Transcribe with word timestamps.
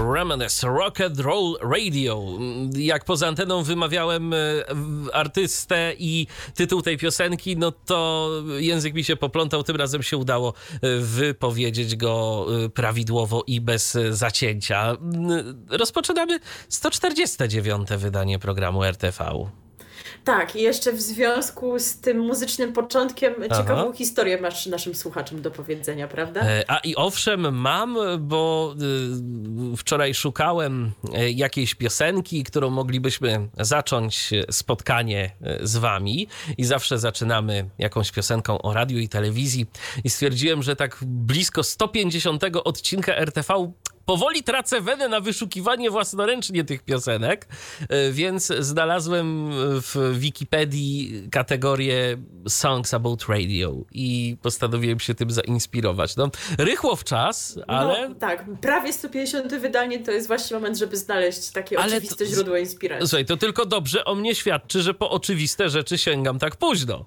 Reminisce 0.00 0.68
Rock 0.68 1.00
and 1.00 1.20
Roll 1.20 1.56
Radio. 1.60 2.26
Jak 2.76 3.04
poza 3.04 3.28
anteną 3.28 3.62
wymawiałem 3.62 4.32
e, 4.32 4.36
artystę 5.12 5.94
i 5.98 6.26
tytuł 6.54 6.82
tej 6.82 6.98
piosenki, 6.98 7.56
no 7.56 7.72
to 7.72 8.30
język 8.58 8.94
mi 8.94 9.04
się 9.04 9.16
poplątał. 9.16 9.62
Tym 9.62 9.76
razem 9.76 10.02
się 10.02 10.16
udało 10.16 10.54
e, 10.74 10.98
wypowiedzieć 10.98 11.96
go 11.96 12.46
e, 12.64 12.68
prawidłowo 12.68 13.44
i 13.46 13.60
bez 13.60 13.98
zacięcia. 14.10 14.96
Rozpoczynamy 15.70 16.40
149. 16.68 17.88
wydanie 17.88 18.38
programu 18.38 18.84
RTV. 18.84 19.50
Tak, 20.24 20.56
i 20.56 20.62
jeszcze 20.62 20.92
w 20.92 21.00
związku 21.00 21.78
z 21.78 21.96
tym 21.96 22.18
muzycznym 22.18 22.72
początkiem 22.72 23.34
Aha. 23.50 23.62
ciekawą 23.62 23.92
historię 23.92 24.40
masz 24.40 24.66
naszym 24.66 24.94
słuchaczom 24.94 25.42
do 25.42 25.50
powiedzenia, 25.50 26.08
prawda? 26.08 26.40
E, 26.40 26.64
a 26.68 26.78
i 26.78 26.96
owszem, 26.96 27.58
mam, 27.58 27.98
bo 28.18 28.74
y, 29.72 29.76
wczoraj 29.76 30.14
szukałem 30.14 30.92
e, 31.12 31.30
jakiejś 31.30 31.74
piosenki, 31.74 32.44
którą 32.44 32.70
moglibyśmy 32.70 33.48
zacząć 33.60 34.30
spotkanie 34.50 35.30
e, 35.42 35.66
z 35.66 35.76
wami 35.76 36.28
i 36.58 36.64
zawsze 36.64 36.98
zaczynamy 36.98 37.70
jakąś 37.78 38.12
piosenką 38.12 38.62
o 38.62 38.74
radiu 38.74 38.98
i 38.98 39.08
telewizji 39.08 39.66
i 40.04 40.10
stwierdziłem, 40.10 40.62
że 40.62 40.76
tak 40.76 40.98
blisko 41.02 41.62
150 41.62 42.44
odcinka 42.64 43.16
RTV 43.16 43.72
powoli 44.04 44.42
tracę 44.42 44.80
wenę 44.80 45.08
na 45.08 45.20
wyszukiwanie 45.20 45.90
własnoręcznie 45.90 46.64
tych 46.64 46.82
piosenek, 46.82 47.48
e, 47.88 48.12
więc 48.12 48.52
znalazłem 48.58 49.50
w 49.80 50.18
Wikipedii 50.18 51.28
kategorię 51.30 52.16
Songs 52.48 52.94
About 52.94 53.28
Radio 53.28 53.76
i 53.92 54.36
postanowiłem 54.42 55.00
się 55.00 55.14
tym 55.14 55.30
zainspirować. 55.30 56.16
No, 56.16 56.30
rychło 56.58 56.96
w 56.96 57.04
czas, 57.04 57.56
no, 57.56 57.64
ale... 57.66 58.08
No, 58.08 58.14
tak, 58.14 58.44
prawie 58.60 58.92
150 58.92 59.54
wydanie 59.54 59.98
to 59.98 60.10
jest 60.10 60.26
właśnie 60.26 60.56
moment, 60.56 60.78
żeby 60.78 60.96
znaleźć 60.96 61.50
takie 61.50 61.78
ale 61.78 61.96
oczywiste 61.96 62.24
to... 62.24 62.30
źródło 62.30 62.56
inspiracji. 62.56 63.08
Słuchaj, 63.08 63.26
to 63.26 63.36
tylko 63.36 63.66
dobrze 63.66 64.04
o 64.04 64.14
mnie 64.14 64.34
świadczy, 64.34 64.82
że 64.82 64.94
po 64.94 65.10
oczywiste 65.10 65.68
rzeczy 65.68 65.98
sięgam 65.98 66.38
tak 66.38 66.56
późno. 66.56 67.04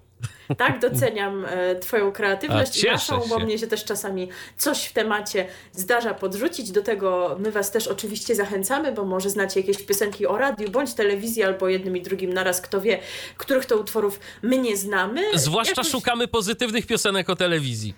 Tak, 0.57 0.79
doceniam 0.79 1.45
e, 1.45 1.75
Twoją 1.75 2.11
kreatywność 2.11 2.83
i 2.83 2.87
naszą, 2.87 3.21
bo 3.29 3.39
mnie 3.39 3.57
się 3.57 3.67
też 3.67 3.83
czasami 3.83 4.29
coś 4.57 4.85
w 4.85 4.93
temacie 4.93 5.47
zdarza 5.71 6.13
podrzucić. 6.13 6.71
Do 6.71 6.81
tego 6.81 7.37
my 7.39 7.51
Was 7.51 7.71
też 7.71 7.87
oczywiście 7.87 8.35
zachęcamy, 8.35 8.91
bo 8.91 9.05
może 9.05 9.29
znacie 9.29 9.59
jakieś 9.59 9.83
piosenki 9.83 10.27
o 10.27 10.37
radiu 10.37 10.71
bądź 10.71 10.93
telewizji, 10.93 11.43
albo 11.43 11.69
jednym 11.69 11.97
i 11.97 12.01
drugim 12.01 12.33
naraz, 12.33 12.61
kto 12.61 12.81
wie, 12.81 12.99
których 13.37 13.65
to 13.65 13.77
utworów 13.77 14.19
my 14.41 14.57
nie 14.57 14.77
znamy. 14.77 15.21
Zwłaszcza 15.33 15.71
Jakoś... 15.71 15.91
szukamy 15.91 16.27
pozytywnych 16.27 16.87
piosenek 16.87 17.29
o 17.29 17.35
telewizji. 17.35 17.93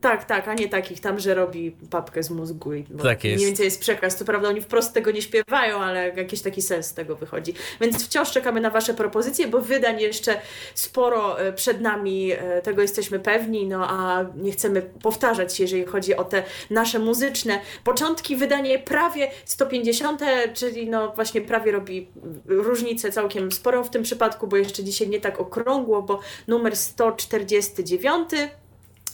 Tak, 0.00 0.24
tak, 0.24 0.48
a 0.48 0.54
nie 0.54 0.68
takich 0.68 1.00
tam, 1.00 1.18
że 1.18 1.34
robi 1.34 1.76
papkę 1.90 2.22
z 2.22 2.30
mózgu 2.30 2.74
i 2.74 2.84
tak 3.02 3.24
jest. 3.24 3.36
mniej 3.36 3.46
więcej 3.46 3.64
jest 3.64 3.80
przekaz. 3.80 4.16
Co 4.16 4.24
prawda 4.24 4.48
oni 4.48 4.60
wprost 4.60 4.94
tego 4.94 5.10
nie 5.10 5.22
śpiewają, 5.22 5.76
ale 5.76 6.08
jakiś 6.08 6.42
taki 6.42 6.62
sens 6.62 6.86
z 6.86 6.94
tego 6.94 7.16
wychodzi. 7.16 7.54
Więc 7.80 8.04
wciąż 8.04 8.30
czekamy 8.30 8.60
na 8.60 8.70
Wasze 8.70 8.94
propozycje, 8.94 9.48
bo 9.48 9.60
wydań 9.60 10.00
jeszcze 10.00 10.40
sporo 10.74 11.40
e, 11.40 11.52
przed 11.52 11.80
nami, 11.80 12.32
e, 12.32 12.62
tego 12.62 12.82
jesteśmy 12.82 13.18
pewni, 13.18 13.66
no 13.66 13.90
a 13.90 14.24
nie 14.36 14.52
chcemy 14.52 14.82
powtarzać 15.02 15.56
się, 15.56 15.64
jeżeli 15.64 15.84
chodzi 15.84 16.16
o 16.16 16.24
te 16.24 16.42
nasze 16.70 16.98
muzyczne 16.98 17.60
początki. 17.84 18.36
Wydanie 18.36 18.78
prawie 18.78 19.30
150, 19.44 20.20
czyli 20.54 20.90
no 20.90 21.12
właśnie 21.14 21.40
prawie 21.40 21.72
robi 21.72 22.08
różnicę 22.46 23.12
całkiem 23.12 23.52
sporą 23.52 23.84
w 23.84 23.90
tym 23.90 24.02
przypadku, 24.02 24.46
bo 24.46 24.56
jeszcze 24.56 24.84
dzisiaj 24.84 25.08
nie 25.08 25.20
tak 25.20 25.40
okrągło, 25.40 26.02
bo 26.02 26.20
numer 26.48 26.76
149 26.76 28.30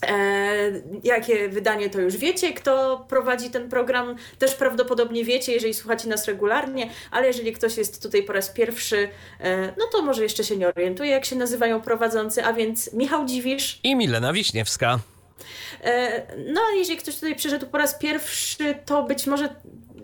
E, 0.09 0.83
jakie 1.05 1.49
wydanie 1.49 1.91
to 1.91 2.01
już 2.01 2.17
wiecie, 2.17 2.53
kto 2.53 3.05
prowadzi 3.09 3.51
ten 3.51 3.69
program, 3.69 4.17
też 4.39 4.55
prawdopodobnie 4.55 5.25
wiecie, 5.25 5.53
jeżeli 5.53 5.75
słuchacie 5.75 6.09
nas 6.09 6.27
regularnie, 6.27 6.91
ale 7.11 7.27
jeżeli 7.27 7.53
ktoś 7.53 7.77
jest 7.77 8.03
tutaj 8.03 8.23
po 8.23 8.33
raz 8.33 8.51
pierwszy, 8.51 9.09
e, 9.41 9.67
no 9.67 9.85
to 9.93 10.03
może 10.03 10.23
jeszcze 10.23 10.45
się 10.45 10.57
nie 10.57 10.69
orientuje, 10.69 11.11
jak 11.11 11.25
się 11.25 11.37
nazywają 11.37 11.81
prowadzący, 11.81 12.45
a 12.45 12.53
więc 12.53 12.93
Michał 12.93 13.25
Dziwisz 13.25 13.81
i 13.83 13.97
Milena 13.97 14.33
Wiśniewska. 14.33 14.99
E, 15.85 16.23
no 16.53 16.61
a 16.71 16.77
jeżeli 16.77 16.99
ktoś 16.99 17.15
tutaj 17.15 17.37
przyszedł 17.37 17.67
po 17.67 17.79
raz 17.79 17.95
pierwszy, 17.95 18.75
to 18.87 19.03
być 19.03 19.27
może 19.27 19.49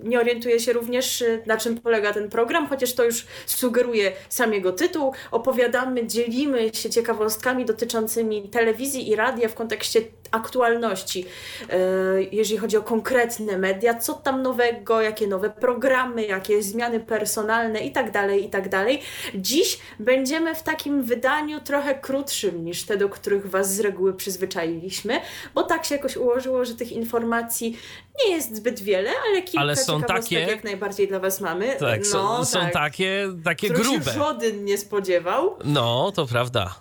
nie 0.05 0.21
orientuje 0.21 0.61
się 0.61 0.73
również, 0.73 1.23
y, 1.23 1.43
na 1.47 1.57
czym 1.57 1.79
polega 1.79 2.13
ten 2.13 2.31
program, 2.31 2.67
chociaż 2.67 2.93
to 2.93 3.05
już 3.05 3.27
sugeruje 3.47 4.13
sam 4.29 4.55
jego 4.55 4.73
tytuł. 4.73 5.13
Opowiadamy, 5.31 6.07
dzielimy 6.07 6.75
się 6.75 6.91
ciekawostkami 6.91 7.65
dotyczącymi 7.65 8.49
telewizji 8.49 9.11
i 9.11 9.17
radia 9.17 9.49
w 9.49 9.55
kontekście 9.55 10.01
aktualności, 10.31 11.27
e, 11.71 11.77
jeżeli 12.33 12.59
chodzi 12.59 12.77
o 12.77 12.83
konkretne 12.83 13.59
media, 13.59 13.95
co 13.95 14.15
tam 14.15 14.43
nowego, 14.43 15.01
jakie 15.01 15.27
nowe 15.27 15.51
programy, 15.51 16.27
jakie 16.27 16.63
zmiany 16.63 17.01
personalne 17.01 17.81
itd., 17.81 18.13
tak 18.13 18.31
itd. 18.43 18.71
Tak 18.71 18.89
Dziś 19.35 19.79
będziemy 19.99 20.55
w 20.55 20.63
takim 20.63 21.03
wydaniu 21.03 21.61
trochę 21.61 21.95
krótszym 21.95 22.65
niż 22.65 22.83
te, 22.83 22.97
do 22.97 23.09
których 23.09 23.51
Was 23.51 23.75
z 23.75 23.81
reguły 23.81 24.15
przyzwyczailiśmy, 24.15 25.21
bo 25.55 25.63
tak 25.63 25.85
się 25.85 25.95
jakoś 25.95 26.17
ułożyło, 26.17 26.65
że 26.65 26.75
tych 26.75 26.93
informacji 26.93 27.79
nie 28.25 28.35
jest 28.35 28.57
zbyt 28.57 28.81
wiele, 28.81 29.11
ale 29.29 29.43
kilka 29.43 29.61
ale 29.61 29.77
są 29.77 30.03
takie 30.03 30.41
jak 30.41 30.65
najbardziej 30.65 31.09
dla 31.09 31.19
Was 31.19 31.41
mamy. 31.41 31.77
Tak, 31.79 32.01
no, 32.01 32.05
są, 32.05 32.45
są 32.45 32.61
tak, 32.61 32.73
takie, 32.73 33.29
takie 33.45 33.71
grube. 33.71 34.05
się 34.05 34.11
żaden 34.11 34.65
nie 34.65 34.79
spodziewał. 34.79 35.57
No, 35.65 36.13
to 36.15 36.27
prawda. 36.27 36.75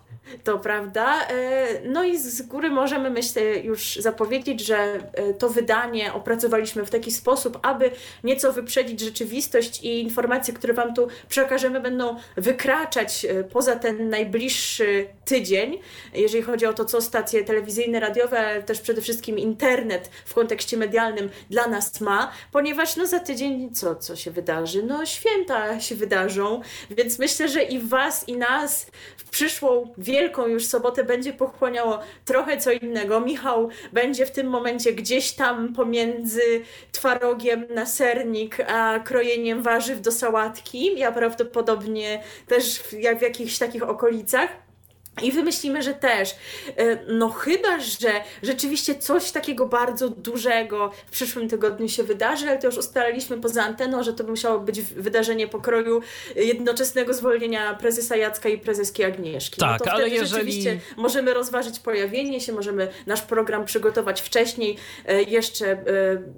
To 0.43 0.59
prawda. 0.59 1.27
E, 1.27 1.67
no 1.85 2.03
i 2.03 2.17
z 2.17 2.41
góry 2.41 2.69
możemy, 2.69 3.09
myślę, 3.09 3.59
już 3.59 3.95
zapowiedzieć, 3.95 4.65
że 4.65 4.77
e, 4.77 5.33
to 5.33 5.49
wydanie 5.49 6.13
opracowaliśmy 6.13 6.85
w 6.85 6.89
taki 6.89 7.11
sposób, 7.11 7.59
aby 7.61 7.91
nieco 8.23 8.53
wyprzedzić 8.53 8.99
rzeczywistość 8.99 9.83
i 9.83 10.01
informacje, 10.01 10.53
które 10.53 10.73
Wam 10.73 10.93
tu 10.93 11.07
przekażemy, 11.29 11.79
będą 11.79 12.15
wykraczać 12.37 13.25
e, 13.25 13.43
poza 13.43 13.75
ten 13.75 14.09
najbliższy 14.09 15.07
tydzień, 15.25 15.79
jeżeli 16.13 16.43
chodzi 16.43 16.65
o 16.65 16.73
to, 16.73 16.85
co 16.85 17.01
stacje 17.01 17.43
telewizyjne, 17.43 17.99
radiowe, 17.99 18.39
ale 18.39 18.63
też 18.63 18.81
przede 18.81 19.01
wszystkim 19.01 19.39
internet 19.39 20.09
w 20.25 20.33
kontekście 20.33 20.77
medialnym 20.77 21.29
dla 21.49 21.67
nas 21.67 22.01
ma, 22.01 22.31
ponieważ 22.51 22.95
no 22.95 23.07
za 23.07 23.19
tydzień 23.19 23.75
co, 23.75 23.95
co 23.95 24.15
się 24.15 24.31
wydarzy? 24.31 24.83
No 24.83 25.05
święta 25.05 25.79
się 25.79 25.95
wydarzą, 25.95 26.61
więc 26.89 27.19
myślę, 27.19 27.47
że 27.47 27.63
i 27.63 27.79
Was, 27.79 28.27
i 28.29 28.37
nas 28.37 28.85
w 29.17 29.29
przyszłą 29.29 29.93
wielką 29.97 30.18
wielką 30.19 30.47
już 30.47 30.65
sobotę 30.65 31.03
będzie 31.03 31.33
pochłaniało 31.33 31.99
trochę 32.25 32.57
co 32.57 32.71
innego. 32.71 33.19
Michał 33.19 33.69
będzie 33.93 34.25
w 34.25 34.31
tym 34.31 34.47
momencie 34.47 34.93
gdzieś 34.93 35.31
tam 35.31 35.73
pomiędzy 35.73 36.41
twarogiem 36.91 37.65
na 37.69 37.85
sernik, 37.85 38.57
a 38.67 38.99
krojeniem 38.99 39.61
warzyw 39.61 40.01
do 40.01 40.11
sałatki. 40.11 40.99
Ja 40.99 41.11
prawdopodobnie 41.11 42.23
też 42.47 42.79
w, 42.79 42.93
jak 42.93 43.19
w 43.19 43.21
jakichś 43.21 43.57
takich 43.57 43.83
okolicach. 43.83 44.68
I 45.21 45.31
wymyślimy, 45.31 45.81
że 45.81 45.93
też, 45.93 46.35
e, 46.77 46.97
no 47.07 47.29
chyba, 47.29 47.79
że 47.79 48.11
rzeczywiście 48.43 48.95
coś 48.95 49.31
takiego 49.31 49.65
bardzo 49.65 50.09
dużego 50.09 50.91
w 51.07 51.11
przyszłym 51.11 51.49
tygodniu 51.49 51.89
się 51.89 52.03
wydarzy, 52.03 52.49
ale 52.49 52.57
to 52.57 52.67
już 52.67 52.77
ustaliliśmy 52.77 53.37
poza 53.37 53.63
anteną, 53.63 54.03
że 54.03 54.13
to 54.13 54.23
musiało 54.23 54.59
być 54.59 54.81
wydarzenie 54.81 55.47
pokroju 55.47 56.01
jednoczesnego 56.35 57.13
zwolnienia 57.13 57.73
prezesa 57.75 58.15
Jacka 58.15 58.49
i 58.49 58.57
prezeski 58.57 59.03
Agnieszki. 59.03 59.61
No 59.61 59.67
tak, 59.67 59.85
no 59.85 59.91
ale 59.91 60.09
jeżeli... 60.09 60.29
Rzeczywiście 60.29 60.79
możemy 60.97 61.33
rozważyć 61.33 61.79
pojawienie 61.79 62.41
się, 62.41 62.53
możemy 62.53 62.87
nasz 63.07 63.21
program 63.21 63.65
przygotować 63.65 64.21
wcześniej, 64.21 64.77
e, 65.05 65.23
jeszcze 65.23 65.71
e, 65.71 65.77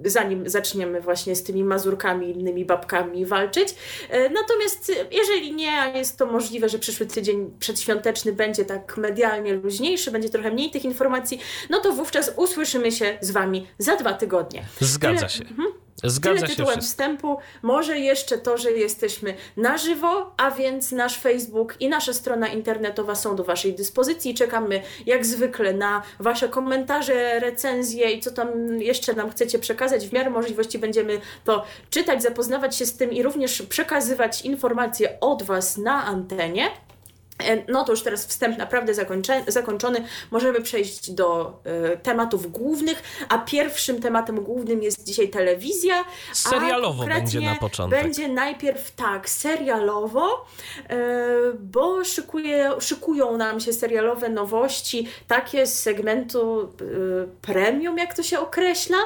zanim 0.04 0.48
zaczniemy 0.48 1.00
właśnie 1.00 1.36
z 1.36 1.42
tymi 1.42 1.64
mazurkami, 1.64 2.30
innymi 2.30 2.64
babkami 2.64 3.26
walczyć. 3.26 3.68
Natomiast 4.10 4.92
jeżeli 5.10 5.54
nie, 5.54 5.80
a 5.80 5.98
jest 5.98 6.18
to 6.18 6.26
możliwe, 6.26 6.68
że 6.68 6.78
przyszły 6.78 7.06
tydzień 7.06 7.50
przedświąteczny 7.58 8.32
będzie 8.32 8.61
tak 8.64 8.96
medialnie 8.96 9.54
luźniejszy, 9.54 10.10
będzie 10.10 10.28
trochę 10.28 10.50
mniej 10.50 10.70
tych 10.70 10.84
informacji, 10.84 11.40
no 11.70 11.80
to 11.80 11.92
wówczas 11.92 12.32
usłyszymy 12.36 12.92
się 12.92 13.18
z 13.20 13.30
Wami 13.30 13.66
za 13.78 13.96
dwa 13.96 14.12
tygodnie. 14.14 14.62
Zgadza 14.80 15.16
Tyle... 15.16 15.28
się. 15.30 15.44
Mhm. 15.44 15.68
Zgadza 16.04 16.34
Tyle 16.36 16.48
się 16.48 16.56
tytułem 16.56 16.80
wszystko. 16.80 16.90
wstępu. 16.90 17.38
Może 17.62 17.98
jeszcze 17.98 18.38
to, 18.38 18.58
że 18.58 18.70
jesteśmy 18.70 19.34
na 19.56 19.78
żywo, 19.78 20.34
a 20.36 20.50
więc 20.50 20.92
nasz 20.92 21.18
Facebook 21.18 21.74
i 21.80 21.88
nasza 21.88 22.12
strona 22.12 22.48
internetowa 22.48 23.14
są 23.14 23.36
do 23.36 23.44
Waszej 23.44 23.74
dyspozycji. 23.74 24.34
Czekamy 24.34 24.82
jak 25.06 25.26
zwykle 25.26 25.72
na 25.72 26.02
Wasze 26.20 26.48
komentarze, 26.48 27.40
recenzje 27.40 28.12
i 28.12 28.20
co 28.20 28.30
tam 28.30 28.82
jeszcze 28.82 29.12
nam 29.12 29.30
chcecie 29.30 29.58
przekazać. 29.58 30.08
W 30.08 30.12
miarę 30.12 30.30
możliwości 30.30 30.78
będziemy 30.78 31.20
to 31.44 31.64
czytać, 31.90 32.22
zapoznawać 32.22 32.76
się 32.76 32.86
z 32.86 32.96
tym 32.96 33.12
i 33.12 33.22
również 33.22 33.62
przekazywać 33.62 34.42
informacje 34.42 35.20
od 35.20 35.42
Was 35.42 35.78
na 35.78 36.04
antenie. 36.04 36.70
E, 37.38 37.72
No 37.72 37.84
to 37.84 37.92
już 37.92 38.02
teraz 38.02 38.26
wstęp 38.26 38.58
naprawdę 38.58 38.94
zakończony. 39.48 40.04
Możemy 40.30 40.60
przejść 40.60 41.10
do 41.10 41.60
e, 41.64 41.96
tematów 41.96 42.52
głównych, 42.52 43.02
a 43.28 43.38
pierwszym 43.38 44.00
tematem 44.00 44.44
głównym 44.44 44.82
jest 44.82 45.04
dzisiaj 45.04 45.28
telewizja. 45.28 46.04
Serialowo 46.32 47.04
będzie 47.04 47.40
na 47.40 47.54
początek. 47.54 48.02
Będzie 48.02 48.28
najpierw 48.28 48.90
tak, 48.94 49.28
serialowo, 49.28 50.46
e, 50.88 50.96
bo 51.60 52.04
szykuje, 52.04 52.70
szykują 52.80 53.36
nam 53.36 53.60
się 53.60 53.72
serialowe 53.72 54.28
nowości, 54.28 55.08
takie 55.26 55.66
z 55.66 55.82
segmentu 55.82 56.60
e, 56.62 56.66
premium, 57.42 57.98
jak 57.98 58.14
to 58.14 58.22
się 58.22 58.38
określa. 58.40 58.98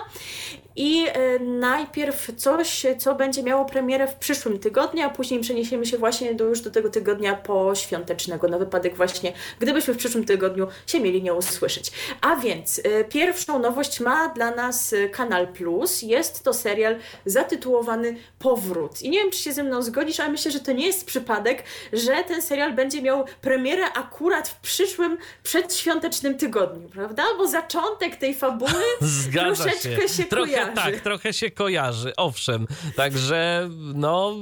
I 0.76 1.06
e, 1.06 1.38
najpierw 1.38 2.32
coś, 2.36 2.86
co 2.98 3.14
będzie 3.14 3.42
miało 3.42 3.64
premierę 3.64 4.08
w 4.08 4.14
przyszłym 4.14 4.58
tygodniu, 4.58 5.02
a 5.06 5.10
później 5.10 5.40
przeniesiemy 5.40 5.86
się 5.86 5.98
właśnie 5.98 6.34
do, 6.34 6.44
już 6.44 6.60
do 6.60 6.70
tego 6.70 6.90
tygodnia 6.90 7.34
poświątecznego, 7.34 8.48
na 8.48 8.58
wypadek 8.58 8.96
właśnie, 8.96 9.32
gdybyśmy 9.60 9.94
w 9.94 9.96
przyszłym 9.96 10.24
tygodniu 10.24 10.66
się 10.86 11.00
mieli 11.00 11.22
nie 11.22 11.34
usłyszeć. 11.34 11.92
A 12.20 12.36
więc 12.36 12.80
e, 12.84 13.04
pierwszą 13.04 13.58
nowość 13.58 14.00
ma 14.00 14.28
dla 14.28 14.50
nas 14.50 14.92
e, 14.92 15.08
Kanal 15.08 15.48
Plus. 15.48 16.02
Jest 16.02 16.42
to 16.42 16.54
serial 16.54 16.96
zatytułowany 17.26 18.16
Powrót. 18.38 19.02
I 19.02 19.10
nie 19.10 19.18
wiem, 19.18 19.30
czy 19.30 19.38
się 19.38 19.52
ze 19.52 19.64
mną 19.64 19.82
zgodzisz, 19.82 20.20
ale 20.20 20.28
myślę, 20.28 20.50
że 20.50 20.60
to 20.60 20.72
nie 20.72 20.86
jest 20.86 21.06
przypadek, 21.06 21.62
że 21.92 22.24
ten 22.28 22.42
serial 22.42 22.72
będzie 22.72 23.02
miał 23.02 23.24
premierę 23.40 23.84
akurat 23.92 24.48
w 24.48 24.60
przyszłym 24.60 25.18
przedświątecznym 25.42 26.38
tygodniu, 26.38 26.88
prawda? 26.88 27.24
Bo 27.38 27.48
zaczątek 27.48 28.16
tej 28.16 28.34
fabuły 28.34 28.70
Zgadza 29.00 29.64
troszeczkę 29.64 30.08
się, 30.08 30.24
trochę 30.24 30.65
kojarzy. 30.74 30.92
tak, 30.92 31.00
trochę 31.00 31.32
się 31.32 31.50
kojarzy, 31.50 32.12
owszem. 32.16 32.66
Także 32.96 33.68
no, 33.94 34.34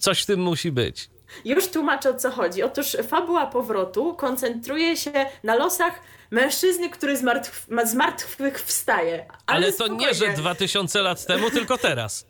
coś 0.00 0.22
w 0.22 0.26
tym 0.26 0.40
musi 0.40 0.72
być. 0.72 1.10
Już 1.44 1.68
tłumaczę 1.68 2.10
o 2.10 2.14
co 2.14 2.30
chodzi. 2.30 2.62
Otóż 2.62 2.96
fabuła 3.08 3.46
powrotu 3.46 4.14
koncentruje 4.14 4.96
się 4.96 5.12
na 5.44 5.54
losach 5.54 6.00
mężczyzny, 6.30 6.90
który 6.90 7.16
z, 7.16 7.22
martw- 7.22 7.68
ma- 7.70 7.86
z 7.86 7.94
martwych 7.94 8.58
wstaje. 8.60 9.26
Ale, 9.46 9.66
Ale 9.66 9.72
to 9.72 9.88
nie, 9.88 10.08
że 10.08 10.14
spokojnie. 10.14 10.36
2000 10.36 11.02
lat 11.02 11.26
temu, 11.26 11.50
tylko 11.50 11.78
teraz. 11.78 12.26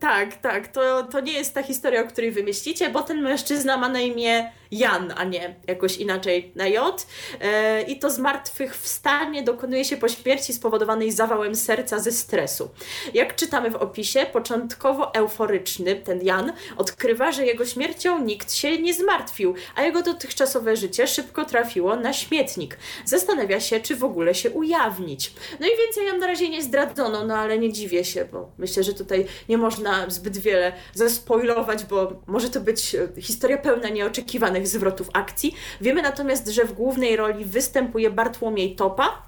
Tak, 0.00 0.36
tak. 0.40 0.68
To, 0.68 1.02
to 1.02 1.20
nie 1.20 1.32
jest 1.32 1.54
ta 1.54 1.62
historia, 1.62 2.00
o 2.02 2.06
której 2.06 2.32
wymyślicie, 2.32 2.90
bo 2.90 3.02
ten 3.02 3.22
mężczyzna 3.22 3.76
ma 3.76 3.88
na 3.88 4.00
imię 4.00 4.52
Jan, 4.70 5.12
a 5.16 5.24
nie 5.24 5.54
jakoś 5.66 5.96
inaczej 5.96 6.52
na 6.54 6.66
J. 6.66 7.06
E, 7.40 7.82
I 7.82 7.98
to 7.98 8.10
zmartwychwstanie 8.10 9.42
dokonuje 9.42 9.84
się 9.84 9.96
po 9.96 10.08
śmierci 10.08 10.52
spowodowanej 10.52 11.12
zawałem 11.12 11.54
serca 11.54 11.98
ze 11.98 12.12
stresu. 12.12 12.70
Jak 13.14 13.36
czytamy 13.36 13.70
w 13.70 13.76
opisie, 13.76 14.26
początkowo 14.32 15.14
euforyczny 15.14 15.96
ten 15.96 16.22
Jan 16.22 16.52
odkrywa, 16.76 17.32
że 17.32 17.46
jego 17.46 17.66
śmiercią 17.66 18.24
nikt 18.24 18.52
się 18.52 18.78
nie 18.78 18.94
zmartwił, 18.94 19.54
a 19.76 19.82
jego 19.82 20.02
dotychczasowe 20.02 20.76
życie 20.76 21.06
szybko 21.06 21.44
trafiło 21.44 21.96
na 21.96 22.12
śmietnik. 22.12 22.78
Zastanawia 23.04 23.60
się, 23.60 23.80
czy 23.80 23.96
w 23.96 24.04
ogóle 24.04 24.34
się 24.34 24.50
ujawnić. 24.50 25.32
No 25.60 25.66
i 25.66 25.70
więcej 25.78 26.06
nam 26.06 26.18
na 26.18 26.26
razie 26.26 26.48
nie 26.48 26.62
zdradzono, 26.62 27.24
no 27.24 27.36
ale 27.36 27.58
nie 27.58 27.72
dziwię 27.72 28.04
się, 28.04 28.24
bo 28.32 28.50
myślę, 28.58 28.82
że 28.82 28.94
tutaj 28.94 29.26
nie 29.48 29.58
można 29.58 30.10
zbyt 30.10 30.38
wiele 30.38 30.72
zaspoilować, 30.94 31.84
bo 31.84 32.12
może 32.26 32.50
to 32.50 32.60
być 32.60 32.94
e, 32.94 33.08
historia 33.20 33.58
pełna 33.58 33.88
nieoczekiwanych 33.88 34.55
zwrotów 34.64 35.10
akcji. 35.12 35.54
Wiemy 35.80 36.02
natomiast, 36.02 36.48
że 36.48 36.64
w 36.64 36.72
głównej 36.72 37.16
roli 37.16 37.44
występuje 37.44 38.10
Bartłomiej 38.10 38.76
Topa, 38.76 39.22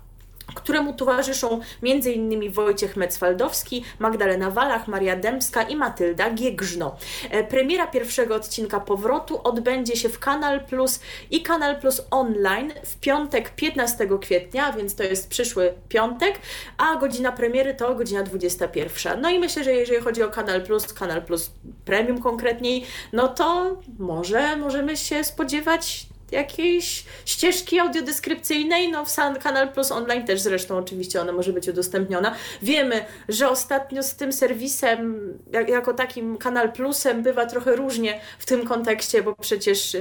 któremu 0.54 0.92
towarzyszą 0.92 1.60
m.in. 1.82 2.52
Wojciech 2.52 2.96
Mecwaldowski, 2.96 3.84
Magdalena 3.98 4.50
Walach, 4.50 4.88
Maria 4.88 5.16
Dębska 5.16 5.62
i 5.62 5.76
Matylda 5.76 6.30
Giegrzno. 6.30 6.96
E, 7.30 7.44
Premiera 7.44 7.86
pierwszego 7.86 8.34
odcinka 8.34 8.80
Powrotu 8.80 9.40
odbędzie 9.44 9.96
się 9.96 10.08
w 10.08 10.18
Kanal 10.18 10.64
Plus 10.64 11.00
i 11.30 11.42
Kanal 11.42 11.80
Plus 11.80 12.02
Online 12.10 12.72
w 12.84 12.96
piątek 12.96 13.50
15 13.54 14.08
kwietnia, 14.20 14.72
więc 14.72 14.94
to 14.94 15.02
jest 15.02 15.28
przyszły 15.28 15.74
piątek, 15.88 16.38
a 16.78 16.96
godzina 16.96 17.32
premiery 17.32 17.74
to 17.74 17.94
godzina 17.94 18.22
21. 18.22 19.20
No 19.20 19.30
i 19.30 19.38
myślę, 19.38 19.64
że 19.64 19.72
jeżeli 19.72 20.02
chodzi 20.02 20.22
o 20.22 20.28
Kanal 20.28 20.62
Plus, 20.62 20.92
Kanal 20.92 21.22
Plus 21.22 21.50
Premium 21.84 22.22
konkretniej, 22.22 22.84
no 23.12 23.28
to 23.28 23.76
może 23.98 24.56
możemy 24.56 24.96
się 24.96 25.24
spodziewać 25.24 26.06
jakiejś 26.32 27.04
ścieżki 27.24 27.78
audiodeskrypcyjnej, 27.78 28.90
no 28.90 29.04
w 29.04 29.10
Sun 29.10 29.34
Kanal 29.42 29.72
Plus 29.72 29.92
Online 29.92 30.26
też 30.26 30.40
zresztą 30.40 30.78
oczywiście 30.78 31.20
ona 31.20 31.32
może 31.32 31.52
być 31.52 31.68
udostępniona. 31.68 32.34
Wiemy, 32.62 33.04
że 33.28 33.48
ostatnio 33.48 34.02
z 34.02 34.14
tym 34.14 34.32
serwisem, 34.32 35.32
jak, 35.52 35.68
jako 35.68 35.94
takim 35.94 36.36
Kanal 36.36 36.72
Plusem 36.72 37.22
bywa 37.22 37.46
trochę 37.46 37.76
różnie 37.76 38.20
w 38.38 38.46
tym 38.46 38.66
kontekście, 38.66 39.22
bo 39.22 39.34
przecież 39.34 39.94
yy, 39.94 40.00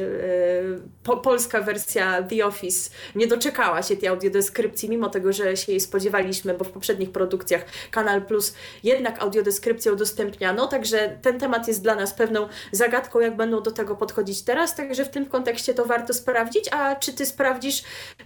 po, 1.03 1.17
polska 1.17 1.61
wersja 1.61 2.23
The 2.23 2.45
Office 2.45 2.89
nie 3.15 3.27
doczekała 3.27 3.83
się 3.83 3.97
tej 3.97 4.09
audiodeskrypcji, 4.09 4.89
mimo 4.89 5.09
tego, 5.09 5.33
że 5.33 5.57
się 5.57 5.71
jej 5.71 5.81
spodziewaliśmy, 5.81 6.53
bo 6.53 6.65
w 6.65 6.69
poprzednich 6.69 7.11
produkcjach 7.11 7.65
Kanal 7.91 8.21
Plus 8.21 8.53
jednak 8.83 9.21
audiodeskrypcję 9.23 9.93
udostępniano, 9.93 10.67
także 10.67 11.17
ten 11.21 11.39
temat 11.39 11.67
jest 11.67 11.81
dla 11.81 11.95
nas 11.95 12.13
pewną 12.13 12.47
zagadką, 12.71 13.19
jak 13.19 13.35
będą 13.35 13.61
do 13.61 13.71
tego 13.71 13.95
podchodzić 13.95 14.41
teraz, 14.41 14.75
także 14.75 15.05
w 15.05 15.09
tym 15.09 15.25
kontekście 15.25 15.73
to 15.73 15.85
warto 15.85 16.13
sprawdzić, 16.17 16.65
a 16.71 16.95
czy 16.95 17.13
ty 17.13 17.25
sprawdzisz 17.25 17.83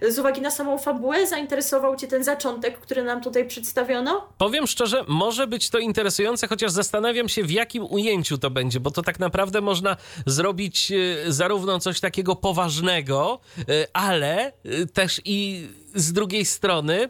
z 0.08 0.18
uwagi 0.18 0.40
na 0.40 0.50
samą 0.50 0.78
fabułę, 0.78 1.26
zainteresował 1.26 1.96
cię 1.96 2.06
ten 2.06 2.24
zaczątek, 2.24 2.78
który 2.78 3.02
nam 3.02 3.22
tutaj 3.22 3.46
przedstawiono? 3.46 4.28
Powiem 4.38 4.66
szczerze, 4.66 5.04
może 5.08 5.46
być 5.46 5.70
to 5.70 5.78
interesujące, 5.78 6.48
chociaż 6.48 6.72
zastanawiam 6.72 7.28
się, 7.28 7.42
w 7.42 7.50
jakim 7.50 7.84
ujęciu 7.84 8.38
to 8.38 8.50
będzie, 8.50 8.80
bo 8.80 8.90
to 8.90 9.02
tak 9.02 9.18
naprawdę 9.18 9.60
można 9.60 9.96
zrobić 10.26 10.92
e, 10.92 11.32
zarówno 11.32 11.78
coś 11.78 12.00
takiego 12.00 12.36
poważnego, 12.36 13.40
e, 13.58 13.64
ale 13.92 14.46
e, 14.46 14.52
też 14.92 15.20
i 15.24 15.68
z 15.94 16.12
drugiej 16.12 16.44
strony 16.44 17.08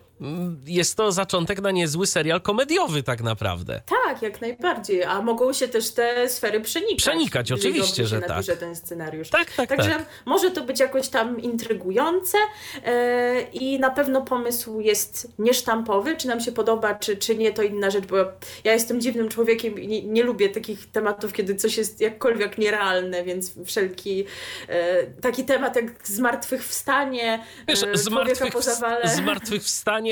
jest 0.67 0.97
to 0.97 1.13
zaczątek 1.13 1.61
na 1.61 1.71
niezły 1.71 2.07
serial 2.07 2.41
komediowy 2.41 3.03
tak 3.03 3.23
naprawdę. 3.23 3.81
Tak, 4.07 4.23
jak 4.23 4.41
najbardziej, 4.41 5.05
a 5.05 5.23
mogą 5.23 5.53
się 5.53 5.69
też 5.69 5.91
te 5.91 6.29
sfery 6.29 6.61
przenikać. 6.61 6.99
Przenikać, 6.99 7.53
oczywiście, 7.53 8.07
że 8.07 8.21
tak. 8.21 8.45
ten 8.61 8.77
scenariusz. 8.77 9.31
Tak, 9.31 9.51
tak, 9.51 9.69
Także 9.69 9.91
tak. 9.91 10.07
może 10.27 10.51
to 10.51 10.65
być 10.65 10.81
jakoś 10.81 11.09
tam 11.09 11.41
intrygujące 11.41 12.39
e, 12.85 13.41
i 13.53 13.79
na 13.79 13.91
pewno 13.91 14.23
pomysł 14.23 14.81
jest 14.81 15.33
niesztampowy, 15.39 16.17
czy 16.17 16.29
nam 16.29 16.41
się 16.41 16.53
podoba, 16.53 16.95
czy, 16.95 17.17
czy 17.17 17.37
nie, 17.37 17.53
to 17.53 17.63
inna 17.63 17.91
rzecz, 17.91 18.07
bo 18.07 18.17
ja 18.65 18.73
jestem 18.73 19.01
dziwnym 19.01 19.29
człowiekiem 19.29 19.79
i 19.79 19.89
nie, 19.89 20.03
nie 20.03 20.23
lubię 20.23 20.49
takich 20.49 20.91
tematów, 20.91 21.33
kiedy 21.33 21.55
coś 21.55 21.77
jest 21.77 22.01
jakkolwiek 22.01 22.59
nierealne, 22.59 23.25
więc 23.25 23.53
wszelki 23.65 24.25
e, 24.69 25.07
taki 25.07 25.45
temat 25.45 25.77
jak 25.77 26.09
zmartwychwstanie 26.09 27.45
Wiesz, 27.69 27.79
e, 27.79 27.81
człowieka 27.81 28.03
zmartwych, 28.03 28.53
po 28.53 28.63
zawale. 28.63 29.09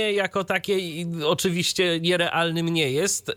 Jako 0.00 0.44
takie 0.44 0.76
oczywiście 1.26 2.00
nierealnym 2.00 2.68
nie 2.68 2.90
jest, 2.90 3.32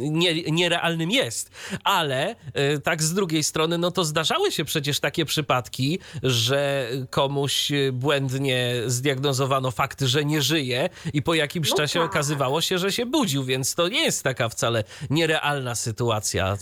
nie, 0.00 0.42
nierealnym 0.42 1.10
jest, 1.10 1.50
ale 1.84 2.36
e, 2.54 2.78
tak 2.78 3.02
z 3.02 3.14
drugiej 3.14 3.44
strony, 3.44 3.78
no 3.78 3.90
to 3.90 4.04
zdarzały 4.04 4.52
się 4.52 4.64
przecież 4.64 5.00
takie 5.00 5.24
przypadki, 5.24 5.98
że 6.22 6.88
komuś 7.10 7.72
błędnie 7.92 8.74
zdiagnozowano 8.86 9.70
fakt, 9.70 10.00
że 10.02 10.24
nie 10.24 10.42
żyje 10.42 10.88
i 11.12 11.22
po 11.22 11.34
jakimś 11.34 11.70
No 11.70 11.76
czasie 11.76 11.98
tak. 12.00 12.08
okazywało 12.10 12.60
się, 12.60 12.78
że 12.78 12.92
się 12.92 13.06
budził, 13.06 13.44
więc 13.44 13.74
to 13.74 13.88
nie 13.88 14.02
jest 14.02 14.22
taka 14.22 14.48
wcale 14.48 14.84
nierealna 15.10 15.74
sytuacja, 15.74 16.52
e, 16.52 16.56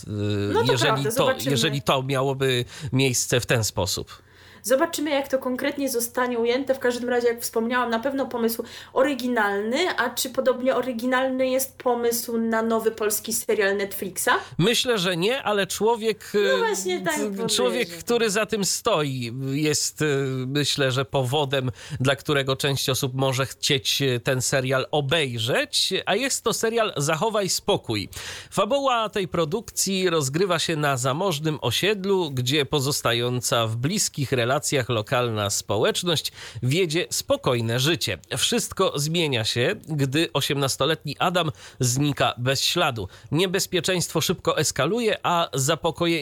No 0.53 0.63
to 0.63 0.71
jeżeli, 0.71 1.03
prawda, 1.03 1.11
to, 1.11 1.33
jeżeli 1.49 1.81
to 1.81 2.03
miałoby 2.03 2.65
miejsce 2.93 3.39
w 3.39 3.45
ten 3.45 3.63
sposób. 3.63 4.24
Zobaczymy, 4.65 5.09
jak 5.09 5.27
to 5.27 5.39
konkretnie 5.39 5.89
zostanie 5.89 6.39
ujęte. 6.39 6.75
W 6.75 6.79
każdym 6.79 7.09
razie, 7.09 7.27
jak 7.27 7.41
wspomniałam, 7.41 7.89
na 7.89 7.99
pewno 7.99 8.25
pomysł 8.25 8.63
oryginalny, 8.93 9.77
a 9.97 10.09
czy 10.09 10.29
podobnie 10.29 10.75
oryginalny 10.75 11.49
jest 11.49 11.77
pomysł 11.77 12.37
na 12.37 12.61
nowy 12.61 12.91
polski 12.91 13.33
serial 13.33 13.77
Netflixa? 13.77 14.29
Myślę, 14.57 14.97
że 14.97 15.17
nie, 15.17 15.43
ale 15.43 15.67
człowiek. 15.67 16.31
No 16.33 16.39
e, 16.39 16.57
właśnie 16.57 17.01
tak 17.01 17.15
Człowiek, 17.55 17.89
który 17.89 18.29
za 18.29 18.45
tym 18.45 18.65
stoi, 18.65 19.33
jest 19.51 20.01
e, 20.01 20.05
myślę, 20.47 20.91
że 20.91 21.05
powodem, 21.05 21.71
dla 21.99 22.15
którego 22.15 22.55
część 22.55 22.89
osób 22.89 23.13
może 23.13 23.45
chcieć 23.45 24.01
e, 24.01 24.19
ten 24.19 24.41
serial 24.41 24.87
obejrzeć, 24.91 25.93
a 26.05 26.15
jest 26.15 26.43
to 26.43 26.53
serial 26.53 26.93
Zachowaj 26.97 27.49
spokój. 27.49 28.09
Fabuła 28.51 29.09
tej 29.09 29.27
produkcji 29.27 30.09
rozgrywa 30.09 30.59
się 30.59 30.75
na 30.75 30.97
zamożnym 30.97 31.59
osiedlu, 31.61 32.31
gdzie 32.31 32.65
pozostająca 32.65 33.67
w 33.67 33.75
bliskich 33.75 34.31
relacjach 34.31 34.54
relacjach 34.55 34.89
lokalna 34.89 35.49
społeczność 35.49 36.31
wiedzie 36.63 37.05
spokojne 37.09 37.79
życie. 37.79 38.17
Wszystko 38.37 38.99
zmienia 38.99 39.45
się, 39.45 39.75
gdy 39.87 40.27
18-letni 40.27 41.15
Adam 41.19 41.51
znika 41.79 42.33
bez 42.37 42.61
śladu. 42.61 43.07
Niebezpieczeństwo 43.31 44.21
szybko 44.21 44.57
eskaluje, 44.57 45.17
a 45.23 45.49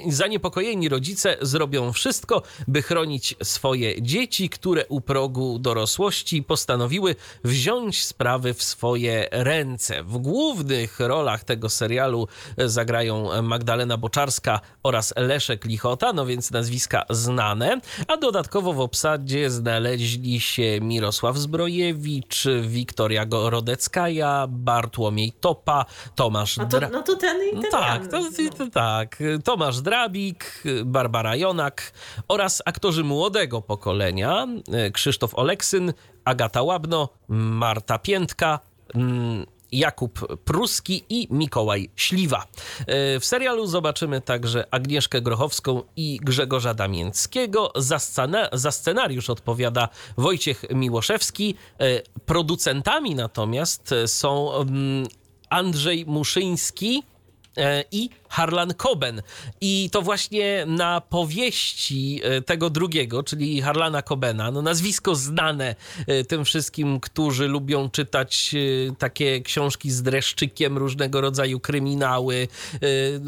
zaniepokojeni 0.07 0.89
rodzice 0.89 1.37
zrobią 1.41 1.93
wszystko, 1.93 2.43
by 2.67 2.81
chronić 2.81 3.35
swoje 3.43 4.01
dzieci, 4.01 4.49
które 4.49 4.85
u 4.87 5.01
progu 5.01 5.59
dorosłości 5.59 6.43
postanowiły 6.43 7.15
wziąć 7.43 8.05
sprawy 8.05 8.53
w 8.53 8.63
swoje 8.63 9.27
ręce. 9.31 10.03
W 10.03 10.17
głównych 10.17 10.99
rolach 10.99 11.43
tego 11.43 11.69
serialu 11.69 12.27
zagrają 12.57 13.41
Magdalena 13.41 13.97
Boczarska 13.97 14.59
oraz 14.83 15.13
Leszek 15.17 15.65
Lichota, 15.65 16.13
no 16.13 16.25
więc 16.25 16.51
nazwiska 16.51 17.05
znane, 17.09 17.81
a 18.07 18.17
dodatkowo 18.23 18.73
w 18.73 18.79
obsadzie 18.79 19.49
znaleźli 19.49 20.39
się 20.39 20.79
Mirosław 20.81 21.37
Zbrojewicz, 21.37 22.43
Wiktoria 22.61 23.25
Rodeckaja, 23.31 24.47
Bartłomiej 24.49 25.31
Topa, 25.31 25.85
Tomasz 26.15 26.57
no 26.57 26.65
to, 26.65 26.79
Dra... 26.79 26.89
No 26.89 27.01
to 27.01 27.15
ten 27.15 27.37
i 27.49 27.61
ten. 27.61 27.71
Tak, 27.71 28.07
to, 28.07 28.19
to, 28.57 28.67
tak. 28.71 29.23
Tomasz 29.43 29.81
Drabik, 29.81 30.63
Barbara 30.85 31.35
Jonak 31.35 31.93
oraz 32.27 32.61
aktorzy 32.65 33.03
młodego 33.03 33.61
pokolenia 33.61 34.47
Krzysztof 34.93 35.35
Oleksyn, 35.35 35.93
Agata 36.25 36.61
Łabno, 36.61 37.09
Marta 37.27 37.99
Piętka, 37.99 38.59
mm, 38.95 39.45
Jakub 39.77 40.37
Pruski 40.45 41.03
i 41.09 41.27
Mikołaj 41.31 41.89
Śliwa. 41.95 42.47
E, 42.87 43.19
w 43.19 43.25
serialu 43.25 43.67
zobaczymy 43.67 44.21
także 44.21 44.65
Agnieszkę 44.71 45.21
Grochowską 45.21 45.83
i 45.95 46.19
Grzegorza 46.21 46.73
Damięckiego. 46.73 47.71
Za, 47.75 47.99
scena, 47.99 48.49
za 48.53 48.71
scenariusz 48.71 49.29
odpowiada 49.29 49.89
Wojciech 50.17 50.65
Miłoszewski. 50.69 51.55
E, 51.79 52.01
producentami 52.25 53.15
natomiast 53.15 53.93
są 54.07 54.53
mm, 54.53 55.07
Andrzej 55.49 56.05
Muszyński 56.05 57.03
e, 57.57 57.83
i 57.91 58.09
Harlan 58.33 58.73
Coben. 58.77 59.21
I 59.61 59.89
to 59.91 60.01
właśnie 60.01 60.65
na 60.67 61.01
powieści 61.01 62.21
e, 62.23 62.41
tego 62.41 62.69
drugiego, 62.69 63.23
czyli 63.23 63.61
Harlana 63.61 64.01
Cobena, 64.01 64.51
no 64.51 64.61
nazwisko 64.61 65.15
znane 65.15 65.75
e, 66.07 66.23
tym 66.23 66.45
wszystkim, 66.45 66.99
którzy 66.99 67.47
lubią 67.47 67.89
czytać 67.89 68.55
e, 68.55 68.95
takie 68.95 69.41
książki 69.41 69.91
z 69.91 70.01
dreszczykiem, 70.01 70.77
różnego 70.77 71.21
rodzaju 71.21 71.59
kryminały. 71.59 72.47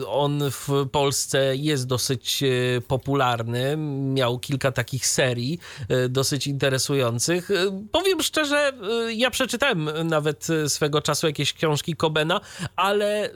On 0.07 0.43
w 0.51 0.69
Polsce 0.91 1.55
jest 1.55 1.87
dosyć 1.87 2.43
popularny. 2.87 3.77
Miał 4.13 4.39
kilka 4.39 4.71
takich 4.71 5.07
serii 5.07 5.59
dosyć 6.09 6.47
interesujących. 6.47 7.49
Powiem 7.91 8.23
szczerze, 8.23 8.71
ja 9.15 9.29
przeczytałem 9.31 9.89
nawet 10.03 10.47
swego 10.67 11.01
czasu 11.01 11.27
jakieś 11.27 11.53
książki 11.53 11.95
Cobena, 11.95 12.41
ale 12.75 13.29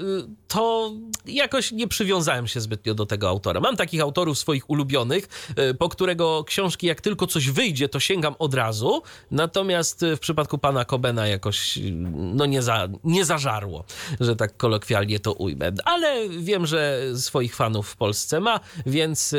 to 0.48 0.94
jakoś 1.26 1.59
jakoś 1.60 1.72
nie 1.72 1.88
przywiązałem 1.88 2.48
się 2.48 2.62
zbytnio 2.62 2.94
do 2.94 3.06
tego 3.06 3.30
autora. 3.30 3.60
Mam 3.60 3.78
takich 3.78 4.02
autorów 4.02 4.40
swoich 4.40 4.70
ulubionych, 4.70 5.28
e, 5.56 5.74
po 5.74 5.90
którego 5.90 6.44
książki 6.44 6.88
jak 6.88 7.02
tylko 7.02 7.28
coś 7.28 7.50
wyjdzie, 7.50 7.90
to 7.90 8.00
sięgam 8.00 8.36
od 8.40 8.54
razu. 8.54 9.02
Natomiast 9.32 10.04
e, 10.04 10.16
w 10.16 10.20
przypadku 10.20 10.58
pana 10.58 10.86
Kobena 10.86 11.28
jakoś 11.28 11.78
e, 11.78 11.82
no 12.16 12.46
nie, 12.46 12.62
za, 12.62 12.88
nie 13.04 13.26
zażarło, 13.26 13.84
że 14.20 14.36
tak 14.36 14.58
kolokwialnie 14.58 15.20
to 15.20 15.34
ujmę. 15.34 15.72
Ale 15.86 16.30
wiem, 16.30 16.66
że 16.66 17.02
swoich 17.16 17.56
fanów 17.56 17.90
w 17.90 17.96
Polsce 17.96 18.40
ma, 18.40 18.60
więc 18.86 19.36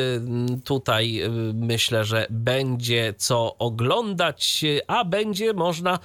tutaj 0.64 1.22
myślę, 1.54 2.04
że 2.04 2.26
będzie 2.30 3.14
co 3.18 3.58
oglądać, 3.58 4.64
a 4.86 5.04
będzie 5.04 5.54
można 5.54 5.98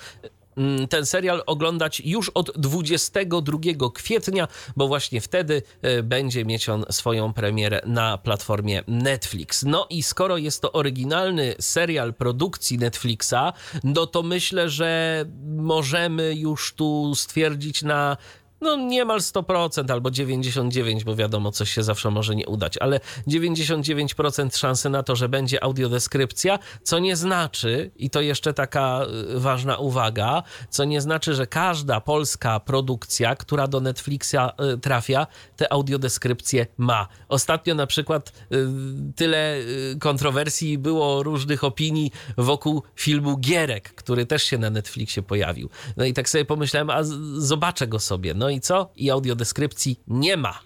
ten 0.90 1.06
serial 1.06 1.44
oglądać 1.46 2.02
już 2.06 2.30
od 2.30 2.52
22 2.58 3.60
kwietnia, 3.94 4.48
bo 4.76 4.88
właśnie 4.88 5.22
wtedy 5.22 5.62
e, 5.82 6.04
będzie 6.04 6.46
mieć 6.46 6.70
on 6.70 6.86
swoją 6.90 7.34
premierę 7.34 7.82
na 7.86 8.18
platformie 8.18 8.84
Netflix. 8.88 9.64
No 9.64 9.88
i 9.90 10.04
skoro 10.04 10.38
jest 10.38 10.62
to 10.62 10.72
oryginalny 10.72 11.56
serial 11.60 12.14
produkcji 12.14 12.78
Netflixa, 12.78 13.54
no 13.84 14.08
to 14.08 14.24
myślę, 14.24 14.70
że 14.70 15.26
możemy 15.46 16.36
już 16.36 16.74
tu 16.74 17.16
stwierdzić 17.16 17.84
na 17.84 18.18
no 18.62 18.76
niemal 18.76 19.20
100% 19.20 19.92
albo 19.92 20.10
99%, 20.10 21.04
bo 21.04 21.16
wiadomo, 21.16 21.52
coś 21.52 21.72
się 21.72 21.84
zawsze 21.84 22.12
może 22.12 22.36
nie 22.36 22.48
udać, 22.48 22.78
ale 22.78 23.00
99% 23.28 24.58
szansy 24.58 24.90
na 24.90 25.04
to, 25.04 25.16
że 25.16 25.30
będzie 25.30 25.64
audiodeskrypcja, 25.64 26.60
co 26.84 27.00
nie 27.00 27.16
znaczy, 27.16 27.92
i 27.96 28.10
to 28.10 28.22
jeszcze 28.22 28.54
taka 28.54 29.02
y, 29.36 29.40
ważna 29.40 29.78
uwaga, 29.78 30.44
co 30.70 30.86
nie 30.86 31.02
znaczy, 31.02 31.36
że 31.36 31.48
każda 31.48 32.02
polska 32.02 32.60
produkcja, 32.60 33.36
która 33.36 33.68
do 33.68 33.80
Netflixa 33.80 34.36
y, 34.74 34.78
trafia, 34.78 35.28
te 35.56 35.74
audiodeskrypcje 35.74 36.68
ma. 36.78 37.08
Ostatnio 37.28 37.76
na 37.76 37.88
przykład 37.88 38.32
y, 38.52 38.68
tyle 39.16 39.58
kontrowersji 40.00 40.78
było 40.78 41.24
różnych 41.24 41.64
opinii 41.64 42.12
wokół 42.38 42.84
filmu 42.96 43.38
Gierek, 43.38 43.96
który 43.96 44.26
też 44.26 44.44
się 44.44 44.58
na 44.58 44.70
Netflixie 44.70 45.24
pojawił. 45.24 45.70
No 45.98 46.06
i 46.06 46.14
tak 46.14 46.30
sobie 46.30 46.46
pomyślałem, 46.46 46.90
a 46.90 47.04
zobaczę 47.38 47.88
go 47.88 48.00
sobie. 48.00 48.34
No 48.34 48.50
co? 48.62 48.90
I 48.96 49.12
audiodeskrypcji 49.12 50.00
nie 50.08 50.38
ma. 50.38 50.60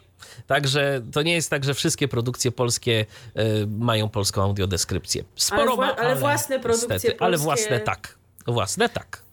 Także 0.47 1.01
to 1.11 1.21
nie 1.21 1.33
jest 1.33 1.49
tak, 1.49 1.63
że 1.63 1.73
wszystkie 1.73 2.07
produkcje 2.07 2.51
polskie 2.51 3.05
y, 3.37 3.67
mają 3.67 4.09
polską 4.09 4.43
audiodeskrypcję. 4.43 5.23
Sporo 5.35 5.61
ale, 5.61 5.71
wła- 5.71 5.83
ale, 5.83 5.95
ale 5.95 6.15
własne 6.15 6.59
produkcje 6.59 6.87
niestety, 6.89 7.15
polskie... 7.15 7.25
Ale 7.25 7.37
własne 7.37 7.79
tak. 7.79 8.17
Własne 8.47 8.89
tak. 8.89 9.23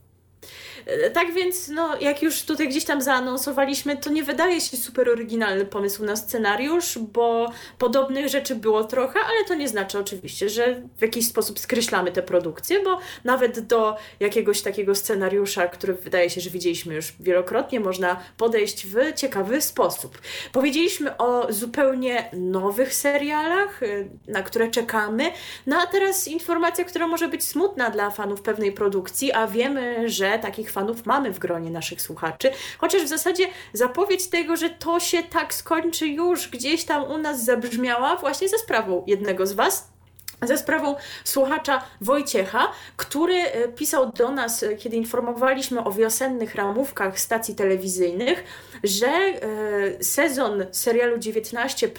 E, 0.86 1.10
tak 1.10 1.32
więc, 1.34 1.68
no, 1.68 1.96
jak 2.00 2.22
już 2.22 2.42
tutaj 2.42 2.68
gdzieś 2.68 2.84
tam 2.84 3.02
zaanonsowaliśmy, 3.02 3.96
to 3.96 4.10
nie 4.10 4.22
wydaje 4.22 4.60
się 4.60 4.76
super 4.76 5.08
oryginalny 5.08 5.66
pomysł 5.66 6.04
na 6.04 6.16
scenariusz, 6.16 6.98
bo 6.98 7.52
podobnych 7.78 8.28
rzeczy 8.28 8.54
było 8.54 8.84
trochę, 8.84 9.20
ale 9.20 9.44
to 9.48 9.54
nie 9.54 9.68
znaczy 9.68 9.98
oczywiście, 9.98 10.48
że 10.48 10.82
w 10.98 11.02
jakiś 11.02 11.28
sposób 11.28 11.58
skreślamy 11.58 12.12
tę 12.12 12.22
produkcję, 12.22 12.80
bo 12.80 12.98
nawet 13.24 13.60
do 13.60 13.96
jakiegoś 14.20 14.62
takiego 14.62 14.94
scenariusza, 14.94 15.68
który 15.68 15.94
wydaje 15.94 16.30
się, 16.30 16.40
że 16.40 16.50
widzieliśmy 16.50 16.94
już 16.94 17.12
wielokrotnie, 17.20 17.80
można 17.80 18.20
podejść 18.36 18.86
w 18.86 19.14
ciekawy 19.14 19.60
sposób. 19.60 20.18
Powiedzieliśmy 20.52 21.16
o 21.16 21.52
zupełnie 21.52 22.30
nowych 22.32 22.94
serialach, 22.94 23.82
y, 23.82 24.08
na 24.28 24.42
które 24.42 24.70
czekamy. 24.70 25.30
No 25.66 25.76
a 25.80 25.86
teraz 25.86 26.28
informacja, 26.28 26.84
która 26.84 27.06
może 27.06 27.28
być 27.28 27.44
smutna 27.44 27.90
dla 27.90 28.10
fanów 28.10 28.42
pewnej 28.42 28.72
produkcji, 28.72 29.32
a 29.32 29.46
wiemy, 29.46 30.08
że 30.08 30.38
takich 30.38 30.70
fanów 30.76 31.06
mamy 31.06 31.32
w 31.32 31.38
gronie 31.38 31.70
naszych 31.70 32.02
słuchaczy, 32.02 32.50
chociaż 32.78 33.02
w 33.02 33.08
zasadzie 33.08 33.48
zapowiedź 33.72 34.28
tego, 34.28 34.56
że 34.56 34.70
to 34.70 35.00
się 35.00 35.22
tak 35.22 35.54
skończy 35.54 36.06
już 36.06 36.48
gdzieś 36.48 36.84
tam 36.84 37.04
u 37.04 37.18
nas 37.18 37.44
zabrzmiała 37.44 38.16
właśnie 38.16 38.48
ze 38.48 38.58
sprawą 38.58 39.04
jednego 39.06 39.46
z 39.46 39.52
Was, 39.52 39.95
ze 40.42 40.58
sprawą 40.58 40.94
słuchacza 41.24 41.82
Wojciecha, 42.00 42.72
który 42.96 43.34
e, 43.34 43.68
pisał 43.68 44.12
do 44.12 44.30
nas, 44.30 44.62
e, 44.62 44.76
kiedy 44.76 44.96
informowaliśmy 44.96 45.84
o 45.84 45.92
wiosennych 45.92 46.54
ramówkach 46.54 47.20
stacji 47.20 47.54
telewizyjnych, 47.54 48.44
że 48.84 49.06
e, 49.06 50.04
sezon 50.04 50.66
serialu 50.72 51.18
19, 51.18 51.90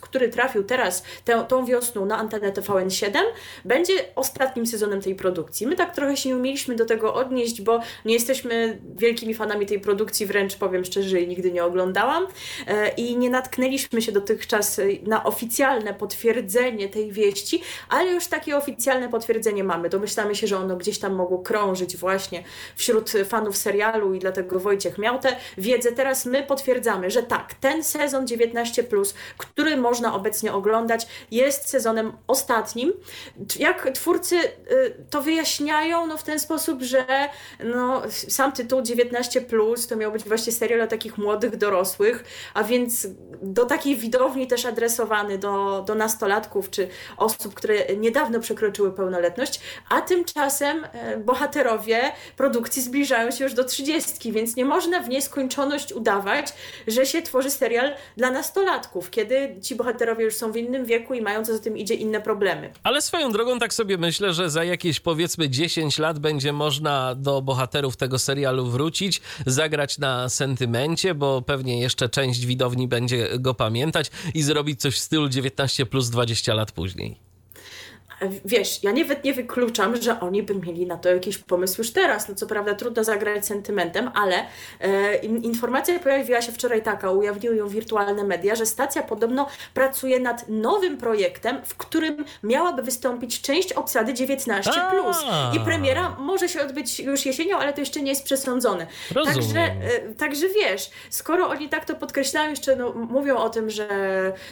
który 0.00 0.28
trafił 0.28 0.64
teraz 0.64 1.02
tę, 1.24 1.44
tą 1.48 1.64
wiosną 1.64 2.06
na 2.06 2.18
antenę 2.18 2.52
TVN7, 2.52 3.18
będzie 3.64 3.92
ostatnim 4.14 4.66
sezonem 4.66 5.00
tej 5.00 5.14
produkcji. 5.14 5.66
My 5.66 5.76
tak 5.76 5.94
trochę 5.94 6.16
się 6.16 6.28
nie 6.28 6.36
umieliśmy 6.36 6.74
do 6.76 6.84
tego 6.84 7.14
odnieść, 7.14 7.62
bo 7.62 7.80
nie 8.04 8.14
jesteśmy 8.14 8.78
wielkimi 8.96 9.34
fanami 9.34 9.66
tej 9.66 9.80
produkcji, 9.80 10.26
wręcz 10.26 10.56
powiem 10.56 10.84
szczerze, 10.84 11.26
nigdy 11.26 11.52
nie 11.52 11.64
oglądałam 11.64 12.26
i 12.96 13.16
nie 13.16 13.30
natknęliśmy 13.30 14.02
się 14.02 14.12
dotychczas 14.12 14.80
na 15.02 15.24
oficjalne 15.24 15.94
potwierdzenie 15.94 16.88
tej 16.88 17.12
wieści, 17.12 17.62
ale 17.88 18.12
już 18.12 18.26
takie 18.26 18.56
oficjalne 18.56 19.08
potwierdzenie 19.08 19.64
mamy. 19.64 19.88
Domyślamy 19.88 20.34
się, 20.34 20.46
że 20.46 20.58
ono 20.58 20.76
gdzieś 20.76 20.98
tam 20.98 21.14
mogło 21.14 21.38
krążyć 21.38 21.96
właśnie 21.96 22.44
wśród 22.76 23.12
fanów 23.24 23.56
serialu 23.56 24.14
i 24.14 24.18
dlatego 24.18 24.60
Wojciech 24.60 24.98
miał 24.98 25.18
tę 25.18 25.36
wiedzę. 25.58 25.92
Teraz 25.92 26.26
my 26.26 26.42
potwierdzamy, 26.42 27.10
że 27.10 27.22
tak, 27.22 27.54
ten 27.54 27.84
sezon 27.84 28.26
19, 28.26 28.84
który 29.38 29.76
można 29.76 30.14
obecnie 30.14 30.52
oglądać, 30.52 31.06
jest 31.30 31.68
sezonem 31.68 32.12
ostatnim. 32.26 32.92
Jak 33.58 33.90
twórcy 33.94 34.36
y, 34.36 34.50
to 35.10 35.22
wyjaśniają 35.22 36.06
no, 36.06 36.16
w 36.16 36.22
ten 36.22 36.38
sposób, 36.38 36.82
że 36.82 37.04
no, 37.64 38.02
sam 38.10 38.52
tytuł 38.52 38.82
19 38.82 39.44
to 39.88 39.96
miał 39.96 40.12
być 40.12 40.24
właśnie 40.24 40.52
serial 40.52 40.80
o 40.80 40.86
takich 40.86 41.18
młodych 41.18 41.56
dorosłych, 41.56 42.24
a 42.54 42.64
więc 42.64 43.06
do 43.42 43.66
takiej 43.66 43.96
widowni 43.96 44.46
też 44.46 44.64
adresowany 44.64 45.38
do, 45.38 45.84
do 45.86 45.94
nastolatków 45.94 46.70
czy 46.70 46.88
osób, 47.16 47.54
które 47.54 47.73
niedawno 47.96 48.40
przekroczyły 48.40 48.92
pełnoletność, 48.92 49.60
a 49.88 50.00
tymczasem 50.00 50.86
bohaterowie 51.24 52.12
produkcji 52.36 52.82
zbliżają 52.82 53.30
się 53.30 53.44
już 53.44 53.54
do 53.54 53.64
trzydziestki, 53.64 54.32
więc 54.32 54.56
nie 54.56 54.64
można 54.64 55.00
w 55.00 55.08
nieskończoność 55.08 55.92
udawać, 55.92 56.46
że 56.86 57.06
się 57.06 57.22
tworzy 57.22 57.50
serial 57.50 57.94
dla 58.16 58.30
nastolatków, 58.30 59.10
kiedy 59.10 59.56
ci 59.62 59.74
bohaterowie 59.74 60.24
już 60.24 60.34
są 60.34 60.52
w 60.52 60.56
innym 60.56 60.84
wieku 60.84 61.14
i 61.14 61.22
mają 61.22 61.44
co 61.44 61.52
za 61.52 61.58
tym 61.58 61.78
idzie 61.78 61.94
inne 61.94 62.20
problemy. 62.20 62.72
Ale 62.82 63.02
swoją 63.02 63.32
drogą 63.32 63.58
tak 63.58 63.74
sobie 63.74 63.98
myślę, 63.98 64.32
że 64.32 64.50
za 64.50 64.64
jakieś 64.64 65.00
powiedzmy 65.00 65.48
10 65.48 65.98
lat 65.98 66.18
będzie 66.18 66.52
można 66.52 67.14
do 67.14 67.42
bohaterów 67.42 67.96
tego 67.96 68.18
serialu 68.18 68.66
wrócić, 68.66 69.22
zagrać 69.46 69.98
na 69.98 70.28
sentymencie, 70.28 71.14
bo 71.14 71.42
pewnie 71.42 71.80
jeszcze 71.80 72.08
część 72.08 72.46
widowni 72.46 72.88
będzie 72.88 73.28
go 73.38 73.54
pamiętać 73.54 74.10
i 74.34 74.42
zrobić 74.42 74.80
coś 74.80 74.94
w 74.94 74.98
stylu 74.98 75.28
19 75.28 75.86
plus 75.86 76.10
20 76.10 76.54
lat 76.54 76.72
później 76.72 77.23
wiesz, 78.44 78.82
ja 78.82 78.92
nawet 78.92 79.24
nie 79.24 79.34
wykluczam, 79.34 80.02
że 80.02 80.20
oni 80.20 80.42
by 80.42 80.54
mieli 80.54 80.86
na 80.86 80.96
to 80.96 81.08
jakiś 81.08 81.38
pomysł 81.38 81.74
już 81.80 81.92
teraz. 81.92 82.28
No 82.28 82.34
co 82.34 82.46
prawda 82.46 82.74
trudno 82.74 83.04
zagrać 83.04 83.46
sentymentem, 83.46 84.10
ale 84.14 84.36
e, 84.80 85.16
informacja 85.24 85.98
pojawiła 85.98 86.42
się 86.42 86.52
wczoraj 86.52 86.82
taka, 86.82 87.10
ujawniły 87.10 87.56
ją 87.56 87.68
wirtualne 87.68 88.24
media, 88.24 88.54
że 88.54 88.66
stacja 88.66 89.02
podobno 89.02 89.46
pracuje 89.74 90.20
nad 90.20 90.48
nowym 90.48 90.96
projektem, 90.96 91.60
w 91.64 91.76
którym 91.76 92.24
miałaby 92.42 92.82
wystąpić 92.82 93.40
część 93.40 93.72
obsady 93.72 94.12
19+. 94.12 94.70
I 95.56 95.60
premiera 95.60 96.16
może 96.18 96.48
się 96.48 96.62
odbyć 96.62 97.00
już 97.00 97.26
jesienią, 97.26 97.58
ale 97.58 97.72
to 97.72 97.80
jeszcze 97.80 98.02
nie 98.02 98.10
jest 98.10 98.24
przesądzone. 98.24 98.86
Także, 99.24 99.60
e, 99.60 100.14
także 100.18 100.48
wiesz, 100.48 100.90
skoro 101.10 101.48
oni 101.48 101.68
tak 101.68 101.84
to 101.84 101.94
podkreślają, 101.94 102.50
jeszcze 102.50 102.76
no, 102.76 102.92
mówią 102.92 103.36
o 103.36 103.50
tym, 103.50 103.70
że 103.70 103.88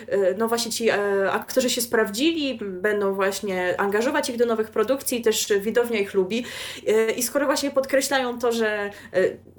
e, 0.09 0.35
no 0.39 0.49
właśnie 0.49 0.73
ci 0.73 0.91
e, 0.91 0.97
aktorzy 1.33 1.71
się 1.71 1.81
sprawdzili, 1.81 2.59
będą 2.63 3.15
właśnie 3.15 3.62
angażować 3.77 4.29
ich 4.29 4.37
do 4.37 4.47
nowych 4.47 4.71
produkcji, 4.71 5.23
też 5.23 5.53
widownia 5.61 6.01
ich 6.01 6.15
lubi. 6.15 6.45
E, 6.87 7.11
I 7.11 7.23
skoro 7.23 7.47
właśnie 7.47 7.71
podkreślają 7.71 8.39
to, 8.39 8.53
że 8.53 8.69
e, 8.69 8.91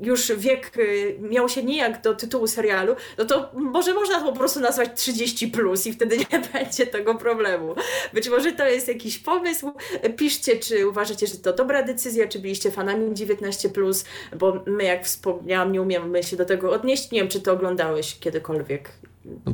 już 0.02 0.32
wiek 0.32 0.72
e, 0.78 0.82
miał 1.20 1.50
się 1.50 1.64
nijak 1.64 2.02
do 2.02 2.14
tytułu 2.14 2.48
serialu, 2.48 2.96
no 3.18 3.26
to 3.26 3.52
może 3.54 3.94
można 3.94 4.20
to 4.20 4.26
po 4.26 4.38
prostu 4.38 4.60
nazwać 4.60 4.90
30 4.96 5.48
plus 5.48 5.88
i 5.88 5.94
wtedy 5.94 6.18
nie 6.18 6.40
będzie 6.54 6.88
tego 6.88 7.16
problemu. 7.16 7.76
Być 8.14 8.30
może 8.30 8.52
to 8.52 8.68
jest 8.68 8.88
jakiś 8.88 9.20
pomysł. 9.20 9.72
Piszcie, 10.18 10.58
czy 10.58 10.88
uważacie, 10.88 11.28
że 11.28 11.38
to 11.38 11.54
dobra 11.54 11.84
decyzja, 11.84 12.28
czy 12.28 12.40
byliście 12.40 12.72
fanami 12.72 13.14
19 13.14 13.70
plus, 13.70 14.06
bo 14.40 14.64
my, 14.66 14.84
jak 14.84 15.06
wspomniałam, 15.06 15.72
nie 15.72 15.82
umiemy 15.82 16.24
się 16.24 16.38
do 16.38 16.46
tego 16.46 16.72
odnieść. 16.72 17.12
Nie 17.12 17.20
wiem, 17.20 17.30
czy 17.30 17.42
to 17.42 17.52
oglądałeś 17.52 18.20
kiedykolwiek. 18.20 18.90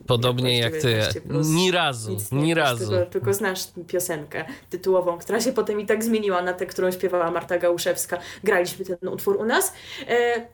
Podobnie 0.07 0.59
jak 0.59 0.73
ty. 0.73 0.99
Ni 1.29 1.71
razu, 1.71 2.17
ni 2.31 2.53
razu. 2.53 2.89
Tylko, 2.89 3.05
tylko, 3.05 3.33
znasz 3.33 3.59
piosenkę 3.87 4.45
tytułową, 4.69 5.17
która 5.17 5.41
się 5.41 5.53
potem 5.53 5.79
i 5.79 5.85
tak 5.85 6.03
zmieniła 6.03 6.41
na 6.41 6.53
tę, 6.53 6.65
którą 6.65 6.91
śpiewała 6.91 7.31
Marta 7.31 7.57
Gałuszewska. 7.57 8.19
Graliśmy 8.43 8.85
ten 8.85 9.09
utwór 9.09 9.35
u 9.35 9.45
nas. 9.45 9.73
E, 10.07 10.47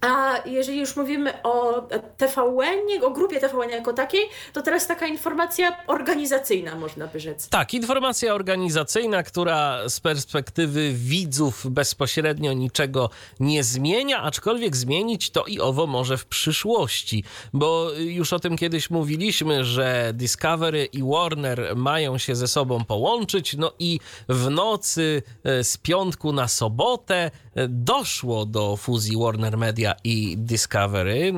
a 0.00 0.42
jeżeli 0.46 0.78
już 0.78 0.96
mówimy 0.96 1.42
o 1.42 1.82
TVN, 2.16 3.04
o 3.04 3.10
grupie 3.10 3.40
TVN 3.40 3.70
jako 3.70 3.92
takiej, 3.92 4.20
to 4.52 4.62
teraz 4.62 4.86
taka 4.86 5.06
informacja 5.06 5.76
organizacyjna, 5.86 6.74
można 6.74 7.06
by 7.06 7.20
rzec. 7.20 7.48
Tak, 7.48 7.74
informacja 7.74 8.34
organizacyjna, 8.34 9.22
która 9.22 9.88
z 9.88 10.00
perspektywy 10.00 10.92
widzów 10.92 11.66
bezpośrednio 11.70 12.52
niczego 12.52 13.10
nie 13.40 13.64
zmienia, 13.64 14.22
aczkolwiek 14.22 14.76
zmienić 14.76 15.30
to 15.30 15.44
i 15.44 15.60
owo 15.60 15.86
może 15.86 16.16
w 16.16 16.26
przyszłości, 16.26 17.24
bo 17.52 17.90
już 17.92 18.32
o 18.32 18.38
tym 18.38 18.56
kiedyś 18.56 18.90
mówiliśmy, 18.90 19.64
że 19.64 20.12
Discovery 20.14 20.84
i 20.84 21.02
Warner 21.02 21.76
mają 21.76 22.18
się 22.18 22.34
ze 22.34 22.48
sobą 22.48 22.84
połączyć, 22.84 23.56
no 23.56 23.72
i 23.78 24.00
w 24.28 24.50
nocy 24.50 25.22
e, 25.44 25.64
z 25.64 25.76
piątku 25.76 26.32
na 26.32 26.48
sobotę 26.48 27.30
e, 27.54 27.68
doszło 27.68 28.46
do 28.46 28.76
fuzji 28.76 29.16
Warner 29.16 29.58
Media 29.58 29.89
i 30.04 30.36
Discovery. 30.38 31.28
E, 31.28 31.32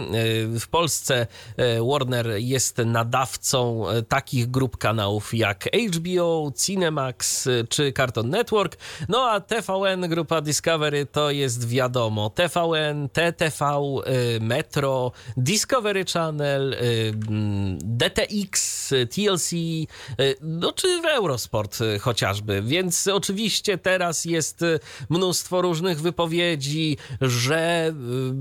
w 0.61 0.69
Polsce 0.69 1.27
e, 1.57 1.83
Warner 1.83 2.27
jest 2.37 2.79
nadawcą 2.79 3.89
e, 3.89 4.03
takich 4.03 4.51
grup 4.51 4.77
kanałów 4.77 5.35
jak 5.35 5.69
HBO, 5.93 6.53
Cinemax 6.67 7.49
czy 7.69 7.93
Cartoon 7.93 8.31
Network. 8.31 8.77
No 9.09 9.31
a 9.31 9.41
TVN, 9.41 10.09
grupa 10.09 10.41
Discovery 10.41 11.07
to 11.07 11.31
jest 11.31 11.69
wiadomo 11.69 12.31
TVN, 12.31 13.09
TTV, 13.09 13.81
Metro, 14.41 15.13
Discovery 15.37 16.05
Channel, 16.05 16.77
DTX, 17.79 18.89
TLC, 19.15 19.51
no 20.41 20.73
czy 20.73 20.89
Eurosport 21.13 21.79
chociażby. 22.01 22.63
Więc 22.63 23.09
oczywiście 23.09 23.79
teraz 23.79 24.25
jest 24.25 24.65
mnóstwo 25.09 25.63
różnych 25.63 26.01
wypowiedzi, 26.01 26.97
że 27.21 27.93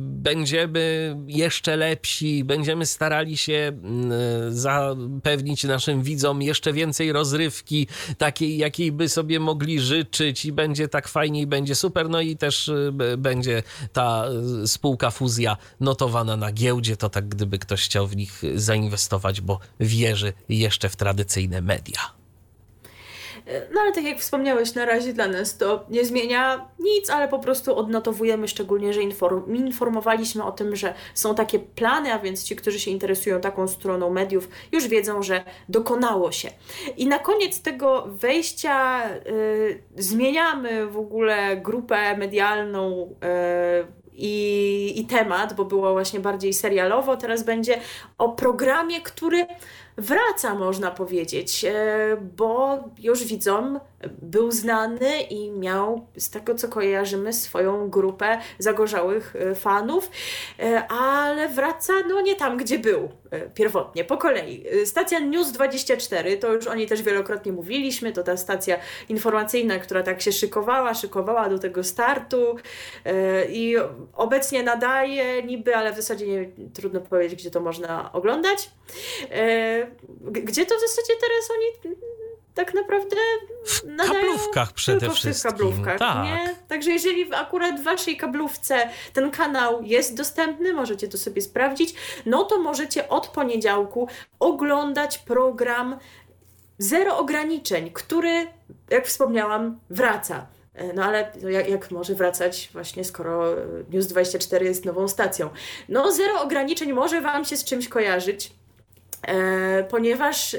będziemy 0.02 1.16
jeszcze 1.28 1.76
lepsi, 1.76 2.44
będziemy 2.44 2.86
starali 2.86 3.38
się 3.38 3.54
mm, 3.54 4.12
zapewnić 4.50 5.64
naszym 5.64 6.04
widzom 6.04 6.42
jeszcze 6.42 6.74
więcej 6.74 7.12
rozrywki, 7.12 7.88
takiej, 8.18 8.58
jakiej 8.58 8.92
by 8.92 9.10
sobie 9.10 9.40
mogli 9.40 9.80
życzyć 9.80 10.46
i 10.46 10.52
będzie 10.52 10.88
tak 10.88 11.08
fajnie 11.08 11.42
i 11.42 11.48
będzie 11.48 11.76
super. 11.76 12.10
No 12.10 12.22
i 12.22 12.38
też 12.38 12.68
y, 12.68 12.94
będzie 13.18 13.64
ta 13.94 14.26
y, 14.64 14.68
spółka 14.68 15.12
fuzja 15.12 15.58
notowana 15.80 16.38
na 16.38 16.52
giełdzie, 16.52 16.98
to 16.98 17.10
tak 17.10 17.28
gdyby 17.28 17.60
ktoś 17.60 17.86
chciał 17.86 18.08
w 18.08 18.16
nich 18.16 18.42
zainwestować, 18.56 19.42
bo 19.42 19.60
wierzy 19.80 20.34
jeszcze 20.50 20.90
w 20.90 20.96
tradycyjne 20.96 21.62
media. 21.62 22.21
No 23.74 23.82
ale 23.82 23.92
tak 23.92 24.04
jak 24.04 24.20
wspomniałeś, 24.20 24.74
na 24.74 24.86
razie 24.86 25.14
dla 25.14 25.28
nas 25.28 25.58
to 25.58 25.86
nie 25.90 26.06
zmienia 26.06 26.68
nic, 26.80 27.10
ale 27.10 27.28
po 27.28 27.40
prostu 27.40 27.76
odnotowujemy 27.76 28.48
szczególnie, 28.48 28.94
że 28.94 29.02
inform 29.02 29.56
informowaliśmy 29.56 30.44
o 30.44 30.52
tym, 30.52 30.76
że 30.76 30.94
są 31.14 31.36
takie 31.36 31.60
plany, 31.60 32.14
a 32.14 32.20
więc 32.20 32.44
ci, 32.44 32.56
którzy 32.56 32.80
się 32.80 32.92
interesują 32.92 33.42
taką 33.42 33.68
stroną 33.68 34.10
mediów, 34.10 34.50
już 34.72 34.88
wiedzą, 34.88 35.24
że 35.24 35.44
dokonało 35.70 36.32
się. 36.32 36.50
I 36.98 37.08
na 37.08 37.20
koniec 37.20 37.62
tego 37.62 38.08
wejścia 38.08 39.02
y, 39.10 39.84
zmieniamy 39.98 40.88
w 40.88 40.98
ogóle 40.98 41.58
grupę 41.58 42.18
medialną. 42.18 43.16
Y, 43.88 44.02
i, 44.14 44.94
i 44.96 45.06
temat, 45.06 45.54
bo 45.54 45.66
było 45.66 45.92
właśnie 45.92 46.20
bardziej 46.20 46.54
serialowo, 46.54 47.18
teraz 47.18 47.44
będzie 47.44 47.78
o 48.18 48.30
programie, 48.30 49.02
który 49.02 49.46
wraca, 49.98 50.56
można 50.56 50.92
powiedzieć, 50.92 51.66
e, 51.66 52.18
bo 52.38 52.80
już 53.00 53.24
widzom 53.24 53.80
był 54.22 54.52
znany 54.52 55.22
i 55.30 55.52
miał, 55.52 56.08
z 56.18 56.30
tego 56.30 56.56
co 56.56 56.68
kojarzymy, 56.68 57.34
swoją 57.34 57.90
grupę 57.90 58.38
zagorzałych 58.60 59.36
e, 59.36 59.56
fanów, 59.56 60.12
e, 60.60 60.88
ale 60.88 61.50
wraca 61.50 61.94
no 62.10 62.22
nie 62.22 62.36
tam, 62.36 62.58
gdzie 62.58 62.80
był 62.80 63.10
pierwotnie, 63.54 64.04
po 64.04 64.18
kolei. 64.18 64.66
Stacja 64.86 65.20
News 65.20 65.52
24, 65.52 66.38
to 66.38 66.54
już 66.54 66.68
o 66.68 66.76
niej 66.76 66.88
też 66.88 67.02
wielokrotnie 67.02 67.52
mówiliśmy, 67.52 68.12
to 68.12 68.24
ta 68.24 68.38
stacja 68.38 68.78
informacyjna, 69.10 69.80
która 69.80 70.04
tak 70.04 70.22
się 70.22 70.32
szykowała, 70.32 70.94
szykowała 70.94 71.50
do 71.50 71.60
tego 71.60 71.84
startu 71.84 72.56
i 73.50 73.76
obecnie 74.14 74.64
nadaje 74.64 75.44
niby, 75.44 75.76
ale 75.76 75.94
w 75.94 75.96
zasadzie 75.96 76.28
nie, 76.28 76.50
trudno 76.74 77.02
powiedzieć, 77.02 77.40
gdzie 77.40 77.52
to 77.52 77.60
można 77.60 78.12
oglądać 78.14 78.70
gdzie 80.32 80.66
to 80.66 80.76
w 80.76 80.82
zasadzie 80.82 81.14
teraz 81.22 81.52
oni 81.52 81.96
tak 82.54 82.74
naprawdę 82.74 83.16
w 83.66 84.08
kablówkach 84.08 84.74
przede 84.74 85.00
tylko 85.00 85.16
wszystkim. 85.16 85.34
w 85.34 85.44
tych 85.44 85.52
kablówkach, 85.52 86.00
tak. 86.00 86.24
nie? 86.24 86.56
Także 86.68 86.92
jeżeli 86.92 87.34
akurat 87.34 87.80
w 87.80 87.84
waszej 87.84 88.18
kablówce 88.18 88.90
ten 89.14 89.32
kanał 89.32 89.84
jest 89.84 90.18
dostępny, 90.18 90.74
możecie 90.74 91.08
to 91.08 91.18
sobie 91.18 91.42
sprawdzić, 91.42 91.94
no 92.26 92.44
to 92.44 92.60
możecie 92.60 93.10
od 93.10 93.28
poniedziałku 93.28 94.08
oglądać 94.40 95.18
program 95.18 96.00
Zero 96.78 97.18
Ograniczeń, 97.18 97.92
który, 97.94 98.48
jak 98.90 99.08
wspomniałam, 99.08 99.80
wraca. 99.90 100.48
E, 100.74 100.94
no 100.94 101.04
ale 101.04 101.32
jak, 101.50 101.70
jak, 101.70 101.92
może 101.92 102.16
wracać 102.16 102.70
właśnie, 102.74 103.04
skoro 103.04 103.56
News24 103.92 104.64
jest 104.64 104.86
nową 104.86 105.08
stacją? 105.08 105.50
No, 105.90 106.12
zero 106.12 106.42
ograniczeń 106.42 106.94
może 106.94 107.22
Wam 107.22 107.46
się 107.46 107.58
z 107.58 107.64
czymś 107.64 107.88
kojarzyć. 107.88 108.52
E, 109.28 109.84
ponieważ 109.84 110.54
e, 110.54 110.58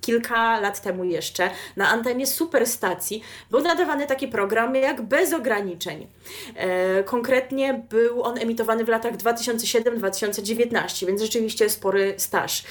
kilka 0.00 0.60
lat 0.60 0.82
temu 0.82 1.04
jeszcze 1.04 1.50
na 1.76 1.88
antenie 1.88 2.26
superstacji 2.26 3.22
był 3.50 3.60
nadawany 3.60 4.06
taki 4.06 4.28
program 4.28 4.74
jak 4.74 5.02
Bez 5.02 5.32
ograniczeń. 5.32 6.06
E, 6.56 7.02
konkretnie 7.02 7.82
był 7.90 8.22
on 8.22 8.38
emitowany 8.38 8.84
w 8.84 8.88
latach 8.88 9.16
2007-2019, 9.16 11.06
więc 11.06 11.22
rzeczywiście 11.22 11.70
spory 11.70 12.14
staż. 12.16 12.64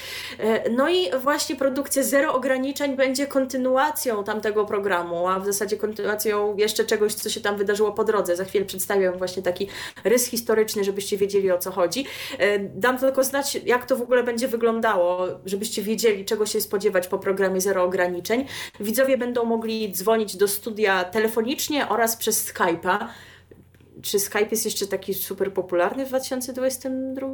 No 0.72 0.90
i 0.90 1.12
właśnie 1.20 1.56
produkcja 1.56 2.04
Zero 2.04 2.34
Ograniczeń 2.34 2.96
będzie 2.96 3.28
kontynuacją 3.28 4.24
tamtego 4.24 4.66
programu, 4.66 5.28
a 5.28 5.40
w 5.40 5.46
zasadzie 5.46 5.78
kontynuacją 5.78 6.58
jeszcze 6.58 6.86
czegoś, 6.86 7.14
co 7.14 7.30
się 7.30 7.42
tam 7.42 7.58
wydarzyło 7.58 7.92
po 7.92 8.04
drodze. 8.04 8.36
Za 8.36 8.46
chwilę 8.46 8.66
przedstawię 8.66 9.12
właśnie 9.12 9.44
taki 9.44 9.68
rys 10.04 10.26
historyczny, 10.26 10.84
żebyście 10.84 11.18
wiedzieli 11.18 11.52
o 11.52 11.58
co 11.58 11.72
chodzi. 11.72 12.06
Dam 12.60 12.98
tylko 12.98 13.24
znać, 13.24 13.56
jak 13.56 13.86
to 13.86 13.96
w 13.96 14.02
ogóle 14.02 14.24
będzie 14.24 14.48
wyglądało 14.48 14.91
wyglądało, 14.92 15.40
żebyście 15.46 15.82
wiedzieli, 15.82 16.26
czego 16.26 16.46
się 16.46 16.62
spodziewać 16.62 17.08
po 17.08 17.20
programie 17.20 17.62
Zero 17.62 17.84
Ograniczeń. 17.84 18.46
Widzowie 18.80 19.18
będą 19.18 19.46
mogli 19.46 19.92
dzwonić 19.92 20.38
do 20.38 20.48
studia 20.48 21.04
telefonicznie 21.04 21.90
oraz 21.90 22.18
przez 22.18 22.54
Skype'a 22.54 23.08
czy 24.02 24.20
Skype 24.20 24.48
jest 24.52 24.66
jeszcze 24.66 24.88
taki 24.88 25.14
super 25.14 25.54
popularny 25.54 26.06
w 26.06 26.10
2022 26.10 27.28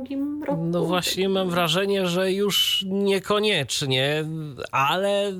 roku? 0.45 0.63
No 0.63 0.85
właśnie 0.85 1.29
mam 1.29 1.49
wrażenie, 1.49 2.07
że 2.07 2.31
już 2.31 2.85
niekoniecznie, 2.87 4.25
ale 4.71 5.33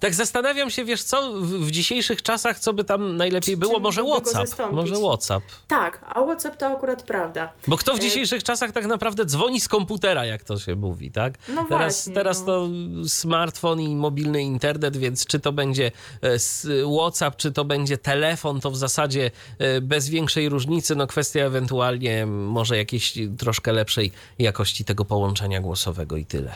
tak 0.00 0.14
zastanawiam 0.14 0.70
się, 0.70 0.84
wiesz 0.84 1.02
co, 1.02 1.32
w 1.40 1.70
dzisiejszych 1.70 2.22
czasach, 2.22 2.58
co 2.58 2.72
by 2.72 2.84
tam 2.84 3.16
najlepiej 3.16 3.56
było? 3.56 3.80
Może 3.80 4.02
WhatsApp. 4.02 4.72
Może 4.72 4.94
WhatsApp. 4.94 5.44
Tak, 5.68 6.04
a 6.08 6.22
WhatsApp 6.22 6.56
to 6.56 6.66
akurat 6.66 7.02
prawda. 7.02 7.52
Bo 7.66 7.76
kto 7.76 7.94
w 7.94 7.96
e, 7.96 8.00
dzisiejszych 8.00 8.42
czasach 8.42 8.72
tak 8.72 8.86
naprawdę 8.86 9.24
dzwoni 9.24 9.60
z 9.60 9.68
komputera, 9.68 10.26
jak 10.26 10.44
to 10.44 10.58
się 10.58 10.74
mówi, 10.74 11.10
tak? 11.10 11.34
No 11.48 11.64
teraz, 11.68 11.94
właśnie, 11.94 12.14
teraz 12.14 12.40
no. 12.40 12.46
to 12.46 12.68
smartfon 13.08 13.80
i 13.80 13.96
mobilny 13.96 14.42
internet, 14.42 14.96
więc 14.96 15.26
czy 15.26 15.40
to 15.40 15.52
będzie 15.52 15.90
e, 16.22 16.38
WhatsApp, 16.96 17.36
czy 17.36 17.52
to 17.52 17.64
będzie 17.64 17.98
telefon, 17.98 18.60
to 18.60 18.70
w 18.70 18.76
zasadzie 18.76 19.30
e, 19.58 19.80
bez 19.80 20.08
większej 20.08 20.35
większej 20.36 20.48
różnicy, 20.48 20.96
no 20.96 21.06
kwestia 21.06 21.40
ewentualnie 21.40 22.26
może 22.26 22.76
jakiejś 22.76 23.18
troszkę 23.38 23.72
lepszej 23.72 24.12
jakości 24.38 24.84
tego 24.84 25.04
połączenia 25.04 25.60
głosowego 25.60 26.16
i 26.16 26.24
tyle. 26.24 26.54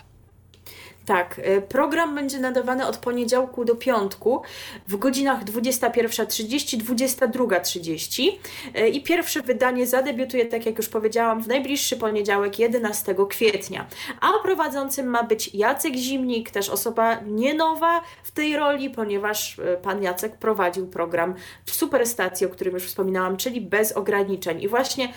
Tak, 1.11 1.39
y, 1.39 1.63
program 1.63 2.15
będzie 2.15 2.39
nadawany 2.39 2.87
od 2.87 2.97
poniedziałku 2.97 3.65
do 3.65 3.77
piątku 3.77 4.43
w 4.89 4.97
godzinach 4.97 5.45
21.30, 5.45 6.79
22.30 6.79 8.33
y, 8.79 8.89
i 8.89 9.03
pierwsze 9.03 9.43
wydanie 9.43 9.87
zadebiutuje, 9.87 10.47
tak 10.47 10.67
jak 10.67 10.77
już 10.77 10.89
powiedziałam, 10.89 11.43
w 11.43 11.49
najbliższy 11.49 11.97
poniedziałek 11.97 12.59
11 12.59 13.15
kwietnia. 13.29 13.87
A 14.21 14.29
prowadzącym 14.43 15.07
ma 15.07 15.23
być 15.23 15.55
Jacek 15.55 15.95
Zimnik, 15.95 16.51
też 16.51 16.69
osoba 16.69 17.21
nie 17.27 17.55
nowa 17.55 18.01
w 18.23 18.31
tej 18.31 18.57
roli, 18.57 18.91
ponieważ 18.91 19.59
y, 19.59 19.79
pan 19.83 20.03
Jacek 20.03 20.37
prowadził 20.37 20.87
program 20.87 21.35
w 21.65 21.71
Superstacji, 21.71 22.47
o 22.47 22.51
którym 22.51 22.75
już 22.75 22.85
wspominałam, 22.85 23.37
czyli 23.37 23.61
bez 23.61 23.93
ograniczeń. 23.93 24.63
I 24.63 24.69
właśnie 24.69 25.13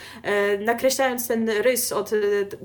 nakreślając 0.59 1.27
ten 1.27 1.49
rys 1.49 1.91
od 1.91 2.11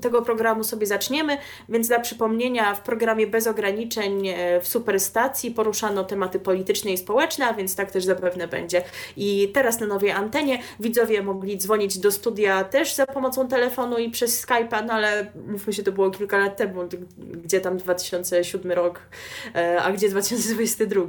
tego 0.01 0.21
programu 0.21 0.63
sobie 0.63 0.87
zaczniemy, 0.87 1.37
więc 1.69 1.87
dla 1.87 1.99
przypomnienia 1.99 2.75
w 2.75 2.81
programie 2.81 3.18
programie 3.19 3.39
bez 3.39 3.47
ograniczeń 3.47 4.27
e, 4.27 4.61
w 4.61 4.67
Superstacji 4.67 5.51
poruszano 5.51 6.03
tematy 6.03 6.39
polityczne 6.39 6.91
i 6.91 6.97
społeczne, 6.97 7.47
a 7.47 7.53
więc 7.53 7.75
tak 7.75 7.91
też 7.91 8.05
zapewne 8.05 8.47
będzie. 8.47 8.83
I 9.17 9.51
teraz 9.53 9.79
na 9.79 9.87
nowej 9.87 10.11
antenie 10.11 10.59
widzowie 10.79 11.23
mogli 11.23 11.57
dzwonić 11.57 11.97
do 11.97 12.11
studia 12.11 12.63
też 12.63 12.93
za 12.93 13.05
pomocą 13.05 13.47
telefonu 13.47 13.97
i 13.97 14.09
przez 14.09 14.45
Skype'a, 14.45 14.85
no 14.85 14.93
ale 14.93 15.31
mówmy 15.47 15.73
się, 15.73 15.83
to 15.83 15.91
było 15.91 16.11
kilka 16.11 16.37
lat 16.37 16.57
temu, 16.57 16.81
gdzie 17.43 17.61
tam 17.61 17.77
2007 17.77 18.71
rok, 18.71 18.99
e, 19.55 19.81
a 19.81 19.91
gdzie 19.91 20.09
2022. 20.09 21.01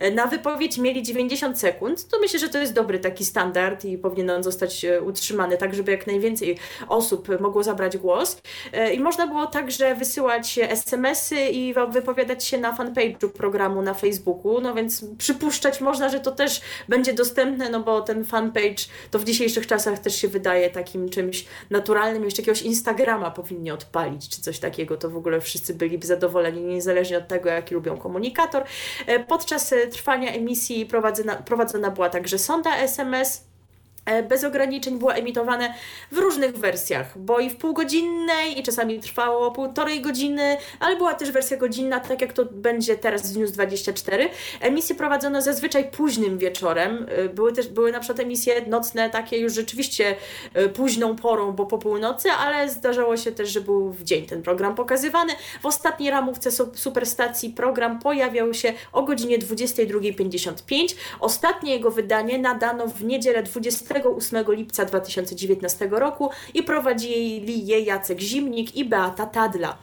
E, 0.00 0.10
na 0.10 0.26
wypowiedź 0.26 0.78
mieli 0.78 1.02
90 1.02 1.58
sekund, 1.58 2.08
to 2.08 2.18
myślę, 2.20 2.38
że 2.38 2.48
to 2.48 2.58
jest 2.58 2.72
dobry 2.72 2.98
taki 2.98 3.24
standard 3.24 3.84
i 3.84 3.98
powinien 3.98 4.30
on 4.30 4.42
zostać 4.42 4.86
utrzymany, 5.06 5.56
tak 5.56 5.74
żeby 5.74 5.92
jak 5.92 6.06
najwięcej 6.06 6.58
osób 6.88 7.40
mogło 7.40 7.62
zabrać 7.62 7.96
głos. 7.96 8.36
I 8.94 9.00
można 9.00 9.26
było 9.26 9.46
także 9.46 9.94
wysyłać 9.94 10.58
SMS-y 10.58 11.53
i 11.54 11.74
wypowiadać 11.90 12.44
się 12.44 12.58
na 12.58 12.76
fanpage'u 12.76 13.28
programu 13.28 13.82
na 13.82 13.94
Facebooku, 13.94 14.60
no 14.60 14.74
więc 14.74 15.04
przypuszczać 15.18 15.80
można, 15.80 16.08
że 16.08 16.20
to 16.20 16.32
też 16.32 16.60
będzie 16.88 17.14
dostępne, 17.14 17.70
no 17.70 17.80
bo 17.80 18.02
ten 18.02 18.24
fanpage 18.24 18.84
to 19.10 19.18
w 19.18 19.24
dzisiejszych 19.24 19.66
czasach 19.66 19.98
też 19.98 20.16
się 20.16 20.28
wydaje 20.28 20.70
takim 20.70 21.08
czymś 21.08 21.44
naturalnym, 21.70 22.24
jeszcze 22.24 22.42
jakiegoś 22.42 22.62
Instagrama 22.62 23.30
powinni 23.30 23.70
odpalić, 23.70 24.28
czy 24.28 24.40
coś 24.40 24.58
takiego, 24.58 24.96
to 24.96 25.10
w 25.10 25.16
ogóle 25.16 25.40
wszyscy 25.40 25.74
byliby 25.74 26.06
zadowoleni, 26.06 26.62
niezależnie 26.62 27.18
od 27.18 27.28
tego, 27.28 27.48
jaki 27.48 27.74
lubią 27.74 27.96
komunikator. 27.96 28.64
E, 29.06 29.20
podczas 29.20 29.72
e, 29.72 29.86
trwania 29.86 30.32
emisji 30.32 30.86
prowadzona, 30.86 31.36
prowadzona 31.36 31.90
była 31.90 32.08
także 32.08 32.38
sonda 32.38 32.76
SMS, 32.76 33.53
bez 34.28 34.44
ograniczeń 34.44 34.98
było 34.98 35.14
emitowane 35.14 35.74
w 36.12 36.18
różnych 36.18 36.56
wersjach, 36.56 37.18
bo 37.18 37.38
i 37.38 37.50
w 37.50 37.56
półgodzinnej, 37.56 38.58
i 38.58 38.62
czasami 38.62 39.00
trwało 39.00 39.50
półtorej 39.50 40.00
godziny, 40.00 40.56
ale 40.80 40.96
była 40.96 41.14
też 41.14 41.30
wersja 41.30 41.56
godzinna, 41.56 42.00
tak 42.00 42.20
jak 42.20 42.32
to 42.32 42.44
będzie 42.44 42.96
teraz 42.96 43.26
z 43.26 43.36
News 43.36 43.52
24. 43.52 44.28
Emisje 44.60 44.94
prowadzono 44.94 45.42
zazwyczaj 45.42 45.90
późnym 45.90 46.38
wieczorem. 46.38 47.06
E, 47.08 47.28
były 47.28 47.52
też 47.52 47.68
były 47.68 47.92
na 47.92 48.00
przykład 48.00 48.20
emisje 48.20 48.66
nocne, 48.66 49.10
takie 49.10 49.38
już 49.38 49.54
rzeczywiście 49.54 50.16
e, 50.54 50.68
późną 50.68 51.16
porą, 51.16 51.52
bo 51.52 51.66
po 51.66 51.78
północy, 51.78 52.30
ale 52.30 52.68
zdarzało 52.68 53.16
się 53.16 53.32
też, 53.32 53.48
że 53.48 53.60
był 53.60 53.90
w 53.90 54.02
dzień 54.02 54.26
ten 54.26 54.42
program 54.42 54.74
pokazywany. 54.74 55.32
W 55.62 55.66
ostatniej 55.66 56.10
ramówce 56.10 56.50
Superstacji 56.74 57.50
program 57.50 57.98
pojawiał 57.98 58.54
się 58.54 58.72
o 58.92 59.02
godzinie 59.02 59.38
22.55. 59.38 60.94
Ostatnie 61.20 61.72
jego 61.72 61.90
wydanie 61.90 62.38
nadano 62.38 62.86
w 62.86 63.04
niedzielę 63.04 63.42
20 63.42 63.93
28 64.00 64.54
lipca 64.54 64.84
2019 64.84 65.88
roku 65.90 66.30
i 66.54 66.62
prowadzili 66.62 67.66
je 67.66 67.80
Jacek 67.80 68.20
Zimnik 68.20 68.76
i 68.76 68.84
Beata 68.84 69.26
Tadla. 69.26 69.78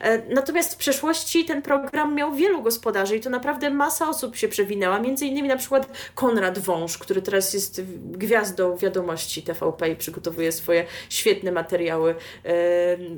E, 0.00 0.34
natomiast 0.34 0.74
w 0.74 0.76
przeszłości 0.76 1.44
ten 1.44 1.62
program 1.62 2.14
miał 2.14 2.34
wielu 2.34 2.62
gospodarzy 2.62 3.16
i 3.16 3.20
to 3.20 3.30
naprawdę 3.30 3.70
masa 3.70 4.08
osób 4.08 4.36
się 4.36 4.48
przewinęła, 4.48 4.98
między 4.98 5.26
innymi 5.26 5.48
na 5.48 5.56
przykład 5.56 5.88
Konrad 6.14 6.58
Wąż, 6.58 6.98
który 6.98 7.22
teraz 7.22 7.54
jest 7.54 7.82
gwiazdą 8.02 8.76
wiadomości 8.76 9.42
TVP 9.42 9.90
i 9.90 9.96
przygotowuje 9.96 10.52
swoje 10.52 10.86
świetne 11.08 11.52
materiały. 11.52 12.14
E, 12.44 12.54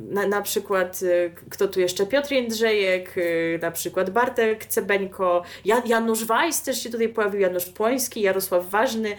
na, 0.09 0.27
na 0.27 0.43
przykład 0.43 1.01
e, 1.03 1.31
kto 1.51 1.69
tu 1.69 1.81
jeszcze? 1.81 2.07
Piotr 2.07 2.33
Jędrzejek, 2.33 3.15
na 3.63 3.71
przykład 3.71 4.11
Bartek 4.11 4.67
Cebeńko, 4.67 5.43
Jan, 5.65 5.83
Janusz 5.87 6.25
Weiss 6.25 6.63
też 6.63 6.83
się 6.83 6.91
tutaj 6.91 7.09
pojawił, 7.09 7.41
Janusz 7.41 7.65
Płoński, 7.65 8.21
Jarosław 8.21 8.71
Ważny, 8.71 9.17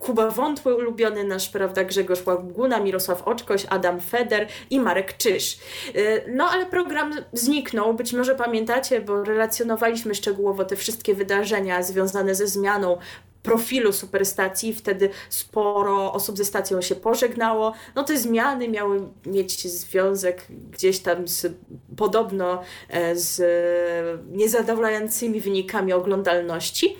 Kuba 0.00 0.21
Kuba 0.22 0.34
Wątły, 0.34 0.74
ulubiony 0.76 1.24
nasz, 1.24 1.48
prawda, 1.48 1.84
Grzegorz 1.84 2.26
Łaguna, 2.26 2.80
Mirosław 2.80 3.22
Oczkoś, 3.22 3.66
Adam 3.68 4.00
Feder 4.00 4.48
i 4.70 4.80
Marek 4.80 5.16
Czyż. 5.16 5.58
Y, 5.96 6.24
no 6.28 6.44
ale 6.44 6.66
program 6.66 7.12
zniknął, 7.32 7.94
być 7.94 8.12
może 8.12 8.34
pamiętacie, 8.34 9.00
bo 9.00 9.24
relacjonowaliśmy 9.24 10.14
szczegółowo 10.14 10.64
te 10.64 10.76
wszystkie 10.76 11.14
wydarzenia 11.14 11.82
związane 11.82 12.34
ze 12.34 12.46
zmianą 12.46 12.98
profilu 13.42 13.92
superstacji, 13.92 14.74
wtedy 14.74 15.10
sporo 15.28 16.12
osób 16.12 16.36
ze 16.36 16.44
stacją 16.44 16.82
się 16.82 16.94
pożegnało. 16.94 17.72
No 17.94 18.04
te 18.04 18.18
zmiany 18.18 18.68
miały 18.68 19.08
mieć 19.26 19.68
związek 19.68 20.46
gdzieś 20.70 20.98
tam 20.98 21.28
z 21.28 21.46
podobno 21.96 22.62
e, 22.88 23.16
z 23.16 23.42
niezadowalającymi 24.30 25.40
wynikami 25.40 25.92
oglądalności, 25.92 26.96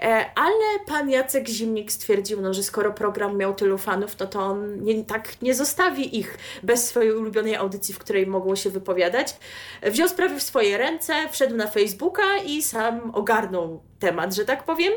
e, 0.00 0.30
ale 0.34 0.84
pan 0.86 1.10
Jacek 1.10 1.48
Zimnik 1.48 1.92
stwierdził, 1.92 2.40
no, 2.40 2.54
że 2.54 2.62
skoro 2.62 2.92
program 2.92 3.36
miał 3.36 3.54
tylu 3.54 3.78
fanów, 3.78 4.18
no 4.20 4.26
to 4.26 4.40
on 4.40 4.82
nie, 4.82 5.04
tak 5.04 5.42
nie 5.42 5.54
zostawi 5.54 6.18
ich 6.18 6.38
bez 6.62 6.88
swojej 6.88 7.12
ulubionej 7.12 7.56
audycji, 7.56 7.94
w 7.94 7.98
której 7.98 8.26
mogło 8.26 8.56
się 8.56 8.70
wypowiadać. 8.70 9.36
Wziął 9.82 10.08
sprawy 10.08 10.40
w 10.40 10.42
swoje 10.42 10.78
ręce, 10.78 11.14
wszedł 11.30 11.56
na 11.56 11.66
Facebooka 11.66 12.36
i 12.46 12.62
sam 12.62 13.10
ogarnął 13.14 13.82
temat, 13.98 14.34
że 14.34 14.44
tak 14.44 14.64
powiem. 14.64 14.92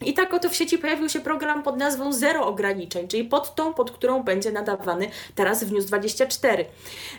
I 0.00 0.14
tak 0.14 0.34
oto 0.34 0.48
w 0.48 0.54
sieci 0.54 0.78
pojawił 0.78 1.08
się 1.08 1.20
program 1.20 1.62
pod 1.62 1.76
nazwą 1.76 2.12
Zero 2.12 2.46
Ograniczeń, 2.46 3.08
czyli 3.08 3.24
pod 3.24 3.54
tą, 3.54 3.74
pod 3.74 3.90
którą 3.90 4.22
będzie 4.22 4.52
nadawany 4.52 5.10
teraz 5.34 5.64
w 5.64 5.72
News 5.72 5.86
24. 5.86 6.64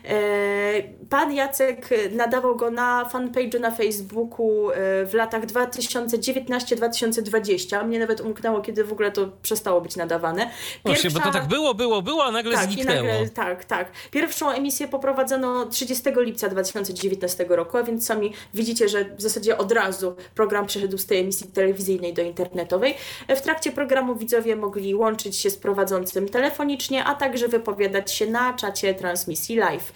E, 0.05 0.19
pan 1.09 1.33
Jacek 1.33 1.89
nadawał 2.11 2.55
go 2.55 2.71
na 2.71 3.09
fanpage'u 3.13 3.59
na 3.59 3.71
Facebooku 3.71 4.71
e, 4.71 4.75
w 5.05 5.13
latach 5.13 5.45
2019-2020. 5.45 7.87
Mnie 7.87 7.99
nawet 7.99 8.21
umknęło, 8.21 8.61
kiedy 8.61 8.83
w 8.83 8.91
ogóle 8.91 9.11
to 9.11 9.29
przestało 9.41 9.81
być 9.81 9.95
nadawane. 9.95 10.41
Pierwsza... 10.41 10.79
Właśnie, 10.83 11.09
bo 11.09 11.19
to 11.19 11.31
tak 11.31 11.47
było, 11.47 11.73
było, 11.73 12.01
było, 12.01 12.25
a 12.25 12.31
nagle 12.31 12.55
tak, 12.55 12.65
zniknęło. 12.65 13.07
Nagle, 13.07 13.29
tak, 13.29 13.65
tak. 13.65 13.91
Pierwszą 14.11 14.49
emisję 14.49 14.87
poprowadzono 14.87 15.65
30 15.65 16.03
lipca 16.15 16.49
2019 16.49 17.45
roku, 17.49 17.77
a 17.77 17.83
więc 17.83 18.05
sami 18.05 18.33
widzicie, 18.53 18.89
że 18.89 19.05
w 19.05 19.21
zasadzie 19.21 19.57
od 19.57 19.71
razu 19.71 20.15
program 20.35 20.65
przeszedł 20.65 20.97
z 20.97 21.05
tej 21.05 21.19
emisji 21.19 21.47
telewizyjnej 21.47 22.13
do 22.13 22.21
internetu 22.21 22.68
internetowej. 22.69 22.95
W 23.35 23.41
trakcie 23.41 23.71
programu 23.71 24.15
widzowie 24.15 24.55
mogli 24.55 24.95
łączyć 24.95 25.35
się 25.35 25.49
z 25.49 25.57
prowadzącym 25.57 26.29
telefonicznie, 26.29 27.03
a 27.03 27.15
także 27.15 27.47
wypowiadać 27.47 28.13
się 28.13 28.27
na 28.27 28.53
czacie 28.53 28.93
transmisji 28.93 29.55
live. 29.55 29.93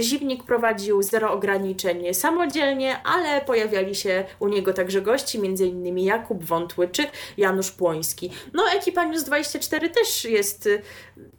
Zimnik 0.00 0.44
prowadził 0.44 1.02
zero 1.02 1.32
ograniczeń 1.32 2.14
samodzielnie, 2.14 3.02
ale 3.02 3.40
pojawiali 3.40 3.94
się 3.94 4.24
u 4.40 4.48
niego 4.48 4.72
także 4.72 5.02
gości, 5.02 5.38
m.in. 5.38 5.98
Jakub 5.98 6.44
Wątły 6.44 6.88
czy 6.88 7.06
Janusz 7.36 7.70
Płoński. 7.70 8.30
No 8.52 8.62
ekipa 8.76 9.10
News24 9.10 9.90
też 9.90 10.24
jest 10.24 10.68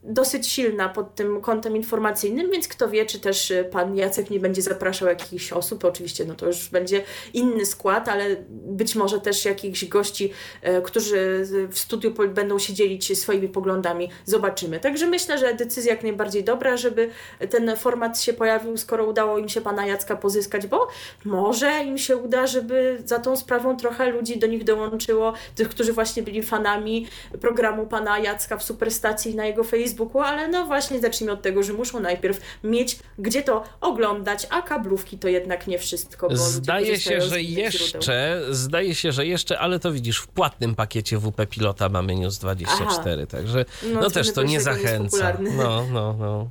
dosyć 0.03 0.47
silna 0.47 0.89
pod 0.89 1.15
tym 1.15 1.41
kątem 1.41 1.75
informacyjnym, 1.75 2.51
więc 2.51 2.67
kto 2.67 2.89
wie, 2.89 3.05
czy 3.05 3.19
też 3.19 3.53
pan 3.71 3.97
Jacek 3.97 4.29
nie 4.29 4.39
będzie 4.39 4.61
zapraszał 4.61 5.07
jakichś 5.07 5.53
osób, 5.53 5.85
oczywiście 5.85 6.25
no 6.25 6.35
to 6.35 6.45
już 6.45 6.69
będzie 6.69 7.03
inny 7.33 7.65
skład, 7.65 8.09
ale 8.09 8.35
być 8.49 8.95
może 8.95 9.21
też 9.21 9.45
jakichś 9.45 9.85
gości 9.85 10.31
e, 10.61 10.74
którzy 10.83 11.47
w 11.69 11.79
studiu 11.79 12.11
będą 12.11 12.59
się 12.59 12.73
dzielić 12.73 13.19
swoimi 13.19 13.49
poglądami. 13.49 14.09
Zobaczymy. 14.25 14.79
Także 14.79 15.07
myślę, 15.07 15.37
że 15.37 15.53
decyzja 15.53 15.93
jak 15.93 16.03
najbardziej 16.03 16.43
dobra, 16.43 16.77
żeby 16.77 17.09
ten 17.49 17.75
format 17.77 18.21
się 18.21 18.33
pojawił, 18.33 18.77
skoro 18.77 19.05
udało 19.05 19.37
im 19.37 19.49
się 19.49 19.61
pana 19.61 19.85
Jacka 19.85 20.15
pozyskać, 20.15 20.67
bo 20.67 20.87
może 21.25 21.83
im 21.83 21.97
się 21.97 22.17
uda, 22.17 22.47
żeby 22.47 23.01
za 23.05 23.19
tą 23.19 23.37
sprawą 23.37 23.77
trochę 23.77 24.09
ludzi 24.09 24.39
do 24.39 24.47
nich 24.47 24.63
dołączyło, 24.63 25.33
tych, 25.55 25.69
którzy 25.69 25.93
właśnie 25.93 26.23
byli 26.23 26.43
fanami 26.43 27.07
programu 27.41 27.87
pana 27.87 28.19
Jacka 28.19 28.57
w 28.57 28.63
Superstacji 28.63 29.35
na 29.35 29.45
jego 29.45 29.63
Facebooku, 29.63 30.21
ale 30.21 30.47
no 30.47 30.65
właśnie 30.65 30.99
zacznijmy 30.99 31.33
od 31.33 31.41
tego, 31.41 31.63
że 31.63 31.73
muszą 31.73 31.99
najpierw 31.99 32.39
mieć 32.63 32.99
gdzie 33.19 33.43
to 33.43 33.63
oglądać, 33.81 34.47
a 34.49 34.61
kablówki 34.61 35.17
to 35.17 35.27
jednak 35.27 35.67
nie 35.67 35.79
wszystko. 35.79 36.29
Bo 36.29 36.35
zdaje 36.35 36.99
się, 36.99 37.21
że 37.21 37.41
jeszcze, 37.41 38.41
zdaje 38.49 38.95
się, 38.95 39.11
że 39.11 39.25
jeszcze, 39.25 39.59
ale 39.59 39.79
to 39.79 39.91
widzisz, 39.91 40.19
w 40.19 40.27
płatnym 40.27 40.64
pakiecie 40.73 41.17
WP 41.17 41.45
Pilota 41.49 41.89
mamy 41.89 42.15
News 42.15 42.39
24, 42.39 43.13
Aha. 43.13 43.25
także 43.27 43.65
no, 43.93 43.99
no 44.01 44.09
też 44.09 44.33
to 44.33 44.43
nie 44.43 44.61
zachęca. 44.61 45.37
No, 45.57 45.85
no, 45.91 46.13
no. 46.19 46.49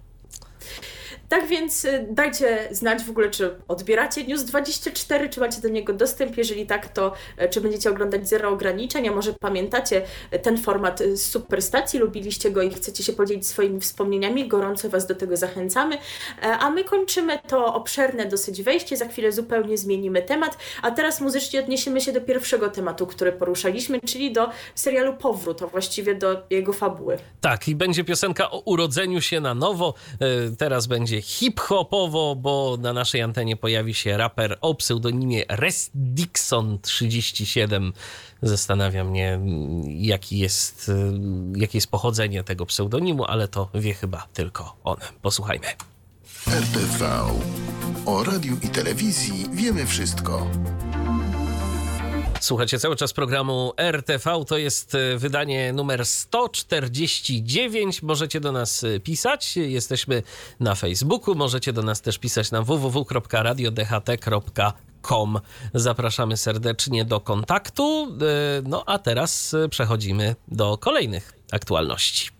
Tak 1.34 1.46
więc 1.46 1.84
y, 1.84 2.06
dajcie 2.10 2.68
znać 2.70 3.04
w 3.04 3.10
ogóle, 3.10 3.30
czy 3.30 3.54
odbieracie 3.68 4.24
News 4.24 4.44
24, 4.44 5.28
czy 5.28 5.40
macie 5.40 5.60
do 5.60 5.68
niego 5.68 5.92
dostęp. 5.92 6.36
Jeżeli 6.36 6.66
tak, 6.66 6.88
to 6.88 7.12
e, 7.36 7.48
czy 7.48 7.60
będziecie 7.60 7.90
oglądać 7.90 8.28
zero 8.28 8.48
ograniczeń, 8.48 9.08
a 9.08 9.12
może 9.12 9.32
pamiętacie 9.40 10.02
e, 10.30 10.38
ten 10.38 10.58
format 10.58 11.00
z 11.14 11.22
Superstacji, 11.22 12.00
lubiliście 12.00 12.50
go 12.50 12.62
i 12.62 12.70
chcecie 12.70 13.02
się 13.02 13.12
podzielić 13.12 13.46
swoimi 13.46 13.80
wspomnieniami, 13.80 14.48
gorąco 14.48 14.88
Was 14.90 15.06
do 15.06 15.14
tego 15.14 15.36
zachęcamy. 15.36 15.98
E, 16.42 16.58
a 16.58 16.70
my 16.70 16.84
kończymy 16.84 17.38
to 17.48 17.74
obszerne 17.74 18.26
dosyć 18.26 18.62
wejście, 18.62 18.96
za 18.96 19.08
chwilę 19.08 19.32
zupełnie 19.32 19.78
zmienimy 19.78 20.22
temat, 20.22 20.58
a 20.82 20.90
teraz 20.90 21.20
muzycznie 21.20 21.60
odniesiemy 21.60 22.00
się 22.00 22.12
do 22.12 22.20
pierwszego 22.20 22.68
tematu, 22.68 23.06
który 23.06 23.32
poruszaliśmy, 23.32 24.00
czyli 24.00 24.32
do 24.32 24.48
serialu 24.74 25.16
Powrót, 25.16 25.62
a 25.62 25.66
właściwie 25.66 26.14
do 26.14 26.42
jego 26.50 26.72
fabuły. 26.72 27.18
Tak, 27.40 27.68
i 27.68 27.74
będzie 27.74 28.04
piosenka 28.04 28.50
o 28.50 28.58
urodzeniu 28.58 29.20
się 29.20 29.40
na 29.40 29.54
nowo. 29.54 29.94
Teraz 30.58 30.86
będzie 30.86 31.22
hip-hopowo, 31.24 32.36
bo 32.36 32.76
na 32.80 32.92
naszej 32.92 33.22
antenie 33.22 33.56
pojawi 33.56 33.94
się 33.94 34.16
raper 34.16 34.58
o 34.60 34.74
pseudonimie 34.74 35.44
Rest 35.48 35.90
Dixon 35.94 36.78
37. 36.78 37.92
Zastanawia 38.42 39.04
mnie, 39.04 39.40
jaki 39.86 40.38
jest, 40.38 40.90
jakie 41.56 41.78
jest 41.78 41.90
pochodzenie 41.90 42.44
tego 42.44 42.66
pseudonimu, 42.66 43.24
ale 43.24 43.48
to 43.48 43.68
wie 43.74 43.94
chyba 43.94 44.26
tylko 44.32 44.76
on. 44.84 44.96
Posłuchajmy. 45.22 45.66
RTV. 46.46 47.20
O 48.06 48.24
radiu 48.24 48.56
i 48.62 48.68
telewizji 48.68 49.46
wiemy 49.52 49.86
wszystko. 49.86 50.46
Słuchacie 52.44 52.78
cały 52.78 52.96
czas 52.96 53.12
programu 53.12 53.72
RTV, 53.76 54.44
to 54.46 54.58
jest 54.58 54.94
e, 54.94 55.18
wydanie 55.18 55.72
numer 55.72 56.06
149. 56.06 58.02
Możecie 58.02 58.40
do 58.40 58.52
nas 58.52 58.84
e, 58.84 59.00
pisać, 59.00 59.56
jesteśmy 59.56 60.22
na 60.60 60.74
Facebooku, 60.74 61.34
możecie 61.34 61.72
do 61.72 61.82
nas 61.82 62.00
też 62.00 62.18
pisać 62.18 62.50
na 62.50 62.62
www.radiodht.com. 62.62 65.40
Zapraszamy 65.74 66.36
serdecznie 66.36 67.04
do 67.04 67.20
kontaktu. 67.20 68.16
E, 68.20 68.62
no 68.68 68.82
a 68.86 68.98
teraz 68.98 69.56
przechodzimy 69.70 70.36
do 70.48 70.78
kolejnych 70.78 71.32
aktualności. 71.52 72.30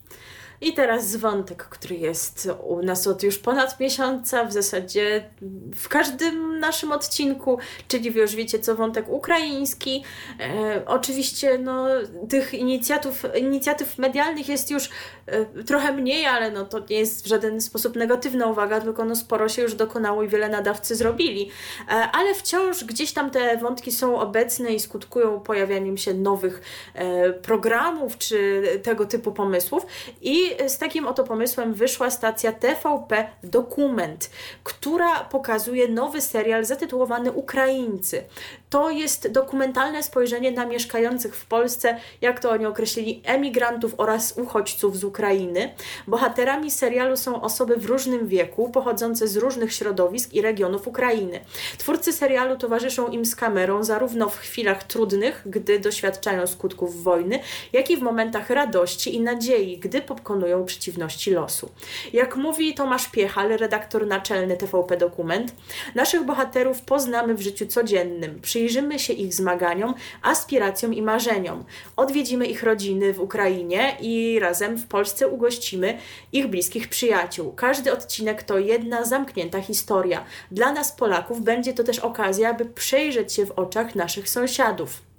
I 0.65 0.73
teraz 0.73 1.17
wątek, 1.17 1.65
który 1.65 1.97
jest 1.97 2.49
u 2.63 2.83
nas 2.83 3.07
od 3.07 3.23
już 3.23 3.39
ponad 3.39 3.81
miesiąca, 3.81 4.45
w 4.45 4.53
zasadzie 4.53 5.31
w 5.75 5.89
każdym 5.89 6.61
naszym 6.61 6.93
odcinku, 6.93 7.59
czyli 7.89 8.11
wy 8.11 8.21
już 8.21 8.35
wiecie 8.35 8.59
co, 8.59 8.75
wątek 8.75 9.09
ukraiński. 9.09 10.05
E, 10.41 10.83
oczywiście 10.87 11.59
no, 11.59 11.87
tych 12.29 12.55
inicjatyw, 12.55 13.25
inicjatyw 13.37 13.99
medialnych 13.99 14.49
jest 14.49 14.71
już 14.71 14.91
e, 15.27 15.45
trochę 15.65 15.93
mniej, 15.93 16.27
ale 16.27 16.51
no, 16.51 16.65
to 16.65 16.79
nie 16.91 16.99
jest 16.99 17.25
w 17.25 17.29
żaden 17.29 17.61
sposób 17.61 17.97
negatywna 17.97 18.47
uwaga, 18.47 18.81
tylko 18.81 19.05
no, 19.05 19.17
sporo 19.17 19.49
się 19.49 19.63
już 19.63 19.75
dokonało 19.75 20.23
i 20.23 20.29
wiele 20.29 20.49
nadawcy 20.49 20.97
zrobili. 20.97 21.51
E, 21.89 21.91
ale 21.91 22.35
wciąż 22.35 22.85
gdzieś 22.85 23.13
tam 23.13 23.31
te 23.31 23.57
wątki 23.57 23.93
są 23.93 24.21
obecne 24.21 24.75
i 24.75 24.81
skutkują 24.81 25.41
pojawianiem 25.41 25.97
się 25.97 26.15
nowych 26.15 26.63
e, 26.95 27.33
programów 27.33 28.19
czy 28.19 28.63
tego 28.83 29.07
typu 29.07 29.33
pomysłów. 29.33 29.87
I 30.23 30.54
z 30.69 30.79
takim 30.79 31.07
oto 31.07 31.25
pomysłem 31.25 31.75
wyszła 31.75 32.11
stacja 32.11 32.53
TVP 32.53 33.27
Dokument, 33.43 34.31
która 34.65 35.25
pokazuje 35.25 35.89
nowy 35.89 36.21
serial 36.21 36.65
zatytułowany 36.65 37.33
Ukraińcy. 37.33 38.25
To 38.71 38.91
jest 38.91 39.31
dokumentalne 39.31 40.03
spojrzenie 40.03 40.53
na 40.53 40.67
mieszkających 40.67 41.37
w 41.37 41.47
Polsce, 41.47 41.97
jak 42.21 42.41
to 42.41 42.51
oni 42.51 42.67
określili, 42.67 43.23
emigrantów 43.25 43.95
oraz 43.97 44.39
uchodźców 44.39 44.97
z 44.97 45.05
Ukrainy. 45.05 45.75
Bohaterami 46.07 46.71
serialu 46.71 47.17
są 47.17 47.43
osoby 47.43 47.77
w 47.77 47.87
różnym 47.87 48.27
wieku, 48.29 48.71
pochodzące 48.71 49.29
z 49.29 49.37
różnych 49.37 49.73
środowisk 49.73 50.33
i 50.33 50.43
regionów 50.43 50.89
Ukrainy. 50.89 51.41
Twórcy 51.79 52.13
serialu 52.13 52.57
towarzyszą 52.57 53.09
im 53.09 53.25
z 53.25 53.37
kamerą 53.37 53.85
zarówno 53.85 54.29
w 54.29 54.39
chwilach 54.39 54.85
trudnych, 54.85 55.43
gdy 55.47 55.79
doświadczają 55.79 56.47
skutków 56.47 57.03
wojny, 57.03 57.39
jak 57.73 57.91
i 57.91 57.97
w 57.97 58.03
momentach 58.03 58.51
radości 58.51 59.15
i 59.15 59.21
nadziei, 59.21 59.79
gdy 59.79 60.03
pokonują 60.45 60.65
przeciwności 60.65 61.31
losu. 61.31 61.71
Jak 62.13 62.37
mówi 62.37 62.75
Tomasz 62.75 63.09
Piechal, 63.09 63.49
redaktor 63.49 64.07
naczelny 64.07 64.57
TVP 64.57 64.97
Dokument, 64.97 65.55
naszych 65.95 66.25
bohaterów 66.25 66.81
poznamy 66.81 67.35
w 67.35 67.41
życiu 67.41 67.67
codziennym, 67.67 68.41
przyjrzymy 68.41 68.99
się 68.99 69.13
ich 69.13 69.35
zmaganiom, 69.35 69.95
aspiracjom 70.23 70.95
i 70.95 71.03
marzeniom. 71.03 71.65
Odwiedzimy 71.97 72.47
ich 72.47 72.63
rodziny 72.63 73.13
w 73.13 73.21
Ukrainie 73.21 73.97
i 74.01 74.39
razem 74.41 74.77
w 74.77 74.87
Polsce 74.87 75.29
ugościmy 75.29 75.99
ich 76.33 76.47
bliskich 76.47 76.89
przyjaciół. 76.89 77.53
Każdy 77.53 77.93
odcinek 77.93 78.43
to 78.43 78.59
jedna 78.59 79.05
zamknięta 79.05 79.61
historia. 79.61 80.25
Dla 80.51 80.73
nas 80.73 80.93
Polaków 80.93 81.41
będzie 81.41 81.73
to 81.73 81.85
też 81.85 81.99
okazja, 81.99 82.55
by 82.55 82.65
przejrzeć 82.65 83.33
się 83.33 83.47
w 83.47 83.51
oczach 83.51 83.95
naszych 83.95 84.29
sąsiadów. 84.29 85.14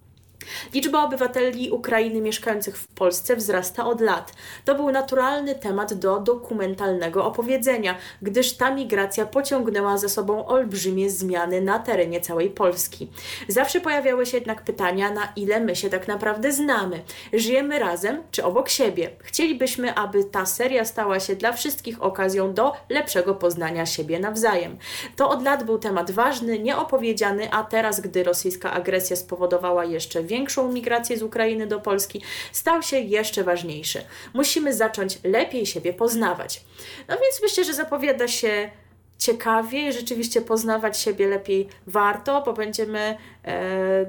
Liczba 0.73 1.03
obywateli 1.03 1.71
Ukrainy 1.71 2.21
mieszkających 2.21 2.77
w 2.77 2.88
Polsce 2.88 3.36
wzrasta 3.36 3.86
od 3.86 4.01
lat. 4.01 4.34
To 4.65 4.75
był 4.75 4.91
naturalny 4.91 5.55
temat 5.55 5.93
do 5.93 6.19
dokumentalnego 6.19 7.25
opowiedzenia, 7.25 7.95
gdyż 8.21 8.53
ta 8.53 8.71
migracja 8.71 9.25
pociągnęła 9.25 9.97
za 9.97 10.10
sobą 10.10 10.45
olbrzymie 10.45 11.10
zmiany 11.10 11.62
na 11.62 11.79
terenie 11.79 12.21
całej 12.21 12.49
Polski. 12.49 13.12
Zawsze 13.47 13.81
pojawiały 13.81 14.25
się 14.25 14.38
jednak 14.38 14.63
pytania, 14.63 15.12
na 15.12 15.34
ile 15.36 15.60
my 15.60 15.75
się 15.75 15.89
tak 15.89 16.08
naprawdę 16.08 16.51
znamy. 16.51 17.03
Żyjemy 17.34 17.79
razem 17.79 18.23
czy 18.31 18.43
obok 18.43 18.69
siebie? 18.69 19.10
Chcielibyśmy, 19.19 19.95
aby 19.95 20.23
ta 20.23 20.45
seria 20.45 20.86
stała 20.86 21.19
się 21.19 21.36
dla 21.36 21.53
wszystkich 21.53 22.03
okazją 22.03 22.53
do 22.53 22.73
lepszego 22.89 23.36
poznania 23.36 23.86
siebie 23.86 24.19
nawzajem. 24.19 24.77
To 25.15 25.29
od 25.29 25.43
lat 25.43 25.63
był 25.63 25.77
temat 25.77 26.12
ważny, 26.12 26.60
nieopowiedziany, 26.60 27.51
a 27.51 27.63
teraz, 27.63 27.99
gdy 27.99 28.23
rosyjska 28.23 28.71
agresja 28.71 29.15
spowodowała 29.15 29.86
jeszcze 29.86 30.23
więcej 30.23 30.35
większą 30.36 30.71
migrację 30.71 31.17
z 31.17 31.24
Ukrainy 31.24 31.67
do 31.67 31.80
Polski, 31.80 32.21
stał 32.52 32.82
się 32.82 33.00
jeszcze 33.00 33.43
ważniejszy. 33.43 34.02
Musimy 34.34 34.74
zacząć 34.74 35.19
lepiej 35.24 35.65
siebie 35.65 35.93
poznawać. 35.93 36.63
No 37.08 37.15
więc 37.15 37.41
myślę, 37.41 37.63
że 37.63 37.74
zapowiada 37.74 38.28
się 38.28 38.71
ciekawie 39.17 39.89
i 39.89 39.93
rzeczywiście 39.93 40.41
poznawać 40.41 41.00
siebie 41.00 41.28
lepiej 41.28 41.67
warto, 41.88 42.41
bo 42.45 42.54
będziemy 42.54 43.17
e, 43.45 44.06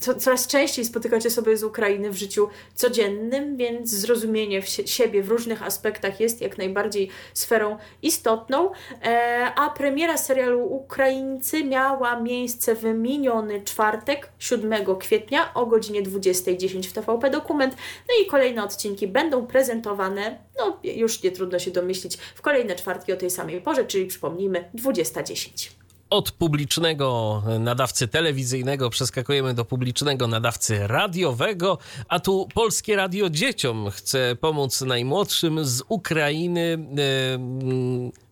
co, 0.00 0.14
coraz 0.14 0.46
częściej 0.46 0.84
spotykać 0.84 1.26
osoby 1.26 1.56
z 1.56 1.64
Ukrainy 1.64 2.10
w 2.10 2.16
życiu 2.16 2.48
codziennym, 2.74 3.56
więc 3.56 3.90
zrozumienie 3.90 4.62
w 4.62 4.68
siebie 4.68 5.22
w 5.22 5.28
różnych 5.28 5.62
aspektach 5.62 6.20
jest 6.20 6.40
jak 6.40 6.58
najbardziej 6.58 7.08
sferą 7.34 7.76
istotną. 8.02 8.70
E, 9.04 9.52
a 9.56 9.70
premiera 9.70 10.16
serialu 10.16 10.66
Ukraińcy 10.66 11.64
miała 11.64 12.20
miejsce 12.20 12.74
w 12.74 12.84
miniony 12.84 13.62
czwartek, 13.62 14.28
7 14.38 14.96
kwietnia 14.98 15.54
o 15.54 15.66
godzinie 15.66 16.02
20.10 16.02 16.88
w 16.88 16.92
TVP 16.92 17.30
Dokument. 17.30 17.76
No 18.08 18.24
i 18.24 18.26
kolejne 18.26 18.64
odcinki 18.64 19.06
będą 19.06 19.46
prezentowane, 19.46 20.38
no 20.58 20.80
już 20.84 21.22
nie 21.22 21.30
trudno 21.30 21.58
się 21.58 21.70
domyślić, 21.70 22.16
w 22.16 22.42
kolejne 22.42 22.74
czwartki 22.76 23.12
o 23.12 23.16
tej 23.16 23.30
samej 23.30 23.60
porze, 23.60 23.84
czyli 23.84 24.06
przypomnijmy 24.06 24.70
20.10 24.74 25.87
od 26.10 26.30
publicznego 26.30 27.42
nadawcy 27.60 28.08
telewizyjnego 28.08 28.90
przeskakujemy 28.90 29.54
do 29.54 29.64
publicznego 29.64 30.26
nadawcy 30.26 30.86
radiowego, 30.86 31.78
a 32.08 32.20
tu 32.20 32.48
Polskie 32.54 32.96
Radio 32.96 33.30
Dzieciom 33.30 33.90
chce 33.90 34.36
pomóc 34.40 34.80
najmłodszym 34.80 35.64
z 35.64 35.82
Ukrainy 35.88 36.78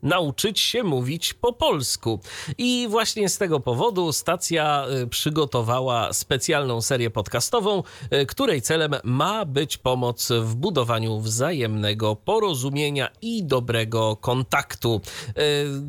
nauczyć 0.07 0.61
się 0.61 0.83
mówić 0.83 1.35
po 1.35 1.53
polsku. 1.53 2.21
I 2.59 2.87
właśnie 2.91 3.29
z 3.29 3.39
tego 3.39 3.61
powodu 3.61 4.13
stacja 4.13 4.87
y, 5.03 5.07
przygotowała 5.07 6.13
specjalną 6.13 6.83
serię 6.83 7.11
podcastową, 7.11 7.83
y, 8.13 8.27
której 8.27 8.63
celem 8.63 8.95
ma 9.05 9.45
być 9.45 9.77
pomoc 9.77 10.33
w 10.41 10.55
budowaniu 10.55 11.21
wzajemnego 11.21 12.17
porozumienia 12.17 13.09
i 13.23 13.45
dobrego 13.45 14.17
kontaktu. 14.17 15.01
Y, 15.29 15.33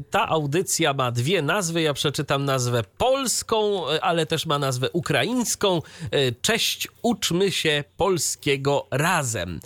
ta 0.09 0.27
audycja 0.27 0.93
ma 0.93 1.11
dwie 1.11 1.41
nazwy. 1.41 1.81
Ja 1.81 1.93
przeczytam 1.93 2.45
nazwę 2.45 2.83
polską, 2.97 3.87
ale 4.01 4.25
też 4.25 4.45
ma 4.45 4.59
nazwę 4.59 4.89
ukraińską. 4.91 5.81
Cześć, 6.41 6.87
uczmy 7.01 7.51
się 7.51 7.83
polskiego 7.97 8.87
razem. 8.91 9.59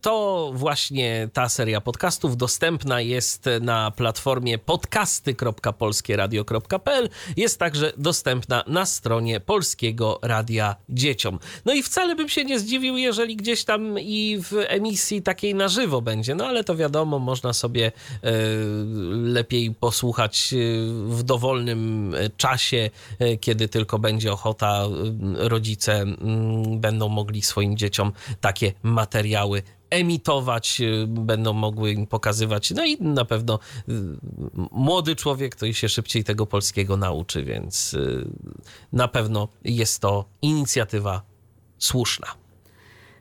To 0.00 0.50
właśnie 0.54 1.28
ta 1.32 1.48
seria 1.48 1.80
podcastów 1.80 2.36
dostępna 2.36 3.00
jest 3.00 3.48
na 3.60 3.69
platformie 3.96 4.58
podcasty.polskieradio.pl. 4.58 7.08
Jest 7.36 7.58
także 7.58 7.92
dostępna 7.96 8.64
na 8.66 8.86
stronie 8.86 9.40
Polskiego 9.40 10.18
Radia 10.22 10.76
Dzieciom. 10.88 11.38
No 11.64 11.74
i 11.74 11.82
wcale 11.82 12.16
bym 12.16 12.28
się 12.28 12.44
nie 12.44 12.58
zdziwił, 12.58 12.96
jeżeli 12.96 13.36
gdzieś 13.36 13.64
tam 13.64 13.98
i 13.98 14.38
w 14.42 14.52
emisji 14.68 15.22
takiej 15.22 15.54
na 15.54 15.68
żywo 15.68 16.02
będzie, 16.02 16.34
no 16.34 16.46
ale 16.46 16.64
to 16.64 16.76
wiadomo, 16.76 17.18
można 17.18 17.52
sobie 17.52 17.86
e, 17.86 17.92
lepiej 19.10 19.74
posłuchać 19.74 20.52
e, 20.52 20.56
w 21.06 21.22
dowolnym 21.22 22.14
czasie, 22.36 22.90
e, 23.18 23.36
kiedy 23.36 23.68
tylko 23.68 23.98
będzie 23.98 24.32
ochota, 24.32 24.84
rodzice 25.34 25.92
mm, 25.92 26.80
będą 26.80 27.08
mogli 27.08 27.42
swoim 27.42 27.76
dzieciom 27.76 28.12
takie 28.40 28.72
materiały 28.82 29.62
emitować, 29.90 30.80
y, 30.80 31.06
będą 31.06 31.52
mogły 31.52 31.92
im 31.92 32.06
pokazywać. 32.06 32.70
No 32.70 32.84
i 32.84 33.02
na 33.02 33.24
pewno 33.24 33.58
y, 33.88 33.92
młody 34.72 35.16
człowiek 35.16 35.56
to 35.56 35.72
się 35.72 35.88
szybciej 35.88 36.24
tego 36.24 36.46
polskiego 36.46 36.96
nauczy, 36.96 37.44
więc 37.44 37.94
y, 37.94 38.26
na 38.92 39.08
pewno 39.08 39.48
jest 39.64 40.00
to 40.00 40.24
inicjatywa 40.42 41.22
słuszna. 41.78 42.26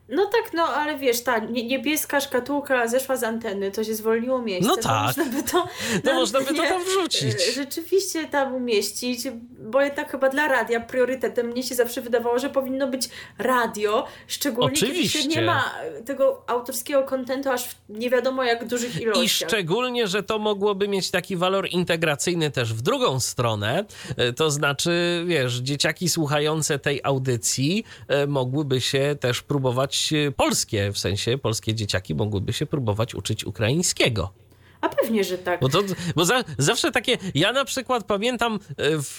No 0.10 0.26
tak, 0.26 0.54
no 0.54 0.64
ale 0.64 0.98
wiesz, 0.98 1.22
ta 1.22 1.40
niebieska 1.40 2.22
szkatułka 2.22 2.88
zeszła 2.88 3.16
z 3.18 3.24
anteny, 3.24 3.72
to 3.72 3.84
się 3.84 3.96
zwolniło 3.96 4.42
miejsce. 4.42 4.70
No 4.70 4.78
tak. 4.78 5.18
Można 5.18 5.26
by 5.26 5.44
to, 5.44 5.68
no, 6.06 6.14
można 6.14 6.40
by 6.40 6.46
to 6.46 6.64
tam 6.64 6.84
wrzucić. 6.84 7.56
Rzeczywiście 7.56 8.28
tam 8.28 8.56
umieścić, 8.56 9.20
bo 9.60 9.82
jednak 9.82 10.12
chyba 10.12 10.30
dla 10.30 10.48
radia 10.48 10.80
priorytetem 10.80 11.48
mnie 11.48 11.64
się 11.64 11.76
zawsze 11.76 12.02
wydawało, 12.02 12.40
że 12.40 12.50
powinno 12.50 12.88
być 12.88 13.10
radio, 13.38 14.06
szczególnie 14.28 14.74
Oczywiście. 14.74 15.20
kiedy 15.20 15.34
się 15.34 15.40
nie 15.40 15.46
ma 15.46 15.74
tego 16.06 16.44
autorskiego 16.48 17.04
kontentu 17.04 17.50
aż 17.50 17.66
w 17.66 17.76
nie 17.90 18.10
wiadomo 18.10 18.44
jak 18.44 18.68
dużych 18.68 19.02
ilościach. 19.02 19.24
I 19.24 19.30
szczególnie, 19.30 20.08
że 20.08 20.24
to 20.24 20.40
mogłoby 20.40 20.88
mieć 20.88 21.12
taki 21.12 21.36
walor 21.36 21.68
integracyjny 21.72 22.52
też 22.52 22.74
w 22.74 22.82
drugą 22.82 23.20
stronę, 23.20 23.86
e, 24.18 24.34
to 24.34 24.52
znaczy, 24.52 25.24
wiesz, 25.28 25.56
dzieciaki 25.56 26.10
słuchające 26.10 26.80
tej 26.80 27.00
audycji 27.04 27.84
e, 28.08 28.28
mogłyby 28.28 28.82
się 28.82 29.16
też 29.20 29.42
próbować 29.42 29.99
Y, 30.12 30.32
polskie, 30.32 30.92
w 30.92 31.00
sensie 31.00 31.38
polskie 31.38 31.76
dzieciaki 31.76 32.16
mogłyby 32.16 32.54
się 32.54 32.66
próbować 32.66 33.16
uczyć 33.16 33.46
ukraińskiego. 33.46 34.34
A 34.82 34.90
pewnie, 34.90 35.24
że 35.24 35.38
tak. 35.38 35.60
Bo, 35.60 35.70
to, 35.70 35.82
bo 36.16 36.26
za, 36.26 36.44
zawsze 36.58 36.92
takie. 36.92 37.18
Ja 37.34 37.52
na 37.52 37.66
przykład 37.66 38.04
pamiętam, 38.04 38.60
e, 38.78 38.98
w, 38.98 39.16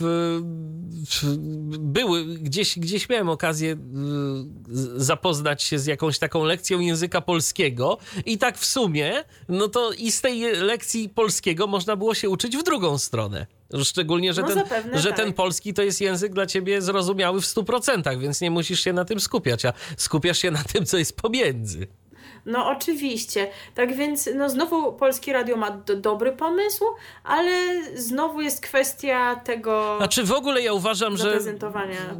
w, 1.11 1.37
były, 1.79 2.25
gdzieś, 2.25 2.79
gdzieś 2.79 3.09
miałem 3.09 3.29
okazję 3.29 3.73
e, 3.73 3.77
zapoznać 4.97 5.63
się 5.63 5.79
z 5.79 5.87
jakąś 5.87 6.19
taką 6.19 6.45
lekcją 6.45 6.81
języka 6.81 7.21
polskiego, 7.21 7.99
i 8.27 8.39
tak 8.39 8.59
w 8.59 8.65
sumie, 8.65 9.25
no 9.49 9.69
to 9.69 9.93
i 9.93 10.11
z 10.11 10.21
tej 10.21 10.41
lekcji 10.43 11.09
polskiego 11.09 11.67
można 11.67 11.97
było 11.97 12.15
się 12.15 12.29
uczyć 12.29 12.57
w 12.57 12.63
drugą 12.63 12.99
stronę. 12.99 13.47
Szczególnie, 13.85 14.33
że, 14.33 14.43
no 14.43 14.49
ten, 14.49 14.65
że 14.99 15.09
tak. 15.09 15.19
ten 15.19 15.33
polski 15.33 15.75
to 15.75 15.83
jest 15.83 16.01
język 16.01 16.35
dla 16.35 16.47
ciebie 16.47 16.83
zrozumiały 16.83 17.41
w 17.41 17.45
100%, 17.45 18.19
więc 18.19 18.41
nie 18.41 18.51
musisz 18.51 18.81
się 18.81 18.93
na 18.93 19.05
tym 19.05 19.21
skupiać, 19.21 19.65
a 19.65 19.73
skupiasz 19.97 20.39
się 20.39 20.51
na 20.51 20.63
tym, 20.63 20.87
co 20.87 20.99
jest 20.99 21.17
pomiędzy. 21.17 21.87
No 22.47 22.71
oczywiście. 22.71 23.51
Tak 23.75 23.97
więc 23.97 24.29
no 24.35 24.51
znowu 24.51 24.93
Polskie 24.93 25.33
Radio 25.33 25.57
ma 25.57 25.71
do, 25.71 25.97
dobry 25.97 26.33
pomysł, 26.33 26.85
ale 27.25 27.51
znowu 27.95 28.41
jest 28.41 28.61
kwestia 28.61 29.37
tego 29.37 29.95
Znaczy 29.99 30.25
w 30.25 30.33
ogóle 30.33 30.63
ja 30.63 30.73
uważam, 30.73 31.17
że, 31.17 31.41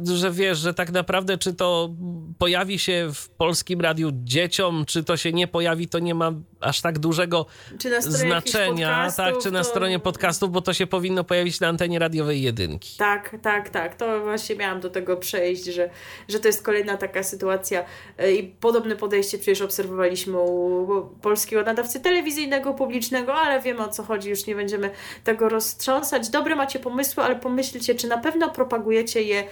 że 0.03 0.31
wiesz, 0.31 0.57
że 0.57 0.73
tak 0.73 0.91
naprawdę 0.91 1.37
czy 1.37 1.53
to 1.53 1.89
pojawi 2.37 2.79
się 2.79 3.09
w 3.13 3.29
Polskim 3.29 3.81
Radiu 3.81 4.09
dzieciom, 4.13 4.85
czy 4.87 5.03
to 5.03 5.17
się 5.17 5.33
nie 5.33 5.47
pojawi, 5.47 5.87
to 5.87 5.99
nie 5.99 6.15
ma 6.15 6.31
aż 6.59 6.81
tak 6.81 6.99
dużego 6.99 7.45
znaczenia, 7.99 9.11
tak, 9.17 9.37
czy 9.37 9.51
na 9.51 9.59
to... 9.59 9.65
stronie 9.65 9.99
podcastów, 9.99 10.51
bo 10.51 10.61
to 10.61 10.73
się 10.73 10.87
powinno 10.87 11.23
pojawić 11.23 11.59
na 11.59 11.67
antenie 11.67 11.99
radiowej 11.99 12.41
jedynki. 12.41 12.97
Tak, 12.97 13.35
tak, 13.41 13.69
tak. 13.69 13.95
To 13.95 14.21
właśnie 14.21 14.55
miałam 14.55 14.79
do 14.79 14.89
tego 14.89 15.17
przejść, 15.17 15.65
że, 15.65 15.89
że 16.27 16.39
to 16.39 16.47
jest 16.47 16.63
kolejna 16.63 16.97
taka 16.97 17.23
sytuacja 17.23 17.85
e, 18.17 18.31
i 18.31 18.43
podobne 18.43 18.95
podejście 18.95 19.37
przecież 19.37 19.61
obserwowaliśmy 20.11 20.39
u 20.39 21.09
polskiego 21.21 21.63
nadawcy 21.63 21.99
telewizyjnego, 21.99 22.73
publicznego, 22.73 23.33
ale 23.33 23.61
wiemy 23.61 23.83
o 23.83 23.89
co 23.89 24.03
chodzi, 24.03 24.29
już 24.29 24.45
nie 24.45 24.55
będziemy 24.55 24.91
tego 25.23 25.49
roztrząsać. 25.49 26.29
Dobre 26.29 26.55
macie 26.55 26.79
pomysły, 26.79 27.23
ale 27.23 27.35
pomyślcie, 27.35 27.95
czy 27.95 28.07
na 28.07 28.17
pewno 28.17 28.49
propagujecie 28.49 29.21
je 29.21 29.43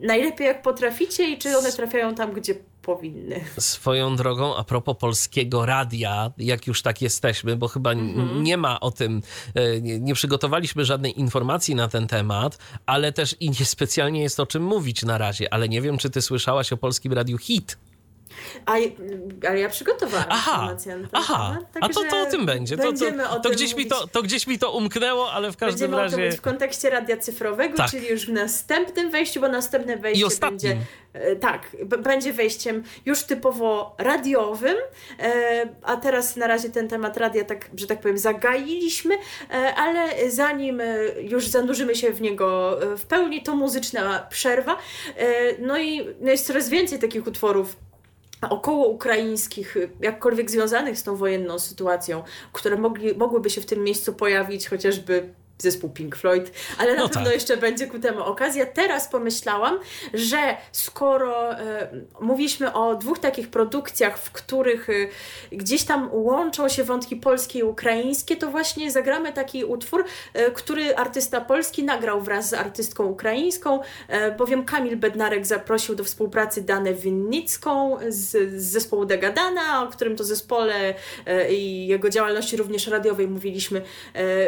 najlepiej 0.00 0.46
jak 0.46 0.62
potraficie 0.62 1.30
i 1.30 1.38
czy 1.38 1.58
one 1.58 1.72
trafiają 1.72 2.14
tam, 2.14 2.32
gdzie 2.32 2.54
powinny. 2.82 3.40
Swoją 3.58 4.16
drogą, 4.16 4.56
a 4.56 4.64
propos 4.64 4.96
polskiego 4.98 5.66
radia, 5.66 6.30
jak 6.38 6.66
już 6.66 6.82
tak 6.82 7.02
jesteśmy, 7.02 7.56
bo 7.56 7.68
chyba 7.68 7.92
mhm. 7.92 8.42
nie 8.42 8.56
ma 8.56 8.80
o 8.80 8.90
tym, 8.90 9.22
e, 9.54 9.80
nie, 9.80 10.00
nie, 10.00 10.14
przygotowaliśmy 10.14 10.84
żadnej 10.84 11.20
informacji 11.20 11.74
na 11.74 11.88
ten 11.88 12.06
temat, 12.06 12.58
ale 12.86 13.12
też 13.12 13.36
i 13.40 13.50
niespecjalnie 13.50 14.22
jest 14.22 14.40
o 14.40 14.46
czym 14.46 14.62
mówić 14.62 15.02
na 15.02 15.18
razie, 15.18 15.54
ale 15.54 15.68
nie 15.68 15.80
wiem, 15.80 15.98
czy 15.98 16.10
ty 16.10 16.22
słyszałaś 16.22 16.72
o 16.72 16.76
polskim 16.76 17.12
radiu 17.12 17.38
HIT. 17.38 17.78
A, 18.66 18.72
ale 19.48 19.60
ja 19.60 19.68
przygotowałam 19.68 20.26
aha, 20.28 20.76
aha. 21.12 21.58
a 21.80 21.88
to, 21.88 22.04
to 22.10 22.22
o 22.22 22.26
tym 22.26 22.46
będzie. 22.46 22.76
To, 22.76 22.92
to, 22.92 23.40
to, 23.40 23.50
gdzieś 23.50 23.76
mi 23.76 23.86
to, 23.86 24.06
to 24.06 24.22
gdzieś 24.22 24.46
mi 24.46 24.58
to 24.58 24.72
umknęło, 24.72 25.32
ale 25.32 25.52
w 25.52 25.56
każdym 25.56 25.90
będziemy 25.90 26.02
razie... 26.02 26.16
Będziemy 26.16 26.36
w 26.36 26.40
kontekście 26.40 26.90
radia 26.90 27.16
cyfrowego, 27.16 27.76
tak. 27.76 27.90
czyli 27.90 28.08
już 28.08 28.26
w 28.26 28.32
następnym 28.32 29.10
wejściu, 29.10 29.40
bo 29.40 29.48
następne 29.48 29.96
wejście 29.96 30.26
I 30.36 30.40
będzie... 30.40 30.76
E, 31.12 31.36
tak, 31.36 31.76
będzie 31.84 32.32
wejściem 32.32 32.82
już 33.06 33.22
typowo 33.22 33.94
radiowym, 33.98 34.76
e, 35.18 35.68
a 35.82 35.96
teraz 35.96 36.36
na 36.36 36.46
razie 36.46 36.70
ten 36.70 36.88
temat 36.88 37.16
radia, 37.16 37.44
tak, 37.44 37.70
że 37.76 37.86
tak 37.86 38.00
powiem, 38.00 38.18
zagailiśmy, 38.18 39.14
e, 39.50 39.74
ale 39.74 40.30
zanim 40.30 40.82
już 41.20 41.46
zanurzymy 41.46 41.96
się 41.96 42.12
w 42.12 42.20
niego 42.20 42.78
w 42.96 43.06
pełni, 43.06 43.42
to 43.42 43.56
muzyczna 43.56 44.26
przerwa. 44.30 44.76
No 45.58 45.78
i 45.78 46.06
no 46.20 46.30
jest 46.30 46.46
coraz 46.46 46.68
więcej 46.68 46.98
takich 46.98 47.26
utworów 47.26 47.76
około 48.40 48.88
ukraińskich, 48.88 49.76
jakkolwiek 50.00 50.50
związanych 50.50 50.98
z 50.98 51.02
tą 51.02 51.16
wojenną 51.16 51.58
sytuacją, 51.58 52.22
które 52.52 52.76
mogli, 52.76 53.16
mogłyby 53.16 53.50
się 53.50 53.60
w 53.60 53.66
tym 53.66 53.84
miejscu 53.84 54.12
pojawić, 54.12 54.68
chociażby 54.68 55.34
zespół 55.62 55.90
Pink 55.90 56.16
Floyd, 56.16 56.52
ale 56.78 56.94
na 56.94 57.02
no 57.02 57.08
pewno 57.08 57.24
tak. 57.24 57.34
jeszcze 57.34 57.56
będzie 57.56 57.86
ku 57.86 57.98
temu 57.98 58.22
okazja. 58.22 58.66
Teraz 58.66 59.08
pomyślałam, 59.08 59.78
że 60.14 60.56
skoro 60.72 61.52
e, 61.58 61.88
mówiliśmy 62.20 62.72
o 62.72 62.94
dwóch 62.94 63.18
takich 63.18 63.48
produkcjach, 63.48 64.18
w 64.18 64.30
których 64.30 64.90
e, 64.90 64.92
gdzieś 65.52 65.84
tam 65.84 66.08
łączą 66.12 66.68
się 66.68 66.84
wątki 66.84 67.16
polskie 67.16 67.58
i 67.58 67.62
ukraińskie, 67.62 68.36
to 68.36 68.50
właśnie 68.50 68.90
zagramy 68.90 69.32
taki 69.32 69.64
utwór, 69.64 70.04
e, 70.34 70.50
który 70.50 70.96
artysta 70.96 71.40
polski 71.40 71.84
nagrał 71.84 72.20
wraz 72.20 72.48
z 72.48 72.54
artystką 72.54 73.04
ukraińską, 73.04 73.80
bowiem 74.38 74.64
Kamil 74.64 74.96
Bednarek 74.96 75.46
zaprosił 75.46 75.94
do 75.94 76.04
współpracy 76.04 76.62
Danę 76.62 76.94
Winnicką 76.94 77.98
z, 78.08 78.30
z 78.60 78.62
zespołu 78.62 79.04
Degadana, 79.04 79.82
o 79.82 79.88
którym 79.88 80.16
to 80.16 80.24
zespole 80.24 80.94
i 81.50 81.86
jego 81.86 82.10
działalności 82.10 82.56
również 82.56 82.86
radiowej 82.86 83.28
mówiliśmy 83.28 83.82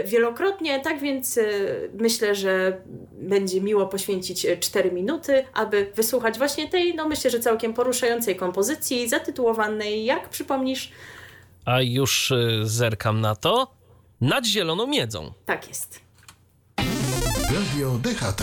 wielokrotnie. 0.04 0.80
Tak 0.80 1.00
więc 1.02 1.38
e, 1.38 1.42
myślę, 1.98 2.34
że 2.34 2.82
będzie 3.12 3.60
miło 3.60 3.86
poświęcić 3.86 4.46
4 4.60 4.88
e, 4.88 4.92
minuty, 4.92 5.44
aby 5.54 5.92
wysłuchać 5.94 6.38
właśnie 6.38 6.68
tej, 6.68 6.94
no 6.94 7.08
myślę, 7.08 7.30
że 7.30 7.40
całkiem 7.40 7.74
poruszającej 7.74 8.36
kompozycji 8.36 9.08
zatytułowanej, 9.08 10.04
jak 10.04 10.28
przypomnisz? 10.28 10.92
A 11.64 11.82
już 11.82 12.32
e, 12.32 12.36
zerkam 12.62 13.20
na 13.20 13.36
to. 13.36 13.74
Nad 14.20 14.46
zieloną 14.46 14.86
miedzą. 14.86 15.32
Tak 15.44 15.68
jest. 15.68 16.01
Radio 17.54 17.98
DHT. 17.98 18.42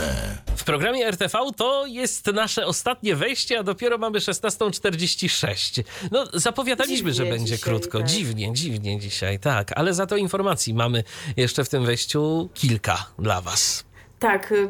W 0.55 0.63
programie 0.63 1.07
RTV 1.07 1.39
to 1.57 1.85
jest 1.85 2.27
nasze 2.27 2.65
ostatnie 2.65 3.15
wejście, 3.15 3.59
a 3.59 3.63
dopiero 3.63 3.97
mamy 3.97 4.19
16.46. 4.19 5.83
No, 6.11 6.25
zapowiadaliśmy, 6.33 7.11
dziwnie 7.11 7.13
że 7.13 7.25
będzie 7.25 7.55
dzisiaj, 7.55 7.59
krótko. 7.59 7.99
Tak. 7.99 8.07
Dziwnie, 8.07 8.53
dziwnie 8.53 8.99
dzisiaj, 8.99 9.39
tak. 9.39 9.71
Ale 9.75 9.93
za 9.93 10.05
to 10.05 10.17
informacji 10.17 10.73
mamy 10.73 11.03
jeszcze 11.37 11.63
w 11.63 11.69
tym 11.69 11.85
wejściu 11.85 12.49
kilka 12.53 13.05
dla 13.19 13.41
Was. 13.41 13.83
Tak, 14.19 14.51
y, 14.51 14.69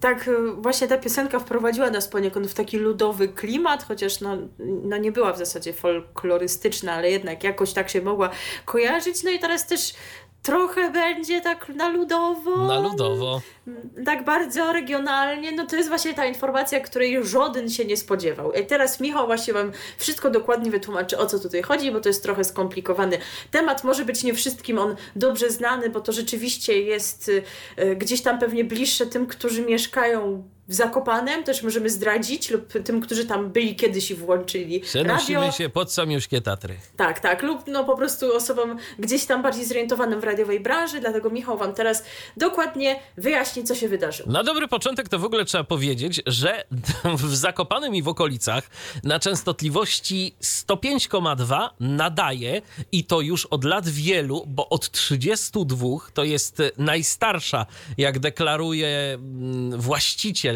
tak 0.00 0.28
y, 0.28 0.52
właśnie 0.52 0.88
ta 0.88 0.98
piosenka 0.98 1.38
wprowadziła 1.38 1.90
nas 1.90 2.08
poniekąd 2.08 2.46
w 2.46 2.54
taki 2.54 2.78
ludowy 2.78 3.28
klimat, 3.28 3.84
chociaż 3.84 4.20
no, 4.20 4.36
no 4.58 4.96
nie 4.96 5.12
była 5.12 5.32
w 5.32 5.38
zasadzie 5.38 5.72
folklorystyczna, 5.72 6.92
ale 6.92 7.10
jednak 7.10 7.44
jakoś 7.44 7.72
tak 7.72 7.90
się 7.90 8.02
mogła 8.02 8.30
kojarzyć. 8.64 9.22
No 9.22 9.30
i 9.30 9.38
teraz 9.38 9.66
też 9.66 9.94
trochę 10.46 10.90
będzie 10.90 11.40
tak 11.40 11.68
na 11.68 11.88
ludowo. 11.88 12.56
Na 12.56 12.80
ludowo. 12.80 13.40
Tak 14.04 14.24
bardzo 14.24 14.72
regionalnie. 14.72 15.52
No 15.52 15.66
to 15.66 15.76
jest 15.76 15.88
właśnie 15.88 16.14
ta 16.14 16.26
informacja, 16.26 16.80
której 16.80 17.26
żaden 17.26 17.70
się 17.70 17.84
nie 17.84 17.96
spodziewał. 17.96 18.52
I 18.52 18.66
teraz 18.66 19.00
Michał 19.00 19.26
właśnie 19.26 19.54
Wam 19.54 19.72
wszystko 19.98 20.30
dokładnie 20.30 20.70
wytłumaczy, 20.70 21.18
o 21.18 21.26
co 21.26 21.38
tutaj 21.38 21.62
chodzi, 21.62 21.92
bo 21.92 22.00
to 22.00 22.08
jest 22.08 22.22
trochę 22.22 22.44
skomplikowany 22.44 23.18
temat. 23.50 23.84
Może 23.84 24.04
być 24.04 24.24
nie 24.24 24.34
wszystkim 24.34 24.78
on 24.78 24.96
dobrze 25.16 25.50
znany, 25.50 25.90
bo 25.90 26.00
to 26.00 26.12
rzeczywiście 26.12 26.80
jest 26.80 27.28
y, 27.28 27.96
gdzieś 27.96 28.22
tam 28.22 28.38
pewnie 28.38 28.64
bliższe 28.64 29.06
tym, 29.06 29.26
którzy 29.26 29.62
mieszkają 29.62 30.42
w 30.68 30.74
Zakopanem, 30.74 31.44
też 31.44 31.62
możemy 31.62 31.90
zdradzić, 31.90 32.50
lub 32.50 32.72
tym, 32.84 33.00
którzy 33.00 33.26
tam 33.26 33.50
byli 33.50 33.76
kiedyś 33.76 34.10
i 34.10 34.14
włączyli 34.14 34.80
Przenosimy 34.80 35.40
radio. 35.40 35.52
się 35.52 35.68
pod 35.68 35.92
samiuszkie 35.92 36.40
Tatry. 36.40 36.76
Tak, 36.96 37.20
tak, 37.20 37.42
lub 37.42 37.66
no 37.66 37.84
po 37.84 37.96
prostu 37.96 38.36
osobom 38.36 38.78
gdzieś 38.98 39.24
tam 39.24 39.42
bardziej 39.42 39.64
zorientowanym 39.64 40.20
w 40.20 40.24
radiowej 40.24 40.60
branży, 40.60 41.00
dlatego 41.00 41.30
Michał 41.30 41.58
Wam 41.58 41.74
teraz 41.74 42.04
dokładnie 42.36 43.00
wyjaśni, 43.16 43.64
co 43.64 43.74
się 43.74 43.88
wydarzyło. 43.88 44.32
Na 44.32 44.44
dobry 44.44 44.68
początek 44.68 45.08
to 45.08 45.18
w 45.18 45.24
ogóle 45.24 45.44
trzeba 45.44 45.64
powiedzieć, 45.64 46.22
że 46.26 46.64
w 47.18 47.36
Zakopanem 47.36 47.94
i 47.94 48.02
w 48.02 48.08
okolicach 48.08 48.70
na 49.04 49.18
częstotliwości 49.18 50.34
105,2 50.42 51.68
nadaje 51.80 52.62
i 52.92 53.04
to 53.04 53.20
już 53.20 53.46
od 53.46 53.64
lat 53.64 53.88
wielu, 53.88 54.44
bo 54.46 54.68
od 54.68 54.90
32 54.90 55.86
to 56.14 56.24
jest 56.24 56.62
najstarsza, 56.78 57.66
jak 57.98 58.18
deklaruje 58.18 58.88
mm, 59.14 59.80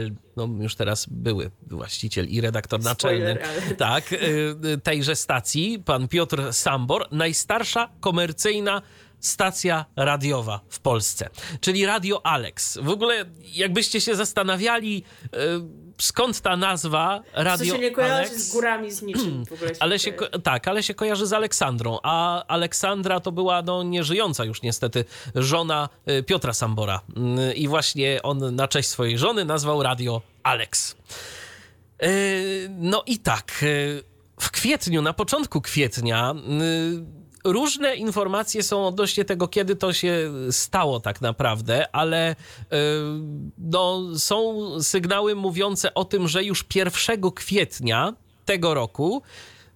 właściciel 0.01 0.11
no 0.36 0.48
już 0.62 0.74
teraz 0.74 1.07
były 1.11 1.51
właściciel 1.66 2.28
i 2.28 2.40
redaktor 2.40 2.82
naczelny 2.82 3.38
Spoiler 3.40 3.76
tak, 3.76 4.12
y, 4.12 4.78
tejże 4.82 5.16
stacji, 5.16 5.82
pan 5.84 6.09
Piotr 6.09 6.53
Sambor, 6.53 7.09
najstarsza 7.12 7.88
komercyjna 8.01 8.82
stacja 9.20 9.84
radiowa 9.96 10.60
w 10.68 10.80
Polsce, 10.80 11.28
czyli 11.60 11.86
Radio 11.86 12.26
Alex. 12.26 12.78
W 12.82 12.88
ogóle, 12.88 13.24
jakbyście 13.42 14.00
się 14.00 14.14
zastanawiali, 14.14 15.04
y, 15.24 15.28
skąd 16.02 16.40
ta 16.40 16.56
nazwa 16.56 17.20
Co 17.34 17.42
Radio 17.42 17.74
się 17.74 17.80
nie 17.80 17.90
kojarzy 17.90 18.14
Alex, 18.14 18.36
z 18.36 18.52
górami, 18.52 18.90
z 18.90 19.02
niczym 19.02 19.44
w 19.46 19.52
ogóle. 19.52 19.70
ale 19.80 19.98
się, 19.98 20.12
tak, 20.42 20.68
ale 20.68 20.82
się 20.82 20.94
kojarzy 20.94 21.26
z 21.26 21.32
Aleksandrą, 21.32 21.98
a 22.02 22.44
Aleksandra 22.46 23.20
to 23.20 23.32
była 23.32 23.62
no, 23.62 23.82
nieżyjąca 23.82 24.44
już 24.44 24.62
niestety 24.62 25.04
żona 25.34 25.88
y, 26.10 26.22
Piotra 26.22 26.52
Sambora. 26.52 27.00
Y, 27.50 27.54
I 27.54 27.68
właśnie 27.68 28.22
on 28.22 28.54
na 28.54 28.68
cześć 28.68 28.88
swojej 28.88 29.18
żony 29.18 29.44
nazwał 29.44 29.82
radio 29.82 30.22
Alex. 30.42 30.96
Y, 32.02 32.68
No 32.70 33.02
i 33.06 33.18
tak, 33.18 33.52
y, 33.62 34.02
w 34.40 34.50
kwietniu, 34.50 35.02
na 35.02 35.12
początku 35.12 35.60
kwietnia, 35.60 36.34
różne 37.45 37.97
informacje 37.97 38.62
są 38.62 38.86
odnośnie 38.86 39.24
tego, 39.24 39.49
kiedy 39.49 39.76
to 39.76 39.93
się 39.93 40.32
stało 40.51 41.01
tak 41.01 41.20
naprawdę, 41.20 41.95
ale 41.95 42.32
y, 42.32 42.36
no, 43.59 44.03
są 44.18 44.68
sygnały 44.82 45.34
mówiące 45.34 45.95
o 45.95 46.05
tym, 46.05 46.28
że 46.28 46.45
już 46.45 46.66
1 46.74 47.30
kwietnia 47.30 48.14
tego 48.45 48.74
roku 48.74 49.22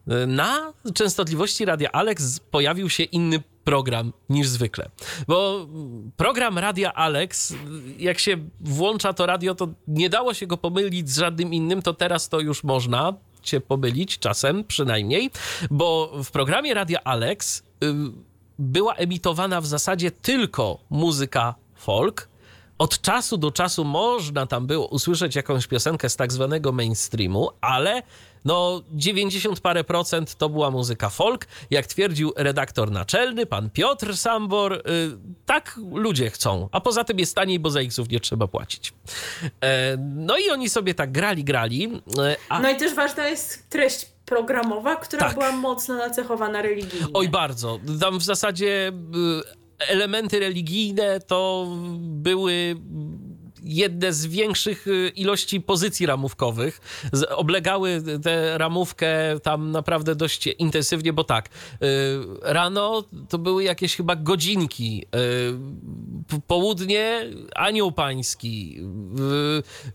y, 0.08 0.26
na 0.26 0.72
częstotliwości 0.94 1.64
Radia 1.64 1.92
Alex 1.92 2.40
pojawił 2.40 2.90
się 2.90 3.02
inny 3.02 3.42
program 3.64 4.12
niż 4.28 4.48
zwykle. 4.48 4.90
Bo 5.28 5.66
program 6.16 6.58
Radia 6.58 6.92
Alex, 6.94 7.54
jak 7.98 8.18
się 8.18 8.36
włącza 8.60 9.12
to 9.12 9.26
radio, 9.26 9.54
to 9.54 9.68
nie 9.88 10.10
dało 10.10 10.34
się 10.34 10.46
go 10.46 10.56
pomylić 10.56 11.10
z 11.10 11.18
żadnym 11.18 11.54
innym, 11.54 11.82
to 11.82 11.94
teraz 11.94 12.28
to 12.28 12.40
już 12.40 12.64
można 12.64 13.14
się 13.48 13.60
pomylić, 13.60 14.18
czasem 14.18 14.64
przynajmniej, 14.64 15.30
bo 15.70 16.12
w 16.24 16.30
programie 16.30 16.74
Radia 16.74 16.98
Alex 17.04 17.62
była 18.58 18.94
emitowana 18.94 19.60
w 19.60 19.66
zasadzie 19.66 20.10
tylko 20.10 20.78
muzyka 20.90 21.54
folk, 21.74 22.28
od 22.78 23.00
czasu 23.00 23.36
do 23.36 23.50
czasu 23.50 23.84
można 23.84 24.46
tam 24.46 24.66
było 24.66 24.86
usłyszeć 24.86 25.36
jakąś 25.36 25.66
piosenkę 25.66 26.08
z 26.08 26.16
tak 26.16 26.32
zwanego 26.32 26.72
mainstreamu, 26.72 27.50
ale 27.60 28.02
no 28.44 28.82
90 28.92 29.60
parę 29.60 29.84
procent 29.84 30.34
to 30.34 30.48
była 30.48 30.70
muzyka 30.70 31.10
folk. 31.10 31.46
Jak 31.70 31.86
twierdził 31.86 32.32
redaktor 32.36 32.90
naczelny, 32.90 33.46
pan 33.46 33.70
Piotr 33.70 34.16
Sambor, 34.16 34.72
y, 34.72 34.80
tak 35.46 35.80
ludzie 35.92 36.30
chcą. 36.30 36.68
A 36.72 36.80
poza 36.80 37.04
tym 37.04 37.18
jest 37.18 37.34
taniej, 37.34 37.58
bo 37.58 37.70
za 37.70 37.80
X-ów 37.80 38.08
nie 38.08 38.20
trzeba 38.20 38.46
płacić. 38.48 38.92
E, 39.60 39.96
no 39.98 40.38
i 40.38 40.50
oni 40.50 40.68
sobie 40.68 40.94
tak 40.94 41.12
grali, 41.12 41.44
grali. 41.44 42.00
e, 42.18 42.36
A... 42.48 42.60
No 42.60 42.70
i 42.70 42.76
też 42.76 42.94
ważna 42.94 43.28
jest 43.28 43.68
treść 43.70 44.06
programowa, 44.26 44.96
która 44.96 45.20
Tak. 45.20 45.34
była 45.34 45.52
mocno 45.52 45.94
nacechowana 45.94 46.62
religijnie. 46.62 47.06
Oj, 47.14 47.28
bardzo. 47.28 47.78
Tam 48.00 48.18
w 48.18 48.22
zasadzie 48.24 48.92
y, 49.48 49.63
elementy 49.78 50.40
religijne 50.40 51.20
to 51.20 51.68
były 52.00 52.76
jedne 53.64 54.12
z 54.12 54.26
większych 54.26 54.86
y, 54.86 55.12
ilości 55.16 55.60
pozycji 55.60 56.06
ramówkowych. 56.06 56.80
Oblegały 57.30 58.02
tę 58.22 58.58
ramówkę 58.58 59.06
tam 59.42 59.70
naprawdę 59.70 60.14
dość 60.14 60.46
intensywnie, 60.46 61.12
bo 61.12 61.24
tak, 61.24 61.48
y, 61.48 61.48
rano 62.42 63.04
to 63.28 63.38
były 63.38 63.64
jakieś 63.64 63.96
chyba 63.96 64.16
godzinki, 64.16 65.06
y, 66.34 66.40
południe 66.46 67.30
anioł 67.54 67.92
pański, 67.92 68.80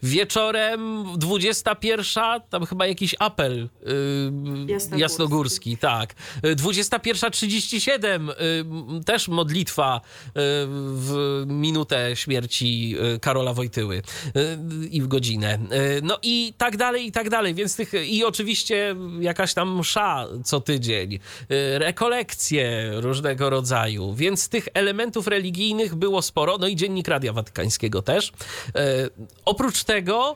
wieczorem 0.03 1.05
21, 1.17 2.41
tam 2.49 2.65
chyba 2.65 2.87
jakiś 2.87 3.15
apel 3.19 3.69
Jasnogórski. 4.67 5.01
jasnogórski, 5.01 5.77
tak. 5.77 6.15
Y, 6.45 6.55
21.37 6.55 8.29
y, 8.29 8.33
m, 8.59 9.03
też 9.03 9.27
modlitwa 9.27 10.01
w 10.35 11.43
minutę 11.47 12.15
śmierci 12.15 12.95
Karola 13.21 13.53
Wojtyły 13.59 13.95
y, 13.95 14.87
i 14.87 15.01
w 15.01 15.07
godzinę. 15.07 15.59
Y, 15.97 16.01
No 16.03 16.17
i 16.23 16.53
tak 16.57 16.77
dalej, 16.77 17.07
i 17.07 17.11
tak 17.11 17.29
dalej. 17.29 17.53
Więc 17.53 17.75
tych, 17.75 17.93
i 17.93 18.23
oczywiście 18.23 18.95
jakaś 19.19 19.53
tam 19.53 19.79
msza 19.79 20.27
co 20.45 20.61
tydzień, 20.61 21.13
y, 21.13 21.19
rekolekcje 21.79 22.91
różnego 22.93 23.49
rodzaju. 23.49 24.13
Więc 24.13 24.49
tych 24.49 24.67
elementów 24.73 25.27
religijnych 25.27 25.95
było 25.95 26.21
sporo. 26.21 26.57
No 26.57 26.67
i 26.67 26.75
Dziennik 26.75 27.07
Radia 27.07 27.33
Watykańskiego 27.33 28.01
też. 28.01 28.31
Oprócz 29.45 29.83
tego 29.83 30.35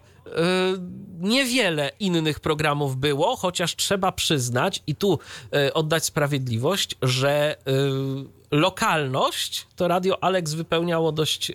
niewiele 1.19 1.91
innych 1.99 2.39
programów 2.39 2.97
było, 2.97 3.35
chociaż 3.35 3.75
trzeba 3.75 4.11
przyznać 4.11 4.83
i 4.87 4.95
tu 4.95 5.19
oddać 5.73 6.05
sprawiedliwość, 6.05 6.95
że 7.01 7.57
lokalność 8.53 9.67
to 9.75 9.87
Radio 9.87 10.23
Alex 10.23 10.53
wypełniało 10.53 11.11
dość 11.11 11.49
y, 11.49 11.53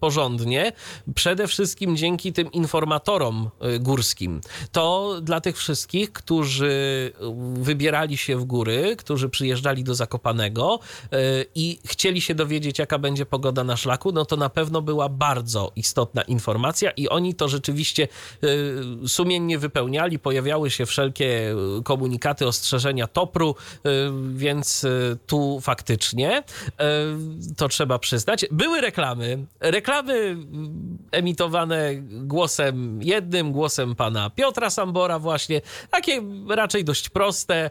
porządnie, 0.00 0.72
przede 1.14 1.46
wszystkim 1.46 1.96
dzięki 1.96 2.32
tym 2.32 2.52
informatorom 2.52 3.50
y, 3.76 3.78
górskim. 3.78 4.40
To 4.72 5.14
dla 5.22 5.40
tych 5.40 5.56
wszystkich, 5.56 6.12
którzy 6.12 7.12
wybierali 7.54 8.16
się 8.16 8.36
w 8.36 8.44
góry, 8.44 8.96
którzy 8.98 9.28
przyjeżdżali 9.28 9.84
do 9.84 9.94
Zakopanego 9.94 10.80
y, 11.04 11.16
i 11.54 11.78
chcieli 11.86 12.20
się 12.20 12.34
dowiedzieć, 12.34 12.78
jaka 12.78 12.98
będzie 12.98 13.26
pogoda 13.26 13.64
na 13.64 13.76
szlaku, 13.76 14.12
no 14.12 14.24
to 14.24 14.36
na 14.36 14.48
pewno 14.48 14.82
była 14.82 15.08
bardzo 15.08 15.72
istotna 15.76 16.22
informacja 16.22 16.90
i 16.90 17.08
oni 17.08 17.34
to 17.34 17.48
rzeczywiście 17.48 18.08
y, 18.44 19.08
sumiennie 19.08 19.58
wypełniali. 19.58 20.18
Pojawiały 20.18 20.70
się 20.70 20.86
wszelkie 20.86 21.54
y, 21.78 21.82
komunikaty, 21.82 22.46
ostrzeżenia 22.46 23.06
TOPR-u, 23.06 23.50
y, 23.50 23.90
więc 24.34 24.84
y, 24.84 25.18
tu 25.26 25.60
faktycznie 25.60 26.23
y, 26.32 27.54
to 27.56 27.68
trzeba 27.68 27.98
przyznać. 27.98 28.46
Były 28.50 28.80
reklamy. 28.80 29.46
Reklamy 29.60 30.14
mm, 30.14 30.98
emitowane 31.12 31.94
głosem 32.10 33.02
jednym, 33.02 33.52
głosem 33.52 33.94
pana 33.94 34.30
Piotra 34.30 34.70
Sambora 34.70 35.18
właśnie. 35.18 35.60
Takie 35.90 36.22
raczej 36.48 36.84
dość 36.84 37.08
proste 37.08 37.70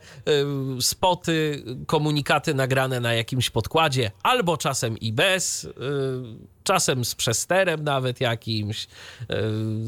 y, 0.80 0.82
spoty, 0.82 1.64
komunikaty 1.88 2.54
nagrane 2.54 3.00
na 3.00 3.14
jakimś 3.14 3.50
podkładzie, 3.50 4.12
albo 4.24 4.58
czasem 4.58 4.98
i 4.98 5.14
bez, 5.14 5.64
y, 5.64 5.70
czasem 6.64 7.06
z 7.06 7.16
przesterem 7.16 7.84
nawet 7.84 8.22
jakimś. 8.22 8.88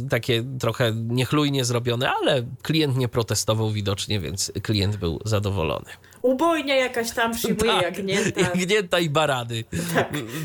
Takie 0.09 0.43
trochę 0.59 0.91
niechlujnie 0.91 1.65
zrobione, 1.65 2.11
ale 2.11 2.43
klient 2.61 2.97
nie 2.97 3.07
protestował 3.07 3.71
widocznie, 3.71 4.19
więc 4.19 4.51
klient 4.63 4.97
był 4.97 5.19
zadowolony. 5.25 5.89
Ubojnia 6.25 6.75
jakaś 6.75 7.11
tam 7.11 7.33
przyjmuje 7.33 7.71
jagnięta. 7.71 8.41
Jagnięta 8.41 8.99
i 8.99 9.09
barany. 9.09 9.63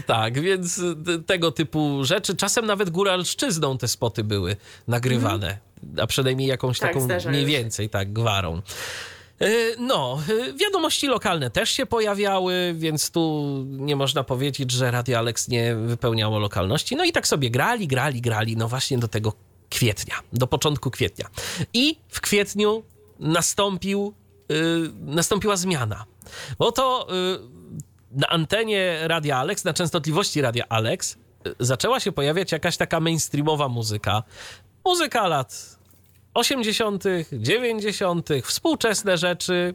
Tak. 0.07 0.41
więc 0.41 0.79
y, 0.79 0.95
tego 1.27 1.53
typu 1.53 2.05
rzeczy. 2.05 2.37
Czasem 2.37 2.67
nawet 2.67 2.91
góralszczyzną 2.91 3.79
te 3.79 3.89
spoty 3.89 4.25
były 4.25 4.57
nagrywane. 4.89 5.59
A 6.03 6.07
przynajmniej 6.07 6.49
jakąś 6.49 6.79
Tak, 6.79 6.93
taką 6.95 7.07
mniej 7.31 7.41
się. 7.43 7.47
więcej, 7.47 7.89
tak, 7.91 8.13
gwarą. 8.13 8.63
Y, 9.43 9.75
No, 9.79 10.19
y, 10.29 10.53
wiadomości 10.53 11.07
lokalne 11.07 11.51
też 11.51 11.71
się 11.71 11.87
pojawiały, 11.87 12.75
więc 12.79 13.11
tu 13.11 13.45
nie 13.69 13.97
można 13.97 14.25
powiedzieć, 14.25 14.71
że 14.71 14.91
Radio 14.91 15.19
Alex 15.19 15.49
nie 15.49 15.75
wypełniało 15.75 16.39
lokalności. 16.39 16.97
No 16.97 17.05
i 17.05 17.13
tak 17.13 17.27
sobie 17.29 17.51
grali, 17.51 17.89
grali, 17.89 18.21
grali, 18.21 18.57
no 18.57 18.69
właśnie 18.69 18.99
do 18.99 19.09
tego 19.09 19.33
kwietnia, 19.71 20.15
do 20.33 20.47
początku 20.47 20.91
kwietnia. 20.91 21.27
I 21.75 21.97
w 22.09 22.21
kwietniu 22.21 22.83
nastąpił, 23.21 24.15
nastąpiła 25.01 25.57
zmiana. 25.57 26.05
Bo 26.59 26.73
to 26.73 27.09
y, 27.11 27.39
na 28.11 28.29
antenie 28.29 28.99
Radia 29.03 29.39
Alex, 29.39 29.65
na 29.65 29.73
częstotliwości 29.73 30.41
Radia 30.41 30.65
Alex, 30.69 31.17
y, 31.47 31.55
zaczęła 31.61 32.01
się 32.01 32.13
pojawiać 32.13 32.53
jakaś 32.53 32.77
taka 32.77 33.01
mainstreamowa 33.01 33.69
muzyka. 33.69 34.23
Muzyka 34.85 35.29
lat 35.29 35.79
80., 36.35 37.05
90., 37.33 38.29
współczesne 38.45 39.19
rzeczy. 39.19 39.75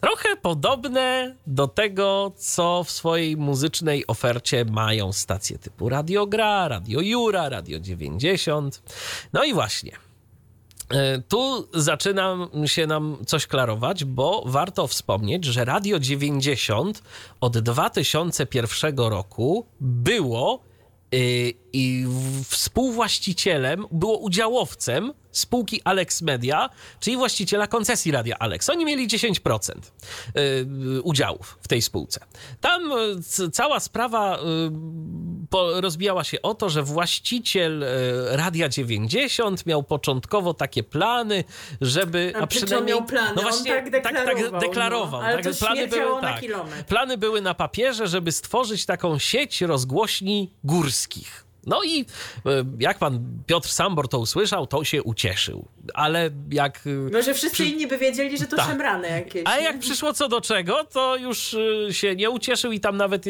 Trochę 0.00 0.36
podobne 0.36 1.36
do 1.46 1.68
tego, 1.68 2.32
co 2.36 2.84
w 2.84 2.90
swojej 2.90 3.36
muzycznej 3.36 4.06
ofercie 4.06 4.64
mają 4.64 5.12
stacje 5.12 5.58
typu 5.58 5.88
Radio 5.88 6.26
Gra, 6.26 6.68
Radio 6.68 7.00
Jura, 7.00 7.48
Radio 7.48 7.80
90. 7.80 8.82
No 9.32 9.44
i 9.44 9.54
właśnie. 9.54 10.11
E, 10.92 11.22
Tu 11.28 11.68
zaczyna 11.74 12.48
się 12.66 12.86
nam 12.86 13.16
coś 13.26 13.46
klarować, 13.46 14.04
bo 14.04 14.42
warto 14.46 14.86
wspomnieć, 14.86 15.44
że 15.44 15.64
Radio 15.64 15.98
90 15.98 17.02
od 17.40 17.58
2001 17.58 18.96
roku 18.96 19.66
było 19.80 20.62
y, 21.14 21.52
i 21.72 22.06
współwłaścicielem, 22.48 23.86
było 23.92 24.18
udziałowcem 24.18 25.12
spółki 25.32 25.80
Alex 25.84 26.22
Media, 26.22 26.70
czyli 27.00 27.16
właściciela 27.16 27.66
koncesji 27.66 28.12
Radia 28.12 28.36
Alex. 28.38 28.70
Oni 28.70 28.84
mieli 28.84 29.08
10% 29.08 29.72
y, 30.36 31.02
udziałów 31.02 31.58
w 31.62 31.68
tej 31.68 31.82
spółce. 31.82 32.20
Tam 32.60 32.92
y, 32.92 33.50
cała 33.52 33.80
sprawa 33.80 34.38
y, 34.38 35.80
rozbijała 35.80 36.24
się 36.24 36.42
o 36.42 36.54
to, 36.54 36.70
że 36.70 36.82
właściciel 36.82 37.82
y, 37.82 37.86
Radia 38.36 38.68
90 38.68 39.66
miał 39.66 39.82
początkowo 39.82 40.54
takie 40.54 40.82
plany, 40.82 41.44
żeby... 41.80 42.32
A 42.40 42.46
przecież 42.46 42.72
on 42.72 42.84
miał 42.84 43.04
plany, 43.04 43.40
on 43.46 43.64
tak 43.64 43.90
deklarował, 43.90 44.60
deklarował. 44.60 45.20
no. 45.20 45.26
Ale 45.26 45.42
tak, 45.42 45.54
śmierdziało 45.54 46.20
na 46.20 46.40
kilometr. 46.40 46.84
Plany 46.84 47.18
były 47.18 47.40
na 47.40 47.54
papierze, 47.54 48.06
żeby 48.06 48.32
stworzyć 48.32 48.86
taką 48.86 49.18
sieć 49.18 49.60
rozgłośni 49.60 50.50
górskich. 50.64 51.51
No 51.66 51.82
i 51.84 52.00
e, 52.00 52.04
jak 52.78 52.98
pan 52.98 53.24
Piotr 53.46 53.68
Sambor 53.68 54.08
to 54.08 54.18
usłyszał, 54.18 54.66
to 54.66 54.84
się 54.84 55.02
ucieszył. 55.02 55.68
Ale 55.94 56.30
jak. 56.50 56.80
e, 56.86 57.12
Może 57.12 57.34
wszyscy 57.34 57.64
inni 57.64 57.86
by 57.86 57.98
wiedzieli, 57.98 58.38
że 58.38 58.46
to 58.46 58.56
Tak. 58.56 58.66
szemrane 58.66 59.08
jakieś. 59.08 59.42
A 59.46 59.58
jak 59.58 59.78
przyszło 59.78 60.12
co 60.12 60.28
do 60.28 60.40
czego, 60.40 60.84
to 60.84 61.16
już 61.16 61.54
y, 61.54 61.88
się 61.90 62.16
nie 62.16 62.30
ucieszył 62.30 62.72
i 62.72 62.80
tam 62.80 62.96
nawet 62.96 63.24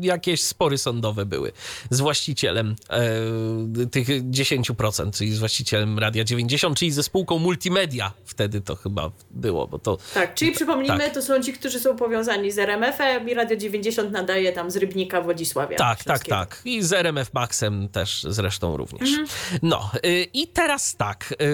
jakieś 0.00 0.42
spory 0.42 0.78
sądowe 0.78 1.26
były 1.26 1.52
z 1.90 2.00
właścicielem 2.00 2.76
e, 2.90 3.86
tych 3.86 4.08
10%, 4.30 5.10
czyli 5.16 5.32
z 5.32 5.38
właścicielem 5.38 5.98
Radia 5.98 6.24
90, 6.24 6.78
czyli 6.78 6.90
ze 6.90 7.02
spółką 7.02 7.38
Multimedia. 7.38 8.12
Wtedy 8.24 8.60
to 8.60 8.76
chyba 8.76 9.10
było, 9.30 9.66
bo 9.66 9.78
to 9.78 9.98
Tak, 10.14 10.34
czyli 10.34 10.52
przypomnijmy, 10.52 10.98
Tak. 10.98 11.14
to 11.14 11.22
są 11.22 11.42
ci, 11.42 11.52
którzy 11.52 11.80
są 11.80 11.96
powiązani 11.96 12.50
z 12.52 12.58
RMF-em 12.58 13.28
i 13.28 13.34
Radio 13.34 13.56
90 13.56 14.10
nadaje 14.12 14.52
tam 14.52 14.70
z 14.70 14.76
Rybnika 14.76 15.20
Wodzisławia. 15.22 15.76
Tak, 15.78 16.04
tak, 16.04 16.24
tak. 16.26 16.60
I 16.64 16.82
z 16.82 16.92
RMF 16.92 17.34
Maxem 17.34 17.77
też 17.92 18.26
zresztą 18.28 18.76
również. 18.76 19.10
Mhm. 19.10 19.28
No 19.62 19.90
y, 20.06 20.26
i 20.32 20.46
teraz 20.46 20.96
tak. 20.96 21.34
y, 21.42 21.46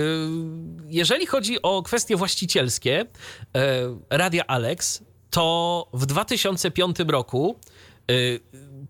Jeżeli 0.86 1.26
chodzi 1.26 1.62
o 1.62 1.82
kwestie 1.82 2.16
właścicielskie 2.16 3.00
y, 3.00 3.06
Radia 4.10 4.46
Alex, 4.46 5.02
to 5.30 5.88
w 5.92 6.06
2005 6.06 6.96
roku 7.08 7.56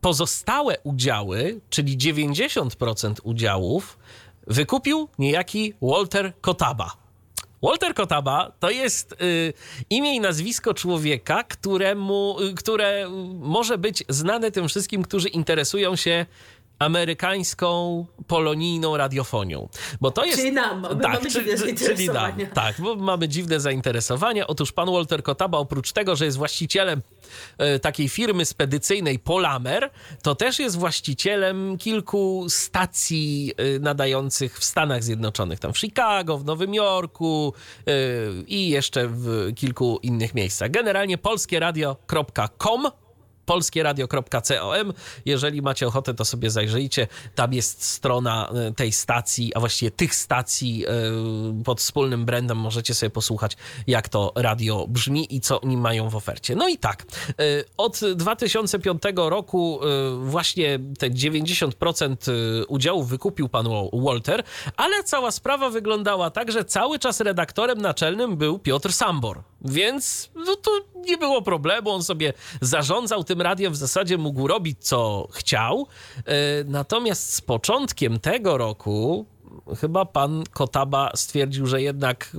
pozostałe 0.00 0.76
udziały, 0.82 1.60
czyli 1.70 1.98
90% 1.98 3.14
udziałów, 3.22 3.98
wykupił 4.46 5.08
niejaki 5.18 5.74
Walter 5.82 6.32
Kotaba. 6.40 7.04
Walter 7.62 7.94
Kotaba 7.94 8.52
to 8.60 8.70
jest 8.70 9.12
y, 9.12 9.52
imię 9.90 10.16
i 10.16 10.20
nazwisko 10.20 10.74
człowieka, 10.74 11.44
któremu, 11.44 12.36
które 12.56 13.08
może 13.40 13.78
być 13.78 14.04
znane 14.08 14.50
tym 14.50 14.68
wszystkim, 14.68 15.02
którzy 15.02 15.28
interesują 15.28 15.96
się 15.96 16.26
amerykańską 16.78 18.06
polonijną 18.26 18.96
radiofonią. 18.96 19.68
Bo 20.00 20.10
to 20.10 20.24
jest. 20.24 20.38
Czyli 20.38 20.52
nam, 20.52 20.80
my 20.80 21.08
mamy 21.08 21.30
dziwne 21.30 21.56
czyli 21.56 21.58
zainteresowania. 21.58 22.44
nam, 22.44 22.54
tak, 22.54 22.80
bo 22.80 22.96
mamy 22.96 23.28
dziwne 23.28 23.60
zainteresowanie. 23.60 24.46
Otóż 24.46 24.72
pan 24.72 24.92
Walter 24.92 25.22
Kotaba, 25.22 25.58
oprócz 25.58 25.92
tego, 25.92 26.16
że 26.16 26.24
jest 26.24 26.36
właścicielem 26.36 27.02
e, 27.58 27.78
takiej 27.78 28.08
firmy 28.08 28.44
spedycyjnej 28.44 29.18
Polamer, 29.18 29.90
to 30.22 30.34
też 30.34 30.58
jest 30.58 30.78
właścicielem 30.78 31.78
kilku 31.78 32.46
stacji 32.48 33.52
e, 33.56 33.78
nadających 33.78 34.58
w 34.58 34.64
Stanach 34.64 35.04
Zjednoczonych, 35.04 35.58
tam 35.58 35.72
w 35.72 35.78
Chicago, 35.78 36.38
w 36.38 36.44
Nowym 36.44 36.74
Jorku 36.74 37.54
e, 37.86 37.92
i 38.46 38.68
jeszcze 38.68 39.08
w 39.08 39.52
kilku 39.56 39.98
innych 40.02 40.34
miejscach. 40.34 40.70
Generalnie 40.70 41.18
polskieradio.com 41.18 43.03
polskieradio.com. 43.46 44.92
Jeżeli 45.24 45.62
macie 45.62 45.86
ochotę, 45.86 46.14
to 46.14 46.24
sobie 46.24 46.50
zajrzyjcie. 46.50 47.06
Tam 47.34 47.52
jest 47.52 47.84
strona 47.84 48.48
e, 48.48 48.72
tej 48.72 48.92
stacji, 48.92 49.54
a 49.54 49.60
właściwie 49.60 49.90
tych 49.90 50.14
stacji 50.14 50.84
e, 50.86 50.90
pod 51.64 51.80
wspólnym 51.80 52.24
brandem. 52.24 52.58
Możecie 52.58 52.94
sobie 52.94 53.10
posłuchać, 53.10 53.56
jak 53.86 54.08
to 54.08 54.32
radio 54.36 54.86
brzmi 54.88 55.34
i 55.36 55.40
co 55.40 55.60
oni 55.60 55.76
mają 55.76 56.08
w 56.08 56.16
ofercie. 56.16 56.56
No 56.56 56.68
i 56.68 56.78
tak, 56.78 57.02
e, 57.02 57.34
od 57.76 58.00
2005 58.16 59.02
roku 59.16 59.80
właśnie 60.18 60.78
te 60.98 61.10
90% 61.10 62.30
e, 62.62 62.66
udziałów 62.66 63.08
wykupił 63.08 63.48
pan 63.48 63.68
Wa- 63.68 63.74
Walter, 64.04 64.42
ale 64.76 65.04
cała 65.04 65.30
sprawa 65.30 65.70
wyglądała 65.70 66.30
tak, 66.30 66.52
że 66.52 66.64
cały 66.64 66.98
czas 66.98 67.20
redaktorem 67.20 67.78
naczelnym 67.80 68.36
był 68.36 68.58
Piotr 68.58 68.92
Sambor. 68.92 69.42
Więc 69.64 70.30
no 70.34 70.56
to 70.56 70.70
nie 70.94 71.18
było 71.18 71.42
problemu, 71.42 71.90
on 71.90 72.02
sobie 72.02 72.32
zarządzał 72.60 73.24
tym 73.24 73.40
radiem, 73.40 73.72
w 73.72 73.76
zasadzie 73.76 74.18
mógł 74.18 74.46
robić 74.46 74.78
co 74.80 75.28
chciał. 75.32 75.86
E, 76.26 76.64
Natomiast 76.64 77.32
z 77.34 77.40
początkiem 77.40 78.20
tego 78.20 78.58
roku 78.58 79.26
chyba 79.80 80.04
pan 80.04 80.44
Kotaba 80.52 81.10
stwierdził, 81.14 81.66
że 81.66 81.82
jednak 81.82 82.36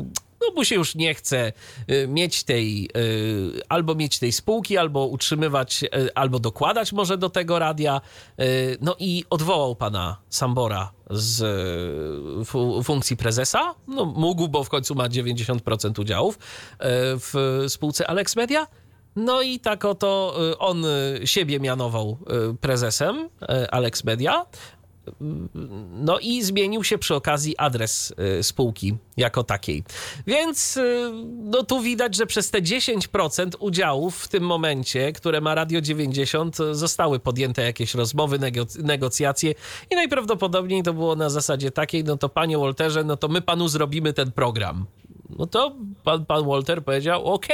no 0.47 0.55
mu 0.55 0.65
się 0.65 0.75
już 0.75 0.95
nie 0.95 1.13
chce 1.13 1.53
y, 1.91 2.07
mieć 2.07 2.43
tej, 2.43 2.89
y, 2.97 3.61
albo 3.69 3.95
mieć 3.95 4.19
tej 4.19 4.31
spółki, 4.31 4.77
albo 4.77 5.05
utrzymywać, 5.07 5.83
y, 5.83 5.89
albo 6.15 6.39
dokładać 6.39 6.93
może 6.93 7.17
do 7.17 7.29
tego 7.29 7.59
radia. 7.59 8.01
No 8.81 8.95
i 8.99 9.23
odwołał 9.29 9.75
pana 9.75 10.17
Sambora 10.29 10.91
z 11.09 11.45
fu- 12.47 12.83
funkcji 12.83 13.17
prezesa. 13.17 13.75
No 13.87 14.05
mógł, 14.05 14.47
bo 14.47 14.63
w 14.63 14.69
końcu 14.69 14.95
ma 14.95 15.09
90% 15.09 15.99
udziałów 15.99 16.39
w 17.19 17.63
spółce 17.67 18.07
Alex 18.07 18.35
Media. 18.35 18.67
No 19.15 19.41
i 19.41 19.59
tak 19.59 19.85
oto 19.85 20.35
on 20.59 20.83
siebie 21.25 21.59
mianował 21.59 22.17
prezesem 22.61 23.29
Alex 23.71 24.03
Media. 24.03 24.45
No 25.91 26.19
i 26.19 26.43
zmienił 26.43 26.83
się 26.83 26.97
przy 26.97 27.15
okazji 27.15 27.57
adres 27.57 28.13
y, 28.39 28.43
spółki 28.43 28.97
jako 29.17 29.43
takiej. 29.43 29.83
Więc 30.27 30.77
y, 30.77 31.11
no 31.43 31.63
tu 31.63 31.81
widać, 31.81 32.15
że 32.15 32.25
przez 32.25 32.51
te 32.51 32.61
10% 32.61 33.49
udziałów 33.59 34.17
w 34.23 34.27
tym 34.27 34.43
momencie, 34.43 35.11
które 35.13 35.41
ma 35.41 35.55
Radio 35.55 35.81
90, 35.81 36.59
y, 36.59 36.75
zostały 36.75 37.19
podjęte 37.19 37.63
jakieś 37.63 37.93
rozmowy, 37.93 38.39
negoc- 38.39 38.83
negocjacje 38.83 39.53
i 39.91 39.95
najprawdopodobniej 39.95 40.83
to 40.83 40.93
było 40.93 41.15
na 41.15 41.29
zasadzie 41.29 41.71
takiej, 41.71 42.03
no 42.03 42.17
to 42.17 42.29
panie 42.29 42.57
Walterze, 42.57 43.03
no 43.03 43.17
to 43.17 43.27
my 43.27 43.41
panu 43.41 43.67
zrobimy 43.67 44.13
ten 44.13 44.31
program. 44.31 44.85
No 45.30 45.47
to 45.47 45.76
pan, 46.03 46.26
pan 46.26 46.45
Walter 46.45 46.84
powiedział: 46.84 47.34
OK. 47.34 47.47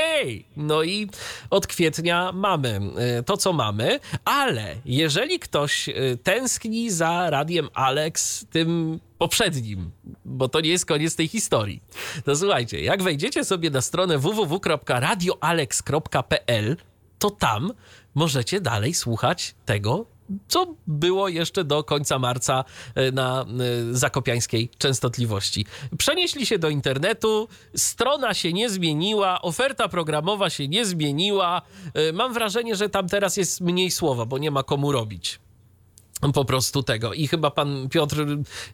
No 0.58 0.84
i 0.84 1.10
od 1.50 1.68
kwietnia 1.68 2.32
mamy 2.32 2.80
y, 3.20 3.24
to, 3.24 3.38
co 3.38 3.54
mamy, 3.54 4.00
ale 4.26 4.76
jeżeli 4.86 5.40
ktoś 5.40 5.90
y, 5.90 6.18
tęskni 6.24 6.92
za 6.92 7.30
radiem 7.30 7.70
Alex, 7.74 8.46
tym 8.50 9.00
poprzednim, 9.18 9.92
bo 10.26 10.50
to 10.50 10.62
nie 10.62 10.70
jest 10.70 10.86
koniec 10.86 11.16
tej 11.16 11.28
historii, 11.28 11.82
to 12.26 12.36
słuchajcie, 12.36 12.82
jak 12.82 13.04
wejdziecie 13.04 13.46
sobie 13.46 13.70
na 13.70 13.82
stronę 13.82 14.18
www.radioalex.pl, 14.18 16.78
to 17.20 17.30
tam 17.30 17.74
możecie 18.16 18.62
dalej 18.62 18.94
słuchać 18.94 19.56
tego, 19.66 20.06
co 20.48 20.76
było 20.88 21.30
jeszcze 21.30 21.64
do 21.64 21.84
końca 21.84 22.20
marca 22.20 22.64
e, 22.96 23.12
na 23.12 23.42
e, 23.42 23.46
zakopiańskiej 23.92 24.70
częstotliwości. 24.78 25.66
Przenieśli 25.98 26.46
się 26.46 26.60
do 26.60 26.70
internetu, 26.70 27.48
strona 27.76 28.34
się 28.34 28.54
nie 28.54 28.70
zmieniła, 28.70 29.42
oferta 29.42 29.88
programowa 29.88 30.50
się 30.50 30.68
nie 30.68 30.86
zmieniła. 30.86 31.62
E, 31.94 32.14
Mam 32.14 32.34
wrażenie, 32.34 32.76
że 32.76 32.90
tam 32.90 33.10
teraz 33.10 33.38
jest 33.38 33.62
mniej 33.62 33.92
słowa, 33.92 34.26
bo 34.26 34.38
nie 34.38 34.52
ma 34.52 34.64
komu 34.64 34.92
robić. 34.92 35.40
Po 36.34 36.46
prostu 36.46 36.84
tego. 36.84 37.14
I 37.14 37.28
chyba 37.28 37.52
pan 37.52 37.90
Piotr 37.90 38.26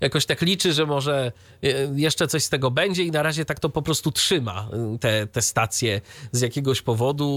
jakoś 0.02 0.26
tak 0.26 0.42
liczy, 0.42 0.74
że 0.74 0.86
może 0.86 1.32
e, 1.64 1.68
jeszcze 1.96 2.28
coś 2.28 2.44
z 2.44 2.50
tego 2.50 2.72
będzie 2.72 3.04
i 3.04 3.12
na 3.12 3.24
razie 3.24 3.46
tak 3.46 3.60
to 3.60 3.70
po 3.70 3.82
prostu 3.82 4.12
trzyma 4.12 4.70
e, 4.74 4.98
te, 5.00 5.28
te 5.28 5.42
stacje 5.42 6.02
z 6.32 6.42
jakiegoś 6.42 6.82
powodu, 6.82 7.28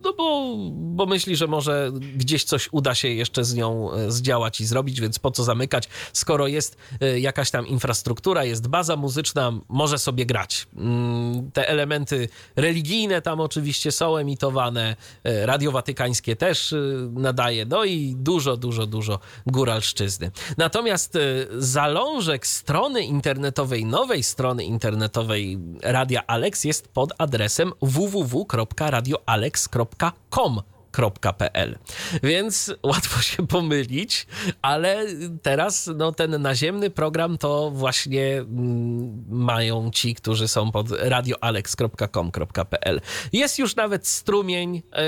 no 0.00 0.12
bo, 0.12 0.56
bo 0.70 1.06
myśli, 1.06 1.36
że 1.36 1.46
może 1.46 1.92
gdzieś 2.16 2.44
coś 2.44 2.68
uda 2.72 2.94
się 2.94 3.08
jeszcze 3.08 3.44
z 3.44 3.54
nią 3.54 3.92
e, 3.92 4.10
zdziałać 4.10 4.60
i 4.60 4.66
zrobić, 4.66 5.00
więc 5.00 5.18
po 5.18 5.30
co 5.30 5.44
zamykać, 5.44 5.88
skoro 6.12 6.46
jest 6.46 6.76
jakaś 7.16 7.50
tam 7.50 7.66
infrastruktura, 7.66 8.44
jest 8.44 8.68
baza 8.68 8.96
muzyczna, 8.96 9.52
może 9.68 9.98
sobie 9.98 10.26
grać. 10.26 10.66
Mm, 10.76 11.50
te 11.50 11.68
elementy 11.68 12.28
religijne 12.56 13.22
tam 13.22 13.40
oczywiście 13.40 13.92
są 13.92 14.16
emitowane, 14.16 14.96
Radio 15.24 15.72
Watykańskie 15.72 16.36
też 16.36 16.74
nadaje, 17.10 17.66
no 17.66 17.84
i 17.84 18.14
dużo, 18.16 18.56
dużo, 18.56 18.86
dużo 18.86 19.18
góralszczyzny. 19.46 20.30
Natomiast 20.56 21.16
e, 21.16 21.20
zalążek 21.58 22.46
strony 22.46 23.02
internetowej, 23.02 23.84
nowej 23.84 24.22
strony 24.22 24.64
internetowej 24.64 25.58
Radia 25.82 26.26
Alex 26.26 26.64
jest 26.64 26.88
pod 26.88 27.12
adresem 27.18 27.72
www.radioalex.com 27.82 30.60
pl. 31.38 31.78
Więc 32.22 32.74
łatwo 32.82 33.22
się 33.22 33.46
pomylić, 33.46 34.26
ale 34.62 35.06
teraz 35.42 35.90
no, 35.96 36.12
ten 36.12 36.42
naziemny 36.42 36.90
program 36.90 37.38
to 37.38 37.70
właśnie 37.70 38.38
mm, 38.38 39.24
mają 39.28 39.90
ci, 39.90 40.14
którzy 40.14 40.48
są 40.48 40.72
pod 40.72 40.90
radioalex.com.pl. 40.90 43.00
Jest 43.32 43.58
już 43.58 43.76
nawet 43.76 44.06
strumień 44.06 44.82
e, 44.92 45.02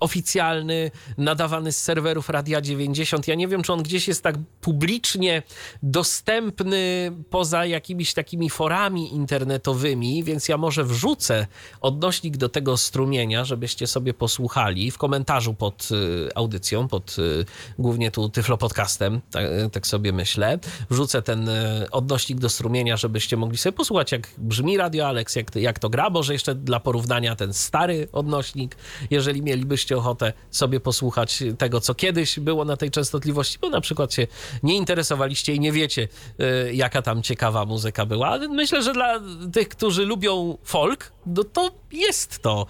oficjalny, 0.00 0.90
nadawany 1.18 1.72
z 1.72 1.82
serwerów 1.82 2.28
Radia 2.28 2.60
90. 2.60 3.28
Ja 3.28 3.34
nie 3.34 3.48
wiem, 3.48 3.62
czy 3.62 3.72
on 3.72 3.82
gdzieś 3.82 4.08
jest 4.08 4.22
tak 4.22 4.34
publicznie 4.60 5.42
dostępny 5.82 7.12
poza 7.30 7.66
jakimiś 7.66 8.14
takimi 8.14 8.50
forami 8.50 9.14
internetowymi, 9.14 10.24
więc 10.24 10.48
ja 10.48 10.56
może 10.56 10.84
wrzucę 10.84 11.46
odnośnik 11.80 12.36
do 12.36 12.48
tego 12.48 12.76
strumienia, 12.76 13.44
żebyście 13.44 13.86
sobie 13.86 14.14
posłuchali 14.14 14.90
w 14.90 14.98
komentarzu 14.98 15.19
komentarzu 15.20 15.54
pod 15.54 15.88
y, 15.92 16.28
audycją, 16.34 16.88
pod 16.88 17.16
y, 17.18 17.44
głównie 17.78 18.10
tu 18.10 18.28
Tyflo 18.28 18.56
Podcastem, 18.58 19.20
tak, 19.30 19.44
tak, 19.72 19.86
sobie 19.86 20.12
myślę. 20.12 20.58
Wrzucę 20.90 21.22
ten 21.22 21.48
y, 21.48 21.90
odnośnik 21.90 22.38
do 22.38 22.48
strumienia, 22.48 22.96
żebyście 22.96 23.36
mogli 23.36 23.58
sobie 23.58 23.72
posłuchać, 23.72 24.12
jak 24.12 24.28
brzmi 24.38 24.76
Radio 24.76 25.08
Alex, 25.08 25.36
jak, 25.36 25.56
jak 25.56 25.78
to 25.78 25.90
gra. 25.90 26.10
Może 26.10 26.32
jeszcze 26.32 26.54
dla 26.54 26.80
porównania 26.80 27.36
ten 27.36 27.52
stary 27.52 28.08
odnośnik, 28.12 28.76
jeżeli 29.10 29.42
mielibyście 29.42 29.96
ochotę 29.96 30.32
sobie 30.50 30.80
posłuchać 30.80 31.42
tego, 31.58 31.80
co 31.80 31.94
kiedyś 31.94 32.40
było 32.40 32.64
na 32.64 32.76
tej 32.76 32.90
częstotliwości, 32.90 33.58
bo 33.60 33.70
na 33.70 33.80
przykład 33.80 34.14
się 34.14 34.26
nie 34.62 34.76
interesowaliście 34.76 35.54
i 35.54 35.60
nie 35.60 35.72
wiecie, 35.72 36.08
jaka 36.72 37.02
tam 37.02 37.22
ciekawa 37.22 37.64
muzyka 37.64 38.06
była. 38.06 38.38
Myślę, 38.38 38.82
że 38.82 38.92
dla 38.92 39.20
tych, 39.52 39.68
którzy 39.68 40.04
lubią 40.04 40.58
folk, 40.64 41.12
no 41.26 41.44
to 41.44 41.70
jest 41.92 42.38
to, 42.38 42.66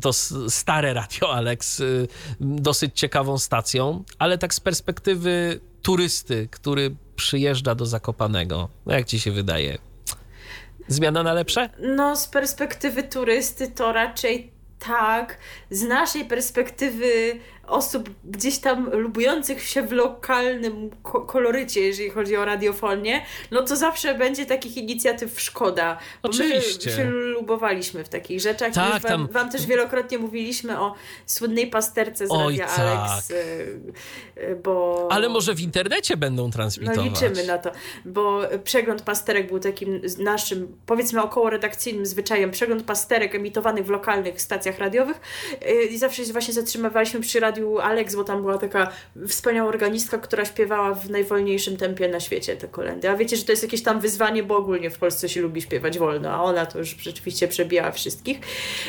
to 0.00 0.12
stare 0.48 0.94
radio 0.94 1.34
Alex 1.34 1.80
y, 1.80 2.08
dosyć 2.40 2.98
ciekawą 2.98 3.38
stacją, 3.38 4.04
ale 4.18 4.38
tak 4.38 4.54
z 4.54 4.60
perspektywy 4.60 5.60
turysty, 5.82 6.48
który 6.50 6.96
przyjeżdża 7.16 7.74
do 7.74 7.86
Zakopanego, 7.86 8.68
no 8.86 8.94
jak 8.94 9.06
ci 9.06 9.20
się 9.20 9.32
wydaje? 9.32 9.78
Zmiana 10.88 11.22
na 11.22 11.32
lepsze? 11.32 11.70
No, 11.80 12.16
z 12.16 12.26
perspektywy 12.28 13.02
turysty 13.02 13.70
to 13.70 13.92
raczej 13.92 14.52
tak. 14.78 15.38
Z 15.70 15.82
naszej 15.82 16.24
perspektywy 16.24 17.40
osób 17.68 18.10
gdzieś 18.24 18.58
tam 18.58 18.90
lubujących 18.90 19.62
się 19.62 19.82
w 19.82 19.92
lokalnym 19.92 20.90
kolorycie, 21.02 21.80
jeżeli 21.80 22.10
chodzi 22.10 22.36
o 22.36 22.44
radiofonię, 22.44 23.24
no 23.50 23.62
to 23.62 23.76
zawsze 23.76 24.14
będzie 24.14 24.46
takich 24.46 24.76
inicjatyw 24.76 25.40
szkoda. 25.40 25.98
Oczywiście. 26.22 26.90
My 26.90 26.96
się 26.96 27.04
lubowaliśmy 27.10 28.04
w 28.04 28.08
takich 28.08 28.40
rzeczach. 28.40 28.74
Tak, 28.74 29.02
wam, 29.02 29.02
tam... 29.02 29.28
wam 29.28 29.50
też 29.50 29.66
wielokrotnie 29.66 30.18
mówiliśmy 30.18 30.80
o 30.80 30.94
słynnej 31.26 31.66
pasterce 31.66 32.26
z 32.26 32.30
Oj, 32.30 32.58
Radia 32.58 32.66
tak. 32.66 32.78
Alex, 32.78 33.30
y, 33.30 33.34
y, 34.38 34.60
bo... 34.64 35.08
Ale 35.10 35.28
może 35.28 35.54
w 35.54 35.60
internecie 35.60 36.16
będą 36.16 36.50
transmitować. 36.50 36.98
No 36.98 37.04
liczymy 37.04 37.46
na 37.46 37.58
to, 37.58 37.72
bo 38.04 38.40
przegląd 38.64 39.02
pasterek 39.02 39.48
był 39.48 39.58
takim 39.58 40.00
naszym, 40.18 40.76
powiedzmy 40.86 41.22
około 41.22 41.50
redakcyjnym 41.50 42.06
zwyczajem, 42.06 42.50
przegląd 42.50 42.82
pasterek 42.82 43.34
emitowanych 43.34 43.86
w 43.86 43.90
lokalnych 43.90 44.40
stacjach 44.40 44.78
radiowych 44.78 45.20
y, 45.62 45.84
i 45.84 45.98
zawsze 45.98 46.24
się 46.24 46.32
właśnie 46.32 46.54
zatrzymywaliśmy 46.54 47.20
przy 47.20 47.40
radiu 47.40 47.57
radiu 47.58 47.78
Alex, 47.78 48.14
bo 48.14 48.24
tam 48.24 48.40
była 48.40 48.58
taka 48.58 48.90
wspaniała 49.28 49.68
organistka, 49.68 50.18
która 50.18 50.44
śpiewała 50.44 50.94
w 50.94 51.10
najwolniejszym 51.10 51.76
tempie 51.76 52.08
na 52.08 52.20
świecie 52.20 52.56
te 52.56 52.68
kolendy. 52.68 53.10
A 53.10 53.16
wiecie, 53.16 53.36
że 53.36 53.44
to 53.44 53.52
jest 53.52 53.62
jakieś 53.62 53.82
tam 53.82 54.00
wyzwanie, 54.00 54.42
bo 54.42 54.56
ogólnie 54.56 54.90
w 54.90 54.98
Polsce 54.98 55.28
się 55.28 55.40
lubi 55.40 55.62
śpiewać 55.62 55.98
wolno, 55.98 56.30
a 56.30 56.42
ona 56.42 56.66
to 56.66 56.78
już 56.78 56.88
rzeczywiście 56.88 57.48
przebijała 57.48 57.90
wszystkich. 57.90 58.38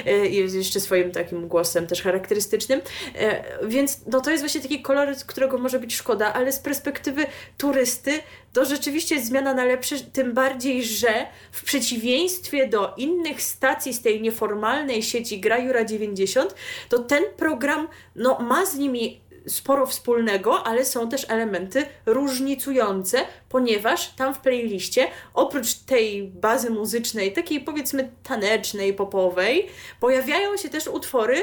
E, 0.05 0.27
I 0.27 0.55
jeszcze 0.57 0.79
swoim 0.79 1.11
takim 1.11 1.47
głosem 1.47 1.87
też 1.87 2.01
charakterystycznym. 2.01 2.81
E, 3.15 3.43
więc 3.67 4.01
no 4.07 4.21
to 4.21 4.31
jest 4.31 4.43
właśnie 4.43 4.61
taki 4.61 4.81
koloryt, 4.81 5.23
którego 5.23 5.57
może 5.57 5.79
być 5.79 5.95
szkoda, 5.95 6.33
ale 6.33 6.51
z 6.51 6.59
perspektywy 6.59 7.25
turysty 7.57 8.11
to 8.53 8.65
rzeczywiście 8.65 9.15
jest 9.15 9.27
zmiana 9.27 9.53
na 9.53 9.65
lepsze, 9.65 9.95
tym 9.99 10.33
bardziej, 10.33 10.83
że 10.83 11.27
w 11.51 11.63
przeciwieństwie 11.63 12.67
do 12.67 12.93
innych 12.97 13.41
stacji 13.41 13.93
z 13.93 14.01
tej 14.01 14.21
nieformalnej 14.21 15.03
sieci 15.03 15.39
Grajura 15.39 15.85
90, 15.85 16.55
to 16.89 16.99
ten 16.99 17.23
program 17.37 17.87
no, 18.15 18.39
ma 18.39 18.65
z 18.65 18.75
nimi 18.75 19.21
sporo 19.47 19.85
wspólnego, 19.85 20.63
ale 20.63 20.85
są 20.85 21.09
też 21.09 21.25
elementy 21.29 21.85
różnicujące, 22.05 23.17
ponieważ 23.49 24.07
tam 24.07 24.33
w 24.33 24.39
playliście 24.39 25.07
oprócz 25.33 25.73
tej 25.73 26.23
bazy 26.23 26.69
muzycznej, 26.69 27.33
takiej 27.33 27.61
powiedzmy 27.61 28.09
tanecznej, 28.23 28.93
popowej, 28.93 29.67
pojawiają 29.99 30.57
się 30.57 30.69
też 30.69 30.87
utwory 30.87 31.41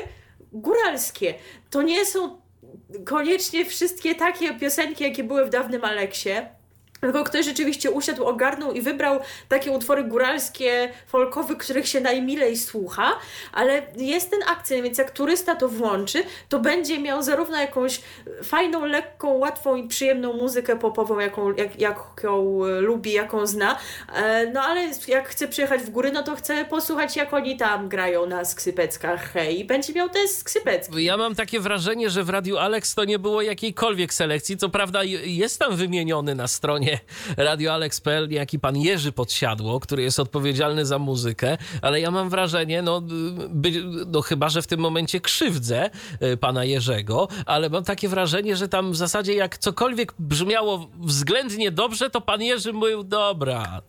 góralskie. 0.53 1.35
To 1.71 1.83
nie 1.83 2.07
są 2.07 2.41
koniecznie 3.05 3.65
wszystkie 3.65 4.15
takie 4.15 4.55
piosenki, 4.55 5.05
jakie 5.05 5.25
były 5.25 5.45
w 5.45 5.51
dawnym 5.51 5.85
Aleksie 5.85 6.31
tylko 7.01 7.25
ktoś 7.25 7.45
rzeczywiście 7.45 7.91
usiadł, 7.91 8.25
ogarnął 8.25 8.73
i 8.73 8.81
wybrał 8.81 9.21
takie 9.49 9.71
utwory 9.71 10.05
góralskie, 10.05 10.93
folkowe, 11.07 11.57
których 11.57 11.89
się 11.89 12.01
najmilej 12.01 12.57
słucha, 12.57 13.13
ale 13.53 13.83
jest 13.97 14.31
ten 14.31 14.41
akcent, 14.47 14.83
więc 14.83 14.99
jak 14.99 15.11
turysta 15.11 15.55
to 15.55 15.69
włączy, 15.69 16.25
to 16.49 16.61
będzie 16.61 16.99
miał 16.99 17.23
zarówno 17.23 17.61
jakąś 17.61 18.01
fajną, 18.43 18.85
lekką, 18.85 19.33
łatwą 19.33 19.77
i 19.77 19.89
przyjemną 19.89 20.33
muzykę 20.33 20.79
popową, 20.79 21.19
jaką, 21.19 21.55
jak, 21.55 21.81
jaką 21.81 22.61
lubi, 22.81 23.13
jaką 23.13 23.47
zna, 23.47 23.79
e, 24.15 24.47
no 24.47 24.63
ale 24.63 24.91
jak 25.09 25.29
chce 25.29 25.49
przyjechać 25.49 25.81
w 25.81 25.91
góry, 25.91 26.13
no 26.13 26.23
to 26.23 26.37
chce 26.37 26.65
posłuchać, 26.65 27.17
jak 27.17 27.35
oni 27.35 27.57
tam 27.57 27.89
grają 27.89 28.27
na 28.27 28.45
skrzypeckach, 28.45 29.33
hej, 29.33 29.65
będzie 29.65 29.93
miał 29.93 30.09
te 30.09 30.29
skrzypecki. 30.29 31.05
Ja 31.05 31.17
mam 31.17 31.35
takie 31.35 31.61
wrażenie, 31.61 32.11
że 32.11 32.25
w 32.25 32.31
Radiu 32.31 32.57
Alex 32.57 32.95
to 32.95 33.05
nie 33.05 33.19
było 33.19 33.43
jakiejkolwiek 33.43 34.15
selekcji, 34.15 34.57
co 34.57 34.69
prawda 34.69 35.05
jest 35.25 35.59
tam 35.59 35.77
wymieniony 35.77 36.35
na 36.35 36.49
stronie 36.49 36.86
Radio 37.37 37.73
Alex.pl 37.73 38.29
niejaki 38.29 38.59
pan 38.59 38.77
Jerzy 38.77 39.13
Podsiadło, 39.13 39.81
który 39.81 40.03
jest 40.03 40.21
odpowiedzialny 40.21 40.87
za 40.87 40.99
muzykę, 40.99 41.59
ale 41.83 42.01
ja 42.01 42.11
mam 42.11 42.31
wrażenie, 42.31 42.83
no, 42.83 43.03
by, 43.49 43.73
no 44.07 44.21
chyba, 44.21 44.49
że 44.49 44.63
w 44.63 44.67
tym 44.67 44.81
momencie 44.81 45.21
krzywdzę 45.21 45.91
e, 46.21 46.37
pana 46.37 46.65
Jerzego, 46.65 47.29
ale 47.47 47.71
mam 47.71 47.85
takie 47.85 48.09
wrażenie, 48.09 48.57
że 48.57 48.69
tam 48.69 48.93
w 48.93 48.97
zasadzie 48.97 49.35
jak 49.35 49.59
cokolwiek 49.59 50.15
brzmiało 50.19 50.91
względnie 50.99 51.71
dobrze, 51.71 52.11
to 52.11 52.21
pan 52.21 52.43
Jerzy 52.43 52.73
mówił, 52.73 53.05
dobra, 53.05 53.83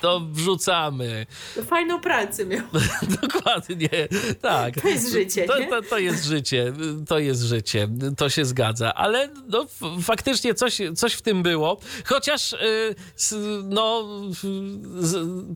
to 0.00 0.20
wrzucamy. 0.20 1.26
Fajną 1.66 2.00
pracę 2.00 2.46
miał. 2.46 2.62
Dokładnie, 3.22 4.08
tak. 4.40 4.80
To 4.80 4.88
jest 4.88 5.12
życie, 5.12 5.46
to, 5.46 5.54
to, 5.70 5.82
to, 5.82 5.98
jest 5.98 6.24
życie, 6.24 6.72
to 7.08 7.18
jest 7.18 7.42
życie, 7.42 7.88
to 8.16 8.28
się 8.28 8.44
zgadza, 8.44 8.94
ale 8.94 9.28
no, 9.48 9.66
faktycznie 10.02 10.54
coś, 10.54 10.78
coś 10.96 11.12
w 11.12 11.22
tym 11.22 11.42
było, 11.42 11.80
chociaż 12.04 12.27
Chociaż 12.28 12.52
y, 12.52 12.94
no, 13.64 14.08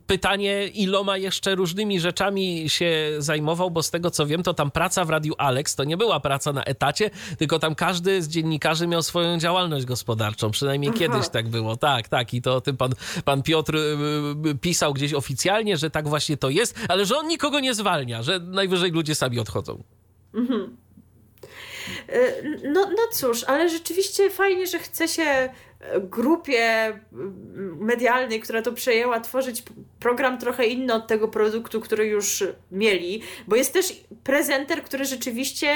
pytanie, 0.06 0.68
iloma 0.68 1.16
jeszcze 1.16 1.54
różnymi 1.54 2.00
rzeczami 2.00 2.64
się 2.68 3.12
zajmował, 3.18 3.70
bo 3.70 3.82
z 3.82 3.90
tego 3.90 4.10
co 4.10 4.26
wiem, 4.26 4.42
to 4.42 4.54
tam 4.54 4.70
praca 4.70 5.04
w 5.04 5.10
Radiu 5.10 5.34
Alex 5.38 5.74
to 5.76 5.84
nie 5.84 5.96
była 5.96 6.20
praca 6.20 6.52
na 6.52 6.64
etacie, 6.64 7.10
tylko 7.38 7.58
tam 7.58 7.74
każdy 7.74 8.22
z 8.22 8.28
dziennikarzy 8.28 8.86
miał 8.86 9.02
swoją 9.02 9.38
działalność 9.38 9.86
gospodarczą. 9.86 10.50
Przynajmniej 10.50 10.90
Aha. 10.90 10.98
kiedyś 10.98 11.28
tak 11.28 11.48
było. 11.48 11.76
Tak, 11.76 12.08
tak. 12.08 12.34
I 12.34 12.42
to 12.42 12.56
o 12.56 12.60
tym 12.60 12.76
pan, 12.76 12.92
pan 13.24 13.42
Piotr 13.42 13.76
y, 13.76 13.96
y, 14.46 14.54
pisał 14.54 14.94
gdzieś 14.94 15.14
oficjalnie, 15.14 15.76
że 15.76 15.90
tak 15.90 16.08
właśnie 16.08 16.36
to 16.36 16.50
jest, 16.50 16.78
ale 16.88 17.06
że 17.06 17.16
on 17.16 17.28
nikogo 17.28 17.60
nie 17.60 17.74
zwalnia, 17.74 18.22
że 18.22 18.40
najwyżej 18.40 18.90
ludzie 18.90 19.14
sami 19.14 19.38
odchodzą. 19.38 19.82
Mhm. 20.34 20.76
No, 22.64 22.90
no 22.90 23.02
cóż, 23.12 23.44
ale 23.44 23.68
rzeczywiście 23.68 24.30
fajnie, 24.30 24.66
że 24.66 24.78
chce 24.78 25.08
się 25.08 25.48
grupie 26.00 26.92
medialnej, 27.80 28.40
która 28.40 28.62
to 28.62 28.72
przejęła, 28.72 29.20
tworzyć 29.20 29.62
program 30.00 30.38
trochę 30.38 30.66
inny 30.66 30.94
od 30.94 31.06
tego 31.06 31.28
produktu, 31.28 31.80
który 31.80 32.06
już 32.06 32.44
mieli, 32.72 33.22
bo 33.48 33.56
jest 33.56 33.72
też 33.72 34.00
prezenter, 34.24 34.82
który 34.82 35.04
rzeczywiście 35.04 35.68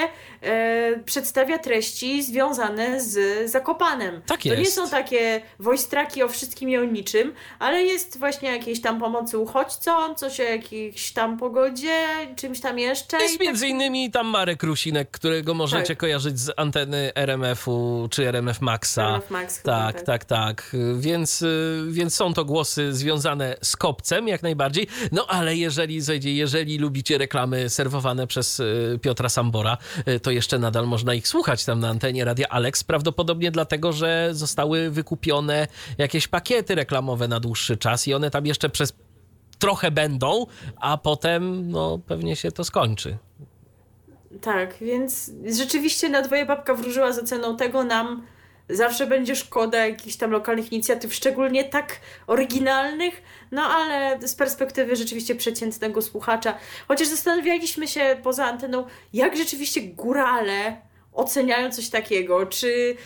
e, 0.43 1.01
przedstawia 1.05 1.59
treści 1.59 2.23
związane 2.23 3.01
z 3.01 3.51
Zakopanem. 3.51 4.23
Tak 4.27 4.43
to 4.43 4.49
jest. 4.49 4.61
nie 4.61 4.67
są 4.71 4.89
takie 4.91 5.41
wojstraki 5.59 6.23
o 6.23 6.29
wszystkim 6.29 6.69
i 6.71 6.77
o 6.77 6.85
niczym, 6.85 7.33
ale 7.59 7.83
jest 7.83 8.19
właśnie 8.19 8.51
jakieś 8.53 8.81
tam 8.81 9.01
pomocy 9.01 9.39
uchodźcom, 9.39 10.15
coś 10.15 10.41
o 10.41 10.43
jakiejś 10.43 11.13
tam 11.13 11.39
pogodzie, 11.39 12.05
czymś 12.37 12.61
tam 12.61 12.79
jeszcze. 12.79 13.17
Jest 13.23 13.39
tak- 13.39 13.47
między 13.47 13.69
innymi 13.69 14.11
tam 14.11 14.27
Marek 14.27 14.63
Rusinek, 14.63 15.11
którego 15.11 15.55
możecie 15.55 15.87
Tak. 15.89 15.99
kojarzyć 15.99 16.39
z 16.41 16.51
anteny 16.57 17.13
RMF-u 17.15 18.09
czy 18.11 18.29
RMF 18.29 18.61
Maxa. 18.61 19.09
RMF 19.09 19.31
Max 19.31 19.57
chyba, 19.59 19.93
tak, 19.97 20.05
tak, 20.05 20.25
tak. 20.25 20.77
Więc, 20.99 21.43
y, 21.43 21.85
więc 21.89 22.15
są 22.15 22.35
to 22.35 22.45
głosy 22.45 22.95
związane 22.95 23.57
z 23.63 23.77
kopcem, 23.77 24.29
jak 24.29 24.43
najbardziej. 24.43 24.87
No 25.13 25.27
ale 25.27 25.57
jeżeli 25.57 26.01
jeżeli 26.37 26.79
lubicie 26.79 27.19
reklamy 27.19 27.71
serwowane 27.71 28.27
przez 28.27 28.61
y, 28.61 28.99
Piotra 29.03 29.29
Sambora, 29.29 29.79
y, 30.09 30.21
to 30.21 30.31
jeszcze 30.31 30.59
nadal 30.59 30.87
można 30.87 31.15
ich 31.15 31.29
słuchać 31.29 31.65
tam 31.65 31.81
na 31.81 31.89
antenie 31.89 32.25
Radia 32.25 32.49
Alex. 32.49 32.85
Prawdopodobnie 32.85 33.51
dlatego, 33.51 33.93
że 33.93 34.29
zostały 34.33 34.91
wykupione 34.91 35.69
jakieś 35.99 36.29
pakiety 36.29 36.75
reklamowe 36.75 37.29
na 37.29 37.41
dłuższy 37.41 37.77
czas 37.77 38.09
i 38.09 38.15
one 38.15 38.31
tam 38.31 38.47
jeszcze 38.47 38.69
przez 38.69 38.93
trochę 39.59 39.91
będą, 39.91 40.47
a 40.81 40.99
potem 40.99 41.71
no 41.71 41.99
pewnie 42.07 42.37
się 42.37 42.53
to 42.53 42.65
skończy. 42.65 43.19
Tak, 44.41 44.75
więc 44.81 45.31
rzeczywiście 45.59 46.09
na 46.09 46.23
dwoje 46.23 46.47
babka 46.47 46.75
wróżyła 46.75 47.13
z 47.13 47.19
oceną 47.19 47.57
tego 47.57 47.85
nam 47.85 48.27
zawsze 48.69 49.07
będzie 49.07 49.37
szkoda 49.37 49.87
jakichś 49.87 50.17
tam 50.17 50.31
lokalnych 50.31 50.73
inicjatyw, 50.73 51.15
szczególnie 51.15 51.65
tak 51.65 52.01
oryginalnych, 52.27 53.23
no 53.51 53.63
ale 53.63 54.29
z 54.29 54.35
perspektywy 54.35 54.97
rzeczywiście 54.97 55.35
przeciętnego 55.35 56.03
słuchacza, 56.03 56.59
chociaż 56.89 57.09
zastanawialiśmy 57.09 57.89
się 57.89 58.17
poza 58.23 58.45
anteną, 58.45 58.87
jak 59.13 59.37
rzeczywiście 59.37 59.81
górale 59.81 60.77
oceniają 61.13 61.71
coś 61.71 61.89
takiego, 61.89 62.47
czy, 62.47 62.97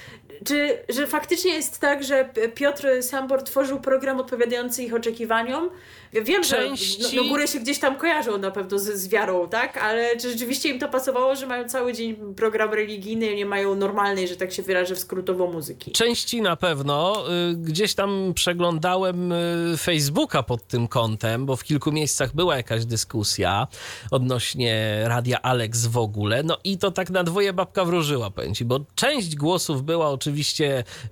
czy 0.45 0.79
że 0.89 1.07
faktycznie 1.07 1.55
jest 1.55 1.79
tak, 1.79 2.05
że 2.05 2.29
Piotr 2.55 2.89
Sambor 3.03 3.43
tworzył 3.43 3.81
program 3.81 4.21
odpowiadający 4.21 4.83
ich 4.83 4.95
oczekiwaniom. 4.95 5.71
Ja 6.13 6.23
Wiem, 6.23 6.43
Części- 6.43 7.03
że 7.03 7.17
no, 7.17 7.23
no 7.23 7.29
góry 7.29 7.49
się 7.49 7.61
gdzieś 7.61 7.79
tam 7.79 7.97
kojarzą 7.97 8.39
na 8.39 8.51
pewno 8.51 8.79
z, 8.79 8.83
z 8.83 9.09
wiarą, 9.09 9.49
tak? 9.49 9.77
Ale 9.77 10.17
czy 10.17 10.31
rzeczywiście 10.31 10.69
im 10.69 10.79
to 10.79 10.89
pasowało, 10.89 11.37
że 11.37 11.47
mają 11.47 11.69
cały 11.69 11.93
dzień 11.93 12.17
program 12.37 12.73
religijny, 12.75 13.35
nie 13.35 13.47
mają 13.47 13.75
normalnej, 13.75 14.29
że 14.29 14.37
tak 14.37 14.53
się 14.53 14.63
wyrażę, 14.63 14.97
skrótowo 14.97 15.47
muzyki? 15.47 15.93
Części 15.93 16.43
na 16.43 16.57
pewno. 16.57 17.25
Y, 17.51 17.55
Gdzieś 17.57 17.95
tam 17.95 18.33
przeglądałem 18.35 19.33
y, 19.33 19.77
Facebooka 19.79 20.43
pod 20.43 20.67
tym 20.67 20.89
kątem, 20.89 21.47
bo 21.47 21.57
w 21.57 21.65
kilku 21.65 21.93
miejscach 21.93 22.35
była 22.35 22.57
jakaś 22.57 22.85
dyskusja 22.85 23.67
odnośnie 24.11 25.03
radia 25.05 25.43
Alex 25.43 25.87
w 25.87 25.99
ogóle. 25.99 26.43
No 26.43 26.59
i 26.65 26.79
to 26.79 26.91
tak 26.91 27.11
na 27.11 27.25
dwoje 27.25 27.53
babka 27.53 27.85
wróżyła, 27.85 28.31
powiem 28.31 28.55
ci, 28.55 28.65
bo 28.65 28.81
część 28.95 29.37
głosów 29.37 29.83
była 29.83 30.09
oczywiście 30.11 30.30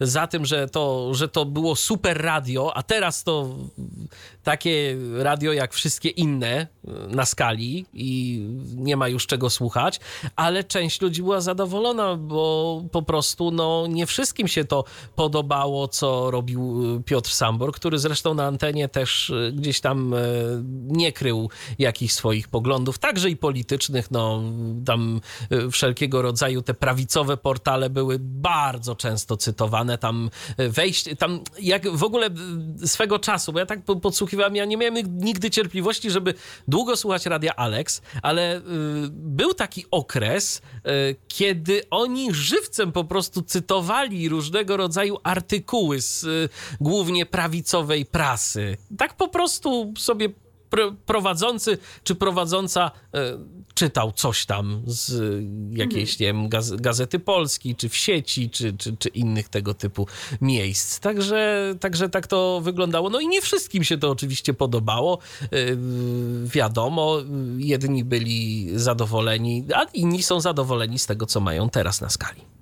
za 0.01 0.27
tym, 0.27 0.47
że 0.47 0.69
to, 0.69 1.15
że 1.15 1.29
to 1.29 1.45
było 1.45 1.77
super 1.77 2.23
radio, 2.23 2.77
a 2.77 2.83
teraz 2.83 3.25
to 3.25 3.57
takie 4.49 4.97
radio 5.17 5.53
jak 5.53 5.75
wszystkie 5.75 6.09
inne 6.09 6.67
y, 7.13 7.17
na 7.17 7.27
skali 7.27 7.87
i 7.93 8.41
nie 8.75 8.97
ma 8.97 9.09
już 9.09 9.27
czego 9.27 9.51
słuchać, 9.51 10.01
ale 10.37 10.65
część 10.65 11.01
ludzi 11.01 11.23
była 11.23 11.41
zadowolona, 11.41 12.17
bo 12.17 12.83
po 12.93 13.03
prostu 13.03 13.51
no, 13.51 13.87
nie 13.89 14.07
wszystkim 14.07 14.49
się 14.49 14.65
to 14.65 14.85
podobało, 15.17 15.89
co 15.89 16.31
robił 16.31 16.97
y, 16.97 17.03
Piotr 17.03 17.31
Sambor, 17.31 17.73
który 17.73 17.99
zresztą 17.99 18.35
na 18.35 18.47
antenie 18.47 18.89
też 18.89 19.31
y, 19.31 19.53
gdzieś 19.57 19.81
tam 19.81 20.15
nie 20.87 21.13
krył 21.13 21.51
jakichś 21.79 22.15
swoich 22.15 22.49
poglądów, 22.49 22.99
także 22.99 23.31
i 23.31 23.37
politycznych, 23.37 24.11
no 24.11 24.43
tam 24.87 25.21
wszelkiego 25.73 26.23
rodzaju 26.23 26.63
te 26.63 26.75
prawicowe 26.75 27.37
portale 27.37 27.91
były 27.91 28.17
bardzo 28.21 28.97
często 28.97 29.37
cytowane, 29.37 29.99
tam 29.99 30.31
wejść, 30.59 31.09
tam 31.19 31.41
jak 31.61 31.89
w 31.97 32.03
ogóle 32.03 32.31
swego 32.85 33.19
czasu, 33.19 33.53
bo 33.53 33.59
ja 33.59 33.67
tak 33.67 33.85
po- 33.85 33.97
podsłuchiwałem, 34.39 34.57
ja 34.57 34.65
nie 34.65 34.77
miałem 34.77 35.25
nigdy 35.25 35.51
cierpliwości, 35.51 36.11
żeby 36.11 36.35
długo 36.69 36.97
słuchać 36.97 37.27
Radia 37.27 37.57
Alex, 37.57 38.03
ale 38.23 38.59
y, 38.59 38.63
był 39.11 39.55
taki 39.55 39.85
okres, 39.91 40.63
y, 40.77 41.17
kiedy 41.29 41.83
oni 41.91 42.35
żywcem 42.35 42.93
po 42.93 43.05
prostu 43.05 43.43
cytowali 43.43 44.29
różnego 44.29 44.77
rodzaju 44.77 45.17
artykuły 45.23 46.01
z 46.01 46.25
y, 46.25 46.49
głównie 46.81 47.27
prawicowej 47.27 48.07
prasy. 48.07 48.77
Tak 48.99 49.17
po 49.17 49.29
prostu 49.29 49.93
sobie 49.99 50.29
pr- 50.71 50.97
prowadzący 51.07 51.79
czy 52.05 52.15
prowadząca 52.15 52.91
y, 52.91 53.19
czytał 53.75 54.13
coś 54.13 54.47
tam 54.47 54.83
z 54.87 55.13
jakiejś, 55.79 56.19
nie 56.19 56.27
wiem, 56.27 56.49
gaz- 56.49 56.77
Gazety 56.81 57.19
Polskiej, 57.19 57.77
czy 57.77 57.89
w 57.89 57.97
sieci, 57.97 58.51
czy, 58.51 58.73
czy, 58.77 58.97
czy 58.97 59.09
innych 59.09 59.49
tego 59.49 59.75
typu 59.75 60.07
miejsc. 60.41 61.01
Także, 61.01 61.75
także 61.81 62.09
tak 62.09 62.27
to 62.27 62.61
wyglądało. 62.65 63.11
No 63.11 63.21
i 63.21 63.29
nie 63.29 63.43
wszystkim 63.43 63.85
się 63.85 63.99
to 63.99 64.11
oczywiście 64.11 64.55
podobało. 64.55 65.19
Y, 65.53 65.77
wiadomo, 66.45 67.17
jedni 67.59 68.05
byli 68.05 68.69
zadowoleni, 68.75 69.65
a 69.75 69.85
inni 69.85 70.23
są 70.23 70.41
zadowoleni 70.41 70.99
z 70.99 71.07
tego, 71.07 71.27
co 71.27 71.41
mają 71.41 71.71
teraz 71.71 72.01
na 72.01 72.09
skali. 72.09 72.58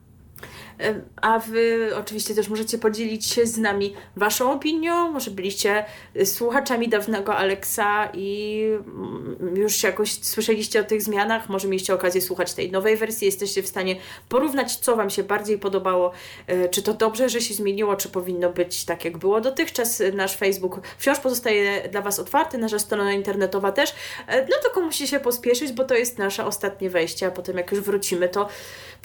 A 1.22 1.38
wy 1.38 1.90
oczywiście 1.96 2.34
też 2.34 2.48
możecie 2.48 2.78
podzielić 2.78 3.26
się 3.26 3.46
z 3.46 3.58
nami 3.58 3.94
waszą 4.16 4.52
opinią. 4.52 5.10
Może 5.12 5.30
byliście 5.30 5.84
słuchaczami 6.24 6.88
dawnego 6.88 7.36
Alexa 7.36 8.08
i 8.14 8.62
mm, 8.86 9.56
już 9.56 9.82
jakoś 9.82 10.24
słyszeliście 10.24 10.80
o 10.80 10.84
tych 10.84 11.02
zmianach. 11.02 11.48
Może 11.48 11.68
mieliście 11.68 11.94
okazję 11.94 12.20
słuchać 12.20 12.54
tej 12.54 12.70
nowej 12.70 12.96
wersji. 12.96 13.26
Jesteście 13.26 13.62
w 13.62 13.66
stanie 13.66 13.96
porównać, 14.28 14.76
co 14.76 14.96
wam 14.96 15.10
się 15.10 15.22
bardziej 15.22 15.58
podobało. 15.58 16.12
Y, 16.50 16.68
Czy 16.70 16.82
to 16.82 16.94
dobrze, 16.94 17.28
że 17.28 17.40
się 17.40 17.54
zmieniło, 17.54 17.96
czy 17.96 18.08
powinno 18.08 18.50
być 18.50 18.84
tak, 18.84 19.04
jak 19.04 19.18
było 19.18 19.40
dotychczas. 19.40 20.02
Nasz 20.14 20.36
Facebook 20.36 20.80
wciąż 20.98 21.18
pozostaje 21.18 21.88
dla 21.88 22.02
was 22.02 22.18
otwarty, 22.18 22.58
nasza 22.58 22.78
strona 22.78 23.12
internetowa 23.12 23.72
też. 23.72 23.94
E, 24.26 24.42
No 24.46 24.56
tylko 24.62 24.80
musi 24.80 25.08
się 25.08 25.20
pospieszyć, 25.20 25.72
bo 25.72 25.84
to 25.84 25.94
jest 25.94 26.18
nasze 26.18 26.46
ostatnie 26.46 26.90
wejście, 26.90 27.26
a 27.26 27.30
potem 27.30 27.56
jak 27.56 27.72
już 27.72 27.80
wrócimy, 27.80 28.28
to 28.28 28.48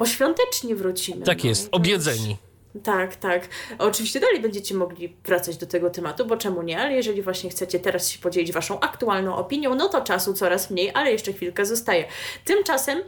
poświątecznie 0.01 0.75
wrócimy. 0.75 1.25
Tak 1.25 1.43
no 1.43 1.49
jest, 1.49 1.67
i 1.67 1.69
to 1.69 1.77
obiedzeni. 1.77 2.37
tak, 2.83 3.15
tak. 3.15 3.47
Oczywiście 3.79 4.19
dalej 4.19 4.39
będziecie 4.41 4.75
mogli 4.75 5.15
wracać 5.25 5.57
do 5.57 5.65
tego 5.65 5.89
tematu, 5.89 6.25
bo 6.25 6.37
czemu 6.37 6.61
nie? 6.61 6.79
Ale 6.79 6.93
jeżeli 6.93 7.21
właśnie 7.21 7.49
chcecie 7.49 7.79
teraz 7.79 8.09
się 8.09 8.19
podzielić 8.19 8.51
waszą 8.51 8.79
aktualną 8.79 9.35
opinią, 9.35 9.75
no 9.75 9.89
to 9.89 10.01
czasu 10.01 10.33
coraz 10.33 10.69
mniej, 10.69 10.91
ale 10.93 11.11
jeszcze 11.11 11.33
chwilkę 11.33 11.65
zostaje. 11.65 12.05
Tymczasem 12.45 12.99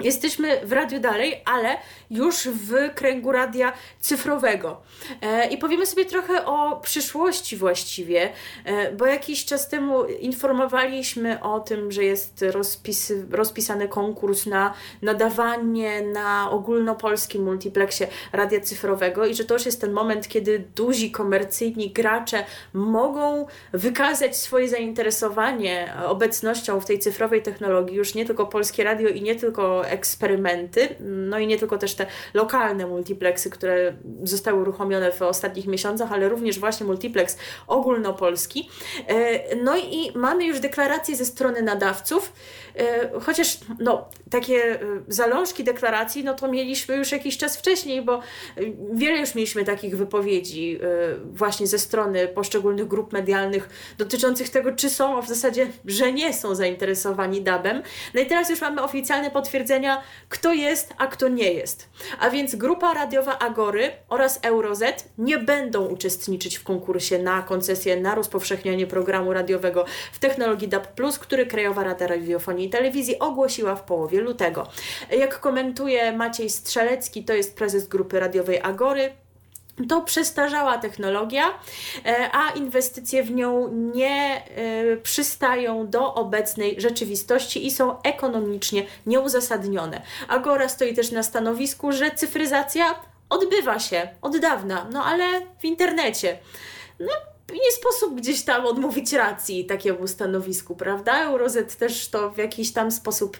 Jesteśmy 0.00 0.60
w 0.66 0.72
radiu 0.72 1.00
dalej, 1.00 1.42
ale 1.44 1.76
już 2.10 2.48
w 2.48 2.94
kręgu 2.94 3.32
radia 3.32 3.72
cyfrowego. 4.00 4.82
E, 5.22 5.48
I 5.48 5.58
powiemy 5.58 5.86
sobie 5.86 6.04
trochę 6.04 6.46
o 6.46 6.80
przyszłości 6.80 7.56
właściwie, 7.56 8.32
e, 8.64 8.92
bo 8.92 9.06
jakiś 9.06 9.44
czas 9.44 9.68
temu 9.68 10.04
informowaliśmy 10.04 11.42
o 11.42 11.60
tym, 11.60 11.92
że 11.92 12.04
jest 12.04 12.44
rozpisy, 12.50 13.26
rozpisany 13.30 13.88
konkurs 13.88 14.46
na 14.46 14.74
nadawanie 15.02 16.02
na 16.02 16.50
ogólnopolskim 16.50 17.44
multiplexie 17.44 18.08
radia 18.32 18.60
cyfrowego 18.60 19.26
i 19.26 19.34
że 19.34 19.44
to 19.44 19.54
już 19.54 19.66
jest 19.66 19.80
ten 19.80 19.92
moment, 19.92 20.28
kiedy 20.28 20.64
duzi 20.76 21.10
komercyjni 21.10 21.90
gracze 21.90 22.44
mogą 22.72 23.46
wykazać 23.72 24.36
swoje 24.36 24.68
zainteresowanie 24.68 25.94
obecnością 26.06 26.80
w 26.80 26.86
tej 26.86 26.98
cyfrowej 26.98 27.42
technologii, 27.42 27.96
już 27.96 28.14
nie 28.14 28.26
tylko 28.26 28.46
polskie 28.46 28.84
radio 28.84 29.08
i 29.08 29.22
nie 29.22 29.34
tylko 29.34 29.85
eksperymenty, 29.88 30.88
no 31.00 31.38
i 31.38 31.46
nie 31.46 31.58
tylko 31.58 31.78
też 31.78 31.94
te 31.94 32.06
lokalne 32.34 32.86
multiplexy, 32.86 33.50
które 33.50 33.92
zostały 34.22 34.60
uruchomione 34.60 35.12
w 35.12 35.22
ostatnich 35.22 35.66
miesiącach, 35.66 36.12
ale 36.12 36.28
również 36.28 36.58
właśnie 36.58 36.86
multiplex 36.86 37.38
ogólnopolski. 37.66 38.70
E, 39.08 39.56
No 39.56 39.76
i 39.76 40.12
mamy 40.14 40.44
już 40.44 40.60
deklaracje 40.60 41.16
ze 41.16 41.24
strony 41.24 41.62
nadawców, 41.62 42.32
chociaż 43.20 43.58
no, 43.78 44.08
takie 44.30 44.56
e, 44.56 44.78
zalążki 45.08 45.64
deklaracji, 45.64 46.24
no 46.24 46.34
to 46.34 46.48
mieliśmy 46.48 46.96
już 46.96 47.12
jakiś 47.12 47.38
czas 47.38 47.56
wcześniej, 47.56 48.02
bo 48.02 48.14
e, 48.14 48.20
wiele 48.92 49.18
już 49.18 49.34
mieliśmy 49.34 49.64
takich 49.64 49.96
wypowiedzi 49.96 50.78
e, 50.82 50.88
właśnie 51.24 51.66
ze 51.66 51.78
strony 51.78 52.28
poszczególnych 52.28 52.88
grup 52.88 53.12
medialnych 53.12 53.68
dotyczących 53.98 54.48
tego, 54.48 54.72
czy 54.72 54.90
są, 54.90 55.18
a 55.18 55.22
w 55.22 55.28
zasadzie, 55.28 55.66
że 55.84 56.12
nie 56.12 56.34
są 56.34 56.54
zainteresowani 56.54 57.42
DAB-em. 57.42 57.82
No 58.14 58.20
i 58.20 58.26
teraz 58.26 58.50
już 58.50 58.60
mamy 58.60 58.82
oficjalne 58.82 59.30
potwierdzenia, 59.30 60.02
kto 60.28 60.52
jest, 60.52 60.94
a 60.98 61.06
kto 61.06 61.28
nie 61.28 61.52
jest. 61.52 61.88
A 62.20 62.30
więc 62.30 62.54
grupa 62.54 62.94
radiowa 62.94 63.38
Agory 63.38 63.90
oraz 64.08 64.40
Euroz 64.42 64.76
nie 65.18 65.38
będą 65.38 65.86
uczestniczyć 65.86 66.56
w 66.56 66.64
konkursie 66.64 67.18
na 67.18 67.42
koncesję 67.42 68.00
na 68.00 68.14
rozpowszechnianie 68.14 68.86
programu 68.86 69.32
radiowego 69.32 69.84
w 70.12 70.18
technologii 70.18 70.68
DAB+, 70.68 70.86
który 71.20 71.46
Krajowa 71.46 71.84
Rada 71.84 72.06
Radiofonii 72.06 72.65
Telewizji 72.70 73.18
ogłosiła 73.18 73.76
w 73.76 73.82
połowie 73.82 74.20
lutego. 74.20 74.66
Jak 75.10 75.40
komentuje 75.40 76.12
Maciej 76.12 76.50
Strzelecki, 76.50 77.24
to 77.24 77.32
jest 77.32 77.56
prezes 77.56 77.88
grupy 77.88 78.20
radiowej 78.20 78.60
Agory, 78.62 79.12
to 79.88 80.00
przestarzała 80.02 80.78
technologia, 80.78 81.44
e, 82.06 82.30
a 82.32 82.50
inwestycje 82.50 83.22
w 83.22 83.30
nią 83.30 83.68
nie 83.72 84.44
e, 84.44 84.96
przystają 84.96 85.90
do 85.90 86.14
obecnej 86.14 86.80
rzeczywistości 86.80 87.66
i 87.66 87.70
są 87.70 88.02
ekonomicznie 88.02 88.86
nieuzasadnione. 89.06 90.02
Agora 90.28 90.68
stoi 90.68 90.94
też 90.94 91.10
na 91.10 91.22
stanowisku, 91.22 91.92
że 91.92 92.10
cyfryzacja 92.10 92.94
odbywa 93.30 93.78
się 93.78 94.08
od 94.22 94.38
dawna, 94.38 94.86
no 94.92 95.04
ale 95.04 95.24
w 95.58 95.64
internecie. 95.64 96.38
No, 97.00 97.12
nie 97.52 97.72
sposób 97.72 98.14
gdzieś 98.20 98.42
tam 98.42 98.66
odmówić 98.66 99.12
racji 99.12 99.64
takiemu 99.64 100.06
stanowisku, 100.06 100.76
prawda? 100.76 101.24
Eurozet 101.24 101.76
też 101.76 102.08
to 102.08 102.30
w 102.30 102.38
jakiś 102.38 102.72
tam 102.72 102.90
sposób 102.90 103.38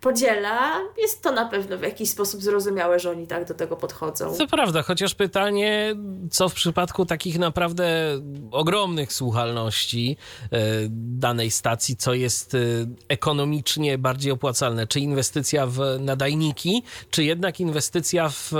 podziela. 0.00 0.80
Jest 0.98 1.22
to 1.22 1.32
na 1.32 1.44
pewno 1.44 1.78
w 1.78 1.82
jakiś 1.82 2.10
sposób 2.10 2.42
zrozumiałe, 2.42 2.98
że 2.98 3.10
oni 3.10 3.26
tak 3.26 3.48
do 3.48 3.54
tego 3.54 3.76
podchodzą. 3.76 4.36
To 4.38 4.46
prawda, 4.46 4.82
chociaż 4.82 5.14
pytanie, 5.14 5.94
co 6.30 6.48
w 6.48 6.54
przypadku 6.54 7.06
takich 7.06 7.38
naprawdę 7.38 7.88
ogromnych 8.50 9.12
słuchalności 9.12 10.16
e, 10.52 10.58
danej 11.18 11.50
stacji, 11.50 11.96
co 11.96 12.14
jest 12.14 12.54
e, 12.54 12.58
ekonomicznie 13.08 13.98
bardziej 13.98 14.32
opłacalne? 14.32 14.86
Czy 14.86 15.00
inwestycja 15.00 15.66
w 15.66 15.80
nadajniki, 16.00 16.82
czy 17.10 17.24
jednak 17.24 17.60
inwestycja 17.60 18.28
w 18.28 18.52
e, 18.52 18.56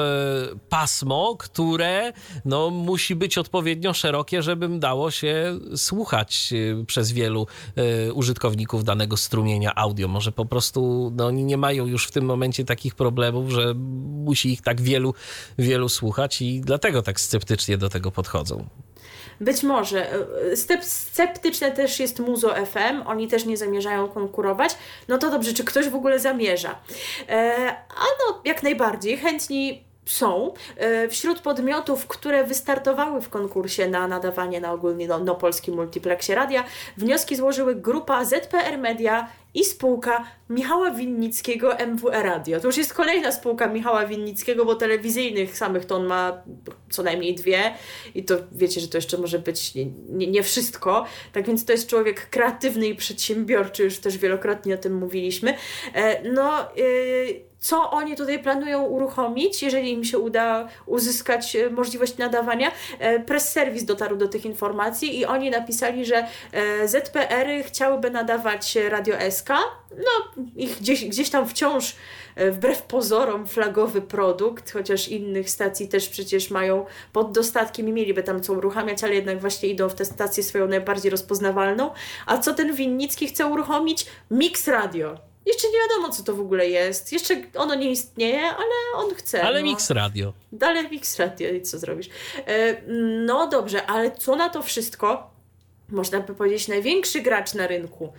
pasmo, 0.69 1.37
które 1.39 2.13
no, 2.45 2.71
musi 2.71 3.15
być 3.17 3.39
odpowiednio 3.39 3.95
szerokie, 3.95 4.43
żeby 4.43 4.69
dało 4.69 5.11
się 5.11 5.59
słuchać 5.77 6.55
przez 6.87 7.13
wielu 7.13 7.47
użytkowników 8.15 8.85
danego 8.85 9.17
strumienia 9.17 9.75
audio? 9.75 10.09
Może 10.09 10.33
po 10.33 10.45
prostu 10.45 11.13
no, 11.17 11.28
oni 11.29 11.45
nie 11.45 11.57
mają 11.57 11.87
już 11.87 12.07
w 12.07 12.11
tym 12.11 12.25
momencie 12.25 12.65
takich 12.65 12.95
problemów, 12.95 13.51
że 13.51 13.75
musi 14.25 14.53
ich 14.53 14.63
tak 14.63 14.81
wielu, 14.81 15.15
wielu 15.59 15.89
słuchać 15.89 16.43
i 16.43 16.61
dlatego 16.61 17.03
tak 17.03 17.21
sceptycznie 17.21 17.79
do 17.79 17.89
tego 17.89 18.11
podchodzą. 18.11 18.69
Być 19.41 19.63
może. 19.63 20.07
Sceptyczne 20.83 21.73
też 21.73 22.01
jest 22.01 22.19
Muzo 22.19 22.55
FM, 22.67 23.03
oni 23.07 23.29
też 23.29 23.45
nie 23.45 23.57
zamierzają 23.57 24.09
konkurować. 24.09 24.77
No 25.09 25.19
to 25.19 25.31
dobrze, 25.31 25.53
czy 25.53 25.65
ktoś 25.65 25.89
w 25.89 25.95
ogóle 25.95 26.19
zamierza? 26.19 26.79
E, 27.29 27.77
a 27.89 28.05
no, 28.05 28.41
jak 28.45 28.63
najbardziej. 28.63 29.17
Chętni 29.17 29.88
są. 30.09 30.55
E, 30.77 31.09
wśród 31.09 31.41
podmiotów, 31.41 32.07
które 32.07 32.45
wystartowały 32.45 33.21
w 33.21 33.29
konkursie 33.29 33.89
na 33.89 34.09
nadawanie 34.09 34.61
na 34.61 34.73
ogólnie 34.73 35.09
no, 35.09 35.19
no 35.19 35.35
polskim 35.35 35.75
multiplexie 35.75 36.35
radia, 36.35 36.65
wnioski 36.97 37.37
złożyły 37.37 37.75
grupa 37.75 38.25
ZPR 38.25 38.79
Media 38.79 39.29
i 39.55 39.65
spółka 39.65 40.25
Michała 40.51 40.91
Winnickiego 40.91 41.77
MWE 41.87 42.23
Radio. 42.23 42.61
To 42.61 42.67
już 42.67 42.77
jest 42.77 42.95
kolejna 42.95 43.33
spółka 43.33 43.67
Michała 43.67 44.07
Winnickiego, 44.07 44.65
bo 44.65 44.75
telewizyjnych 44.75 45.57
samych 45.57 45.85
to 45.85 45.97
on 45.97 46.07
ma 46.07 46.43
co 46.91 47.03
najmniej 47.03 47.35
dwie 47.35 47.75
i 48.15 48.25
to 48.25 48.35
wiecie, 48.53 48.81
że 48.81 48.89
to 48.89 48.99
jeszcze 48.99 49.19
może 49.19 49.39
być 49.39 49.75
nie, 49.75 49.87
nie, 50.09 50.27
nie 50.27 50.43
wszystko. 50.43 51.05
Tak 51.33 51.47
więc 51.47 51.65
to 51.65 51.73
jest 51.73 51.89
człowiek 51.89 52.31
kreatywny 52.31 52.87
i 52.87 52.95
przedsiębiorczy, 52.95 53.85
już 53.85 53.99
też 53.99 54.19
wielokrotnie 54.19 54.75
o 54.75 54.79
tym 54.79 54.95
mówiliśmy. 54.95 55.55
E, 55.95 56.33
no, 56.33 56.69
yy, 56.77 57.48
co 57.61 57.91
oni 57.91 58.17
tutaj 58.17 58.43
planują 58.43 58.83
uruchomić, 58.83 59.63
jeżeli 59.63 59.93
im 59.93 60.05
się 60.05 60.19
uda 60.19 60.69
uzyskać 60.87 61.57
e, 61.57 61.71
możliwość 61.71 62.17
nadawania. 62.17 62.73
E, 62.99 63.21
press 63.21 63.53
Service 63.53 63.87
dotarł 63.87 64.17
do 64.17 64.29
tych 64.29 64.45
informacji 64.45 65.19
i 65.19 65.27
oni 65.27 65.51
napisali, 65.51 66.05
że 66.05 66.27
e, 66.53 66.89
ZPR-y 66.89 67.63
chciałyby 67.63 68.11
nadawać 68.11 68.79
Radio 68.89 69.15
SK. 69.31 69.49
No, 69.91 70.43
ich 70.57 70.79
gdzieś, 70.79 71.05
gdzieś 71.05 71.31
tam 71.31 71.49
wciąż 71.49 71.97
wbrew 72.51 72.83
pozorom 72.83 73.47
flagowy 73.47 74.03
produkt, 74.03 74.73
chociaż 74.73 75.09
innych 75.09 75.51
stacji 75.51 75.89
też 75.89 76.09
przecież 76.09 76.51
mają 76.51 76.87
pod 77.13 77.33
dostatkiem 77.33 77.89
i 77.89 77.93
mieliby 77.93 78.23
tam 78.23 78.43
co 78.43 78.53
uruchamiać, 78.53 79.05
ale 79.05 79.15
jednak 79.15 79.41
właśnie 79.41 79.69
idą 79.69 79.89
w 79.89 79.95
tę 79.95 80.05
stację 80.05 80.43
swoją 80.43 80.69
najbardziej 80.69 81.11
rozpoznawalną. 81.11 81.91
A 82.27 82.39
co 82.39 82.55
ten 82.55 82.75
Winnicki 82.75 83.27
chce 83.27 83.47
uruchomić? 83.47 84.07
Mix 84.31 84.69
Radio. 84.69 85.29
Jeszcze 85.47 85.69
nie 85.69 85.79
wiadomo, 85.79 86.15
co 86.15 86.23
to 86.23 86.35
w 86.35 86.41
ogóle 86.41 86.69
jest. 86.69 87.13
Jeszcze 87.13 87.43
ono 87.57 87.75
nie 87.75 87.91
istnieje, 87.91 88.43
ale 88.43 88.73
on 88.95 89.15
chce. 89.15 89.43
Ale 89.43 89.61
no. 89.61 89.67
Mix 89.67 89.91
Radio. 89.91 90.33
Dalej 90.53 90.91
Mix 90.91 91.19
Radio 91.19 91.51
i 91.51 91.63
co 91.63 91.79
zrobisz? 91.79 92.09
E, 92.47 92.83
no 93.27 93.49
dobrze, 93.49 93.87
ale 93.87 94.11
co 94.11 94.37
na 94.37 94.49
to 94.49 94.63
wszystko? 94.63 95.31
Można 95.89 96.21
by 96.21 96.35
powiedzieć 96.35 96.69
największy 96.69 97.21
gracz 97.21 97.55
na 97.55 97.67
rynku 97.67 98.13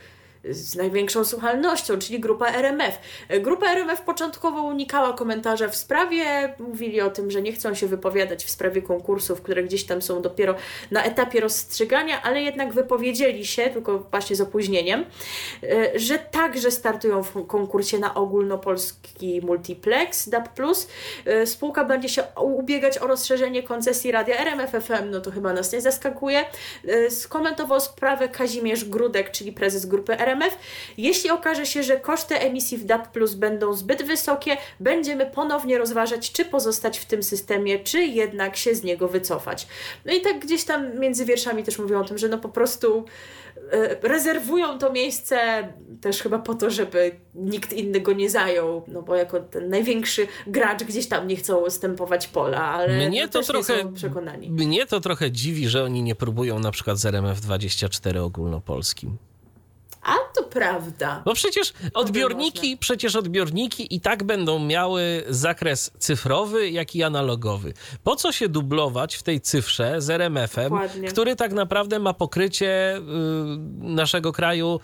z 0.44 0.76
największą 0.76 1.26
słuchalnością, 1.26 2.00
czyli 2.00 2.20
grupa 2.20 2.48
RMF. 2.48 3.00
Grupa 3.42 3.72
RMF 3.72 4.02
początkowo 4.02 4.62
unikała 4.62 5.14
komentarza 5.14 5.68
w 5.68 5.76
sprawie, 5.76 6.54
mówili 6.60 7.02
o 7.02 7.10
tym, 7.10 7.32
że 7.32 7.42
nie 7.42 7.54
chcą 7.54 7.74
się 7.74 7.88
wypowiadać 7.88 8.46
w 8.46 8.50
sprawie 8.50 8.82
konkursów, 8.82 9.42
które 9.42 9.64
gdzieś 9.64 9.84
tam 9.84 10.02
są 10.02 10.22
dopiero 10.22 10.56
na 10.92 11.04
etapie 11.04 11.40
rozstrzygania, 11.40 12.22
ale 12.22 12.42
jednak 12.42 12.74
wypowiedzieli 12.74 13.46
się, 13.46 13.70
tylko 13.70 14.00
właśnie 14.00 14.36
z 14.36 14.42
opóźnieniem, 14.42 15.06
e, 15.64 16.00
że 16.00 16.20
także 16.20 16.72
startują 16.72 17.24
w 17.24 17.48
konkursie 17.48 18.00
na 18.00 18.16
ogólnopolski 18.16 19.42
multiplex 19.44 20.30
DAB+. 20.30 20.50
E, 21.26 21.48
spółka 21.48 21.86
będzie 21.86 22.10
się 22.10 22.24
ubiegać 22.42 22.98
o 22.98 23.08
rozszerzenie 23.08 23.64
koncesji 23.64 24.12
radia 24.12 24.38
RMF 24.38 24.72
FM, 24.72 25.10
no 25.12 25.22
to 25.22 25.32
chyba 25.32 25.54
nas 25.54 25.74
nie 25.74 25.82
zaskakuje. 25.82 26.46
E, 26.88 27.12
skomentował 27.12 27.80
sprawę 27.80 28.30
Kazimierz 28.30 28.86
Grudek, 28.86 29.32
czyli 29.32 29.52
prezes 29.52 29.86
grupy 29.86 30.20
RMF 30.20 30.29
RMF. 30.30 30.58
Jeśli 30.98 31.30
okaże 31.30 31.66
się, 31.66 31.84
że 31.84 32.00
koszty 32.00 32.40
emisji 32.40 32.78
w 32.78 32.86
DAB 32.86 33.12
Plus 33.12 33.34
będą 33.34 33.74
zbyt 33.74 34.04
wysokie, 34.04 34.58
będziemy 34.80 35.26
ponownie 35.26 35.78
rozważać, 35.78 36.32
czy 36.32 36.46
pozostać 36.46 37.00
w 37.00 37.06
tym 37.06 37.24
systemie, 37.24 37.80
czy 37.80 38.00
jednak 38.04 38.56
się 38.58 38.76
z 38.76 38.84
niego 38.84 39.08
wycofać. 39.08 39.68
No 40.06 40.14
i 40.14 40.22
tak 40.22 40.40
gdzieś 40.40 40.64
tam 40.64 41.00
między 41.00 41.26
wierszami 41.26 41.64
też 41.64 41.80
mówią 41.80 42.00
o 42.00 42.04
tym, 42.04 42.18
że 42.18 42.28
no 42.28 42.38
po 42.38 42.50
prostu 42.50 43.06
e, 43.72 44.08
rezerwują 44.10 44.78
to 44.80 44.92
miejsce 44.92 45.68
też 46.02 46.22
chyba 46.22 46.40
po 46.40 46.54
to, 46.54 46.70
żeby 46.70 47.12
nikt 47.36 47.74
inny 47.74 48.00
go 48.00 48.14
nie 48.14 48.30
zajął, 48.30 48.84
no 48.88 49.02
bo 49.02 49.16
jako 49.16 49.40
ten 49.40 49.70
największy 49.70 50.28
gracz 50.48 50.84
gdzieś 50.84 51.08
tam 51.08 51.28
nie 51.28 51.36
chcą 51.36 51.58
ustępować 51.58 52.28
pola, 52.28 52.62
ale 52.62 53.08
mnie 53.08 53.28
to 53.28 53.44
trochę, 53.44 53.94
przekonani. 53.94 54.50
Mnie 54.52 54.86
to 54.86 55.00
trochę 55.00 55.32
dziwi, 55.32 55.68
że 55.70 55.84
oni 55.84 56.04
nie 56.04 56.16
próbują 56.16 56.60
na 56.60 56.72
przykład 56.72 56.98
z 56.98 57.06
RMF24 57.06 58.18
ogólnopolskim. 58.18 59.18
Prawda. 60.50 61.22
Bo 61.26 61.34
przecież 61.34 61.74
odbiorniki, 61.94 62.78
przecież 62.78 63.16
odbiorniki 63.16 63.96
i 63.96 64.02
tak 64.02 64.24
będą 64.24 64.60
miały 64.60 65.24
zakres 65.30 65.92
cyfrowy, 65.98 66.70
jak 66.70 66.96
i 66.96 67.04
analogowy. 67.04 67.74
Po 68.04 68.16
co 68.16 68.32
się 68.32 68.50
dublować 68.50 69.16
w 69.16 69.24
tej 69.24 69.42
cyfrze 69.42 70.02
z 70.02 70.10
RMF-em, 70.10 70.74
który 71.10 71.36
tak 71.36 71.54
naprawdę 71.54 72.00
ma 72.00 72.14
pokrycie 72.14 72.98
y, 72.98 73.02
naszego 73.78 74.32
kraju 74.32 74.80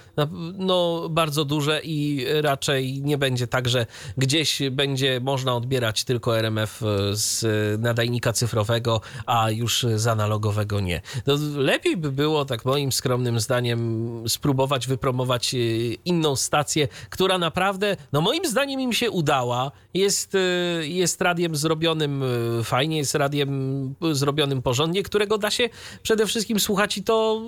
no, 0.57 1.09
bardzo 1.09 1.45
duże 1.45 1.81
i 1.83 2.25
raczej 2.41 3.01
nie 3.01 3.17
będzie 3.17 3.47
tak, 3.47 3.69
że 3.69 3.85
gdzieś 4.17 4.61
będzie 4.71 5.19
można 5.19 5.55
odbierać 5.55 6.03
tylko 6.03 6.37
RMF 6.37 6.81
y, 6.81 6.85
z 7.11 7.45
nadajnika 7.81 8.33
cyfrowego, 8.33 9.01
a 9.25 9.51
już 9.51 9.85
z 9.95 10.07
analogowego 10.07 10.79
nie. 10.79 11.01
No, 11.27 11.35
lepiej 11.55 11.97
by 11.97 12.11
było, 12.11 12.45
tak 12.45 12.65
moim 12.65 12.91
skromnym 12.91 13.39
zdaniem, 13.39 14.23
spróbować 14.27 14.87
wypromować 14.87 15.54
e, 15.55 15.93
inną 16.05 16.35
stację, 16.35 16.87
która 17.09 17.37
naprawdę, 17.37 17.97
no 18.13 18.21
moim 18.21 18.45
zdaniem 18.45 18.79
im 18.79 18.93
się 18.93 19.11
udała. 19.11 19.71
Jest, 19.93 20.35
e, 20.35 20.39
jest 20.87 21.21
radiem 21.21 21.55
zrobionym 21.55 22.23
e, 22.23 22.63
fajnie, 22.63 22.97
jest 22.97 23.15
radiem 23.15 23.95
zrobionym 24.11 24.61
porządnie, 24.61 25.03
którego 25.03 25.37
da 25.37 25.51
się 25.51 25.69
przede 26.03 26.25
wszystkim 26.25 26.59
słuchać 26.59 26.97
i 26.97 27.03
to 27.03 27.41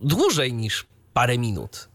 dłużej 0.00 0.52
niż 0.52 0.86
parę 1.14 1.38
minut. 1.38 1.90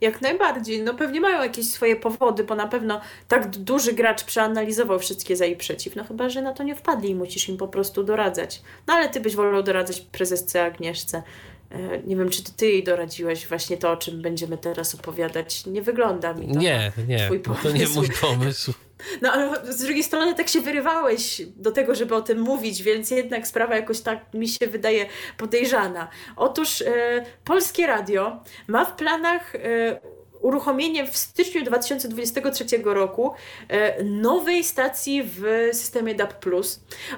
Jak 0.00 0.20
najbardziej. 0.20 0.82
No 0.82 0.94
pewnie 0.94 1.20
mają 1.20 1.42
jakieś 1.42 1.70
swoje 1.70 1.96
powody, 1.96 2.44
bo 2.44 2.54
na 2.54 2.68
pewno 2.68 3.00
tak 3.28 3.50
duży 3.50 3.92
gracz 3.92 4.24
przeanalizował 4.24 4.98
wszystkie 4.98 5.36
za 5.36 5.46
i 5.46 5.56
przeciw. 5.56 5.96
No 5.96 6.04
chyba, 6.04 6.28
że 6.28 6.42
na 6.42 6.52
to 6.52 6.62
nie 6.62 6.76
wpadli 6.76 7.10
i 7.10 7.14
musisz 7.14 7.48
im 7.48 7.56
po 7.56 7.68
prostu 7.68 8.04
doradzać. 8.04 8.62
No 8.86 8.94
ale 8.94 9.08
ty 9.08 9.20
byś 9.20 9.36
wolał 9.36 9.62
doradzać 9.62 10.00
prezesce 10.00 10.64
Agnieszce. 10.64 11.22
E, 11.74 12.02
nie 12.04 12.16
wiem, 12.16 12.30
czy 12.30 12.44
to 12.44 12.50
ty 12.56 12.66
jej 12.66 12.84
doradziłeś 12.84 13.46
właśnie 13.46 13.76
to, 13.76 13.90
o 13.90 13.96
czym 13.96 14.22
będziemy 14.22 14.58
teraz 14.58 14.94
opowiadać. 14.94 15.66
Nie 15.66 15.82
wygląda 15.82 16.34
mi 16.34 16.52
to. 16.52 16.58
Nie, 16.58 16.92
nie, 17.08 17.30
to 17.62 17.70
nie 17.70 17.88
mój 17.88 18.08
pomysł. 18.20 18.72
No 19.22 19.32
ale 19.32 19.72
z 19.72 19.82
drugiej 19.82 20.02
strony 20.02 20.34
tak 20.34 20.48
się 20.48 20.60
wyrywałeś 20.60 21.42
do 21.56 21.72
tego, 21.72 21.94
żeby 21.94 22.14
o 22.14 22.22
tym 22.22 22.40
mówić, 22.40 22.82
więc 22.82 23.10
jednak 23.10 23.46
sprawa 23.46 23.76
jakoś 23.76 24.00
tak 24.00 24.34
mi 24.34 24.48
się 24.48 24.66
wydaje 24.66 25.06
podejrzana. 25.36 26.08
Otóż 26.36 26.82
e, 26.82 27.24
Polskie 27.44 27.86
Radio 27.86 28.42
ma 28.66 28.84
w 28.84 28.96
planach 28.96 29.54
e, 29.54 29.60
uruchomienie 30.44 31.06
w 31.06 31.16
styczniu 31.16 31.64
2023 31.64 32.64
roku 32.84 33.32
e, 33.68 34.04
nowej 34.04 34.64
stacji 34.64 35.22
w 35.22 35.68
systemie 35.72 36.14
DAB+. 36.14 36.34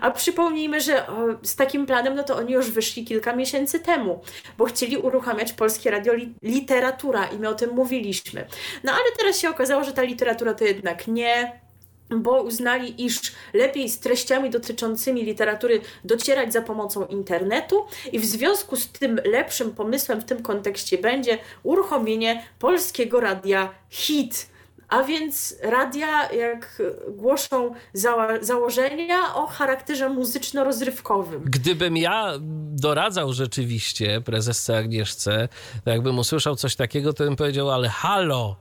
A 0.00 0.10
przypomnijmy, 0.10 0.80
że 0.80 1.06
z 1.42 1.56
takim 1.56 1.86
planem 1.86 2.14
no 2.14 2.22
to 2.22 2.36
oni 2.36 2.52
już 2.52 2.70
wyszli 2.70 3.04
kilka 3.04 3.36
miesięcy 3.36 3.80
temu, 3.80 4.20
bo 4.58 4.64
chcieli 4.64 4.96
uruchamiać 4.96 5.52
polskie 5.52 5.90
radio 5.90 6.12
literatura 6.42 7.26
i 7.26 7.38
my 7.38 7.48
o 7.48 7.54
tym 7.54 7.70
mówiliśmy. 7.70 8.46
No 8.84 8.92
ale 8.92 9.04
teraz 9.18 9.38
się 9.38 9.50
okazało, 9.50 9.84
że 9.84 9.92
ta 9.92 10.02
literatura 10.02 10.54
to 10.54 10.64
jednak 10.64 11.08
nie 11.08 11.65
bo 12.10 12.42
uznali, 12.42 13.04
iż 13.04 13.32
lepiej 13.54 13.88
z 13.88 14.00
treściami 14.00 14.50
dotyczącymi 14.50 15.22
literatury 15.22 15.80
docierać 16.04 16.52
za 16.52 16.62
pomocą 16.62 17.06
internetu 17.06 17.86
i 18.12 18.18
w 18.18 18.24
związku 18.24 18.76
z 18.76 18.88
tym 18.88 19.20
lepszym 19.24 19.70
pomysłem 19.74 20.20
w 20.20 20.24
tym 20.24 20.42
kontekście 20.42 20.98
będzie 20.98 21.38
uruchomienie 21.62 22.42
polskiego 22.58 23.20
radia 23.20 23.74
HIT 23.90 24.55
a 24.88 25.02
więc 25.02 25.56
radia, 25.62 26.32
jak 26.32 26.82
głoszą 27.08 27.74
zało 27.92 28.22
założenia, 28.40 29.34
o 29.34 29.46
charakterze 29.46 30.08
muzyczno-rozrywkowym. 30.08 31.42
Gdybym 31.44 31.96
ja 31.96 32.32
doradzał 32.72 33.32
rzeczywiście 33.32 34.20
prezesce 34.20 34.78
Agnieszce, 34.78 35.48
to 35.84 35.90
jakbym 35.90 36.18
usłyszał 36.18 36.56
coś 36.56 36.76
takiego, 36.76 37.12
to 37.12 37.24
bym 37.24 37.36
powiedział, 37.36 37.70
ale 37.70 37.88
halo, 37.88 38.56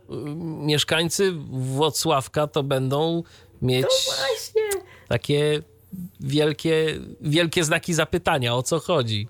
mieszkańcy 0.46 1.32
Włocławka 1.52 2.48
to 2.48 2.64
będą 2.64 3.24
mieć 3.62 3.88
takie 5.08 5.62
wielkie, 6.20 7.00
wielkie 7.22 7.64
znaki 7.64 7.94
zapytania, 7.94 8.56
o 8.56 8.64
co 8.64 8.80
chodzi 8.80 9.28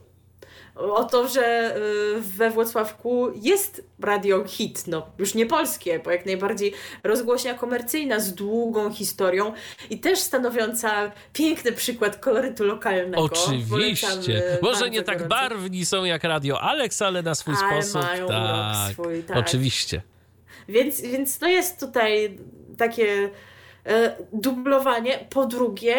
o 0.75 1.03
to, 1.03 1.27
że 1.27 1.75
y, 2.17 2.21
we 2.21 2.49
Włocławku 2.49 3.31
jest 3.35 3.83
radio 3.99 4.45
hit, 4.47 4.87
no 4.87 5.07
już 5.17 5.35
nie 5.35 5.45
polskie, 5.45 5.99
bo 5.99 6.11
jak 6.11 6.25
najbardziej 6.25 6.73
rozgłośnia 7.03 7.53
komercyjna 7.53 8.19
z 8.19 8.33
długą 8.33 8.93
historią 8.93 9.53
i 9.89 9.99
też 9.99 10.19
stanowiąca 10.19 11.11
piękny 11.33 11.71
przykład 11.71 12.17
kolorytu 12.17 12.63
lokalnego. 12.63 13.23
Oczywiście. 13.23 14.59
Może 14.61 14.89
nie 14.89 15.03
tak 15.03 15.27
barwni 15.27 15.85
są 15.85 16.03
jak 16.03 16.23
Radio 16.23 16.61
Alex, 16.61 17.01
ale 17.01 17.21
na 17.21 17.35
swój 17.35 17.55
ale 17.63 17.83
sposób. 17.83 18.01
Mają 18.09 18.27
tak, 18.27 18.91
swój, 18.93 19.23
tak. 19.23 19.37
Oczywiście. 19.37 20.01
Więc, 20.69 21.01
więc 21.01 21.41
no 21.41 21.47
jest 21.47 21.79
tutaj 21.79 22.37
takie 22.77 23.29
E, 23.85 24.15
dublowanie. 24.33 25.19
Po 25.29 25.45
drugie, 25.45 25.95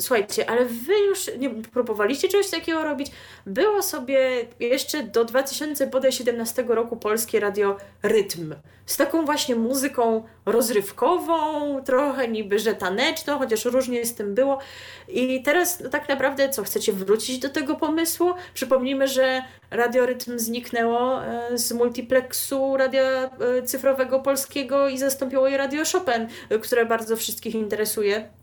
słuchajcie, 0.00 0.50
ale 0.50 0.64
wy 0.64 0.98
już 0.98 1.30
nie 1.38 1.50
próbowaliście 1.50 2.28
czegoś 2.28 2.50
takiego 2.50 2.84
robić? 2.84 3.10
Było 3.46 3.82
sobie 3.82 4.46
jeszcze 4.60 5.02
do 5.02 5.24
2017 5.24 6.64
roku 6.68 6.96
polskie 6.96 7.40
radio 7.40 7.76
Rytm 8.02 8.54
z 8.90 8.96
taką 8.96 9.24
właśnie 9.24 9.54
muzyką 9.54 10.24
rozrywkową, 10.46 11.82
trochę 11.84 12.28
niby 12.28 12.58
że 12.58 12.74
taneczną, 12.74 13.38
chociaż 13.38 13.64
różnie 13.64 14.06
z 14.06 14.14
tym 14.14 14.34
było. 14.34 14.58
I 15.08 15.42
teraz 15.42 15.80
no, 15.80 15.88
tak 15.88 16.08
naprawdę 16.08 16.48
co, 16.48 16.62
chcecie 16.62 16.92
wrócić 16.92 17.38
do 17.38 17.48
tego 17.48 17.76
pomysłu? 17.76 18.30
Przypomnijmy, 18.54 19.08
że 19.08 19.42
Radiorytm 19.70 20.38
zniknęło 20.38 21.24
e, 21.24 21.58
z 21.58 21.72
multiplexu 21.72 22.76
radia 22.76 23.02
e, 23.02 23.62
cyfrowego 23.62 24.20
polskiego 24.20 24.88
i 24.88 24.98
zastąpiło 24.98 25.48
je 25.48 25.56
Radio 25.56 25.82
Chopin, 25.92 26.28
e, 26.48 26.58
które 26.58 26.86
bardzo 26.86 27.16
wszystkich 27.16 27.54
interesuje. 27.54 28.39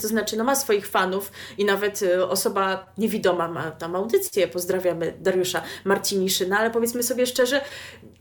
To 0.00 0.08
znaczy, 0.08 0.36
no 0.36 0.44
ma 0.44 0.56
swoich 0.56 0.86
fanów 0.86 1.32
i 1.58 1.64
nawet 1.64 2.00
osoba 2.28 2.86
niewidoma 2.98 3.48
ma 3.48 3.70
tam 3.70 3.96
audycję. 3.96 4.48
Pozdrawiamy 4.48 5.14
Dariusza 5.20 5.62
Marciniszyna, 5.84 6.58
ale 6.58 6.70
powiedzmy 6.70 7.02
sobie 7.02 7.26
szczerze, 7.26 7.60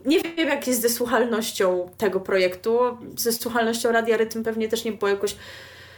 nie 0.05 0.19
wiem, 0.21 0.49
jak 0.49 0.67
jest 0.67 0.81
ze 0.81 0.89
słuchalnością 0.89 1.89
tego 1.97 2.19
projektu. 2.19 2.79
Ze 3.17 3.31
słuchalnością 3.33 3.91
Radia 3.91 4.17
Rytm 4.17 4.43
pewnie 4.43 4.67
też 4.67 4.85
nie 4.85 4.91
było 4.91 5.09
jakoś 5.09 5.35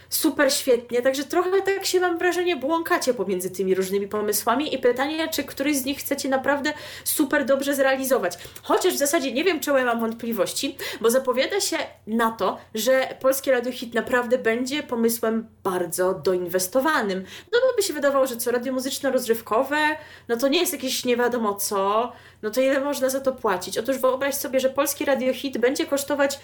super 0.08 0.52
świetnie, 0.52 1.02
także 1.02 1.24
trochę 1.24 1.62
tak 1.62 1.84
się 1.84 2.00
mam 2.00 2.18
wrażenie 2.18 2.56
błąkacie 2.56 3.14
pomiędzy 3.14 3.50
tymi 3.50 3.74
różnymi 3.74 4.08
pomysłami 4.08 4.74
i 4.74 4.78
pytanie, 4.78 5.28
czy 5.28 5.44
któryś 5.44 5.76
z 5.76 5.84
nich 5.84 5.98
chcecie 5.98 6.28
naprawdę 6.28 6.72
super 7.04 7.44
dobrze 7.44 7.74
zrealizować. 7.74 8.38
Chociaż 8.62 8.94
w 8.94 8.98
zasadzie 8.98 9.32
nie 9.32 9.44
wiem, 9.44 9.60
czemu 9.60 9.78
ja 9.78 9.84
mam 9.84 10.00
wątpliwości, 10.00 10.76
bo 11.00 11.10
zapowiada 11.10 11.60
się 11.60 11.76
na 12.06 12.30
to, 12.30 12.58
że 12.74 13.16
Polskie 13.20 13.52
Radio 13.52 13.72
Hit 13.72 13.94
naprawdę 13.94 14.38
będzie 14.38 14.82
pomysłem 14.82 15.48
bardzo 15.64 16.14
doinwestowanym. 16.14 17.24
No 17.52 17.58
bo 17.60 17.76
by 17.76 17.82
się 17.82 17.92
wydawało, 17.92 18.26
że 18.26 18.36
co, 18.36 18.50
radio 18.50 18.72
muzyczno-rozrywkowe, 18.72 19.96
no 20.28 20.36
to 20.36 20.48
nie 20.48 20.60
jest 20.60 20.72
jakieś 20.72 21.04
nie 21.04 21.16
wiadomo 21.16 21.54
co, 21.54 22.12
no 22.42 22.50
to 22.50 22.60
ile 22.60 22.80
można 22.80 23.08
za 23.08 23.20
to 23.20 23.32
płacić? 23.32 23.78
Otóż 23.78 23.98
wyobraź 23.98 24.34
sobie, 24.34 24.60
że 24.60 24.70
Polski 24.70 25.04
Radio 25.04 25.34
Hit 25.34 25.58
będzie 25.58 25.86
kosztować 25.86 26.38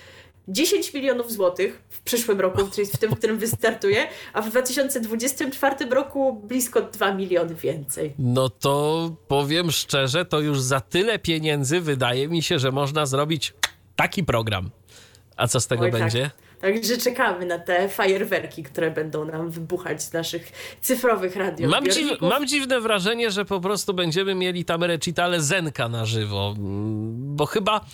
10 0.49 0.95
milionów 0.95 1.33
złotych 1.33 1.83
w 1.89 2.01
przyszłym 2.03 2.41
roku, 2.41 2.69
czyli 2.75 2.87
w 2.87 2.97
tym, 2.97 3.11
w 3.11 3.19
którym 3.19 3.39
wystartuje, 3.39 4.07
a 4.33 4.43
w 4.43 4.51
2024 4.51 5.87
roku 5.91 6.43
blisko 6.45 6.83
2 6.83 7.15
miliony 7.15 7.55
więcej. 7.55 8.15
No 8.19 8.49
to 8.49 9.11
powiem 9.29 9.71
szczerze, 9.71 10.25
to 10.25 10.41
już 10.41 10.61
za 10.61 10.81
tyle 10.81 11.19
pieniędzy 11.19 11.81
wydaje 11.81 12.29
mi 12.29 12.43
się, 12.43 12.59
że 12.59 12.73
można 12.73 13.07
zrobić 13.07 13.55
taki 13.97 14.25
program. 14.25 14.71
A 15.37 15.49
co 15.49 15.61
z 15.61 15.67
tego 15.67 15.85
Oj, 15.85 15.93
tak. 15.93 16.01
będzie? 16.01 16.23
Tak. 16.23 16.51
Także 16.61 16.97
czekamy 16.97 17.47
na 17.47 17.59
te 17.59 17.89
fajerwerki, 17.89 18.63
które 18.63 18.91
będą 18.91 19.25
nam 19.25 19.51
wybuchać 19.51 20.03
z 20.03 20.13
naszych 20.13 20.53
cyfrowych 20.81 21.37
radiów. 21.37 21.71
Mam, 21.71 21.91
dziw, 21.91 22.21
mam 22.21 22.47
dziwne 22.47 22.81
wrażenie, 22.81 23.31
że 23.31 23.45
po 23.45 23.61
prostu 23.61 23.95
będziemy 23.95 24.35
mieli 24.35 24.65
tam 24.65 24.85
recitale 24.85 25.41
Zenka 25.41 25.89
na 25.89 26.07
żywo, 26.07 26.55
bo 27.11 27.47
chyba 27.47 27.87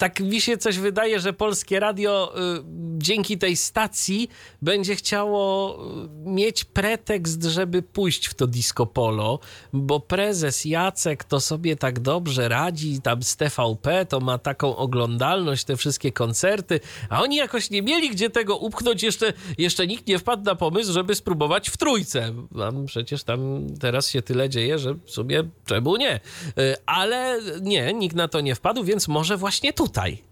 tak 0.00 0.20
mi 0.20 0.40
się 0.40 0.58
coś 0.58 0.78
wydaje, 0.78 1.20
że 1.20 1.32
polskie 1.32 1.80
radio 1.80 2.32
y, 2.58 2.62
dzięki 3.02 3.38
tej 3.38 3.56
stacji 3.56 4.30
będzie 4.62 4.96
chciało 4.96 5.78
y, 6.26 6.30
mieć 6.30 6.64
pretekst, 6.64 7.42
żeby 7.44 7.82
pójść 7.82 8.26
w 8.26 8.34
to 8.34 8.46
disco 8.46 8.86
polo, 8.86 9.38
bo 9.72 10.00
prezes 10.00 10.64
Jacek 10.64 11.24
to 11.24 11.40
sobie 11.40 11.76
tak 11.76 12.00
dobrze 12.00 12.48
radzi, 12.48 13.00
tam 13.02 13.22
z 13.22 13.36
TVP 13.36 14.06
to 14.06 14.20
ma 14.20 14.38
taką 14.38 14.76
oglądalność, 14.76 15.64
te 15.64 15.76
wszystkie 15.76 16.12
koncerty, 16.12 16.80
a 17.08 17.22
oni 17.22 17.36
jakoś 17.36 17.70
nie 17.70 17.82
mieli 17.82 18.10
gdzie 18.10 18.30
tego 18.30 18.56
upchnąć, 18.56 19.02
jeszcze, 19.02 19.32
jeszcze 19.58 19.86
nikt 19.86 20.06
nie 20.06 20.18
wpadł 20.18 20.44
na 20.44 20.54
pomysł, 20.54 20.92
żeby 20.92 21.14
spróbować 21.14 21.70
w 21.70 21.76
trójce. 21.76 22.34
Tam 22.58 22.86
przecież 22.86 23.24
tam 23.24 23.66
teraz 23.80 24.08
się 24.08 24.22
tyle 24.22 24.48
dzieje, 24.48 24.78
że 24.78 24.94
w 24.94 25.10
sumie 25.10 25.42
czemu 25.66 25.96
nie? 25.96 26.20
Y, 26.58 26.76
ale 26.86 27.38
nie, 27.60 27.92
nikt 27.92 28.16
na 28.16 28.28
to 28.28 28.40
nie 28.40 28.54
wpadł, 28.54 28.84
więc 28.84 29.08
może 29.08 29.36
właśnie 29.36 29.72
tutaj. 29.72 30.29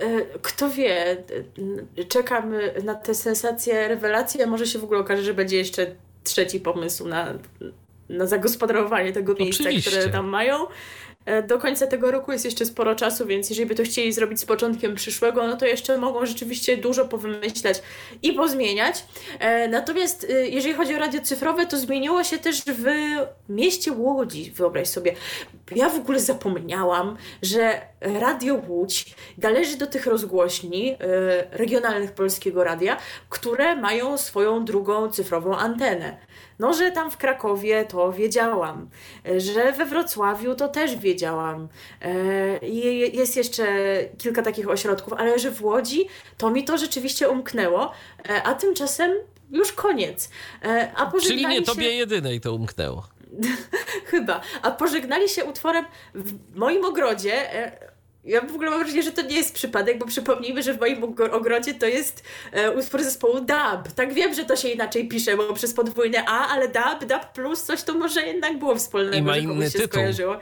E, 0.00 0.20
kto 0.42 0.70
wie, 0.70 1.16
czekamy 2.08 2.74
na 2.84 2.94
te 2.94 3.14
sensacje, 3.14 3.88
rewelacje, 3.88 4.44
a 4.44 4.46
może 4.46 4.66
się 4.66 4.78
w 4.78 4.84
ogóle 4.84 5.00
okaże, 5.00 5.22
że 5.22 5.34
będzie 5.34 5.56
jeszcze 5.56 5.86
trzeci 6.24 6.60
pomysł 6.60 7.08
na, 7.08 7.38
na 8.08 8.26
zagospodarowanie 8.26 9.12
tego 9.12 9.34
miejsca, 9.34 9.64
Oczywiście. 9.64 9.90
które 9.90 10.12
tam 10.12 10.26
mają. 10.26 10.66
E, 11.24 11.42
do 11.42 11.58
końca 11.58 11.86
tego 11.86 12.10
roku 12.10 12.32
jest 12.32 12.44
jeszcze 12.44 12.66
sporo 12.66 12.94
czasu, 12.94 13.26
więc 13.26 13.50
jeżeli 13.50 13.68
by 13.68 13.74
to 13.74 13.82
chcieli 13.82 14.12
zrobić 14.12 14.40
z 14.40 14.44
początkiem 14.44 14.94
przyszłego, 14.94 15.46
no 15.46 15.56
to 15.56 15.66
jeszcze 15.66 15.98
mogą 15.98 16.26
rzeczywiście 16.26 16.76
dużo 16.76 17.04
powymyślać 17.04 17.82
i 18.22 18.32
pozmieniać. 18.32 19.04
E, 19.38 19.68
natomiast 19.68 20.26
e, 20.30 20.48
jeżeli 20.48 20.74
chodzi 20.74 20.94
o 20.94 20.98
radio 20.98 21.20
cyfrowe, 21.20 21.66
to 21.66 21.76
zmieniło 21.76 22.24
się 22.24 22.38
też 22.38 22.62
w 22.66 22.84
mieście 23.48 23.92
Łodzi, 23.92 24.50
wyobraź 24.50 24.88
sobie. 24.88 25.14
Ja 25.76 25.88
w 25.88 25.96
ogóle 25.96 26.20
zapomniałam, 26.20 27.16
że 27.42 27.80
Radio 28.00 28.62
Łódź 28.68 29.14
należy 29.38 29.76
do 29.76 29.86
tych 29.86 30.06
rozgłośni 30.06 30.96
regionalnych 31.50 32.12
Polskiego 32.12 32.64
Radia, 32.64 32.96
które 33.28 33.76
mają 33.76 34.18
swoją 34.18 34.64
drugą 34.64 35.10
cyfrową 35.10 35.56
antenę. 35.56 36.16
No, 36.60 36.74
że 36.74 36.90
tam 36.90 37.10
w 37.10 37.16
Krakowie 37.16 37.84
to 37.84 38.12
wiedziałam, 38.12 38.88
że 39.36 39.72
we 39.72 39.86
Wrocławiu 39.86 40.54
to 40.54 40.68
też 40.68 40.96
wiedziałam. 40.96 41.68
E, 42.02 42.58
I 42.58 42.98
jest 43.16 43.36
jeszcze 43.36 43.64
kilka 44.18 44.42
takich 44.42 44.68
ośrodków, 44.68 45.12
ale 45.12 45.38
że 45.38 45.50
w 45.50 45.64
Łodzi 45.64 46.08
to 46.38 46.50
mi 46.50 46.64
to 46.64 46.78
rzeczywiście 46.78 47.28
umknęło, 47.28 47.92
e, 48.28 48.42
a 48.42 48.54
tymczasem 48.54 49.12
już 49.50 49.72
koniec. 49.72 50.30
E, 50.64 50.92
a 50.96 51.12
Czyli 51.20 51.46
nie 51.46 51.62
tobie 51.62 51.84
się... 51.84 51.90
jedynej 51.90 52.40
to 52.40 52.54
umknęło. 52.54 53.08
Chyba. 54.10 54.40
A 54.62 54.70
pożegnali 54.70 55.28
się 55.28 55.44
utworem 55.44 55.84
w 56.14 56.56
moim 56.56 56.84
ogrodzie 56.84 57.50
ja 58.24 58.40
w 58.40 58.54
ogóle 58.54 58.70
mam 58.70 58.78
wrażenie, 58.80 59.02
że 59.02 59.12
to 59.12 59.22
nie 59.22 59.36
jest 59.36 59.54
przypadek, 59.54 59.98
bo 59.98 60.06
przypomnijmy, 60.06 60.62
że 60.62 60.74
w 60.74 60.80
moim 60.80 61.04
ogrodzie 61.32 61.74
to 61.74 61.86
jest 61.86 62.24
e, 62.52 62.70
utwór 62.70 63.02
zespołu 63.02 63.40
DAB. 63.40 63.92
Tak 63.92 64.14
wiem, 64.14 64.34
że 64.34 64.44
to 64.44 64.56
się 64.56 64.68
inaczej 64.68 65.08
pisze, 65.08 65.36
bo 65.36 65.52
przez 65.54 65.74
podwójne 65.74 66.24
A, 66.26 66.48
ale 66.48 66.68
DAB, 66.68 67.04
DAB 67.04 67.32
plus, 67.32 67.62
coś 67.62 67.82
to 67.82 67.94
może 67.94 68.26
jednak 68.26 68.58
było 68.58 68.74
wspólnego, 68.76 69.16
I 69.16 69.22
ma 69.22 69.36
inny 69.36 69.64
się 69.64 69.70
tytuł. 69.70 69.88
skojarzyło. 69.88 70.36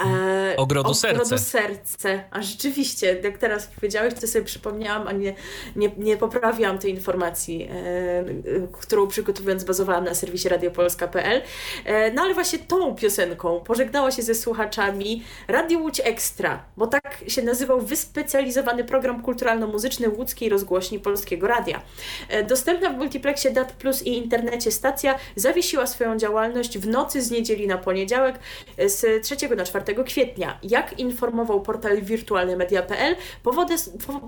E, 0.00 0.56
Ogrodu 0.56 0.94
Serce. 0.94 1.22
Ogrodu 1.22 1.42
Serce. 1.42 2.24
A 2.30 2.42
rzeczywiście, 2.42 3.20
jak 3.22 3.38
teraz 3.38 3.66
powiedziałeś, 3.66 4.14
to 4.14 4.26
sobie 4.26 4.44
przypomniałam, 4.44 5.08
a 5.08 5.12
nie, 5.12 5.34
nie, 5.76 5.90
nie 5.98 6.16
poprawiłam 6.16 6.78
tej 6.78 6.90
informacji, 6.90 7.68
e, 7.70 8.24
którą 8.72 9.08
przygotowując 9.08 9.64
bazowałam 9.64 10.04
na 10.04 10.14
serwisie 10.14 10.48
radiopolska.pl. 10.48 11.42
E, 11.84 12.12
no 12.12 12.22
ale 12.22 12.34
właśnie 12.34 12.58
tą 12.58 12.94
piosenką 12.94 13.60
pożegnała 13.60 14.10
się 14.10 14.22
ze 14.22 14.34
słuchaczami 14.34 15.24
Radio 15.48 15.78
Łódź 15.78 16.00
Ekstra, 16.04 16.64
bo 16.76 16.86
tak 16.86 17.24
się 17.28 17.42
nazywał 17.42 17.80
wyspecjalizowany 17.80 18.84
program 18.84 19.22
kulturalno-muzyczny 19.22 20.08
łódzkiej 20.08 20.48
rozgłośni 20.48 21.00
Polskiego 21.00 21.46
Radia. 21.46 21.82
E, 22.28 22.44
dostępna 22.44 22.90
w 22.90 22.96
multiplexie 22.96 23.50
DAB 23.50 23.72
Plus 23.72 24.02
i 24.02 24.16
internecie 24.16 24.70
stacja 24.70 25.18
zawiesiła 25.36 25.86
swoją 25.86 26.16
działalność 26.18 26.78
w 26.78 26.86
nocy 26.86 27.22
z 27.22 27.30
niedzieli 27.30 27.66
na 27.66 27.78
poniedziałek 27.78 28.38
e, 28.76 28.88
z 28.88 29.26
3 29.26 29.36
na 29.56 29.64
4 29.64 29.81
4 29.82 30.04
kwietnia. 30.04 30.58
Jak 30.62 30.98
informował 30.98 31.60
portal 31.60 32.02
wirtualnymedia.pl, 32.02 33.16
powody, 33.42 33.74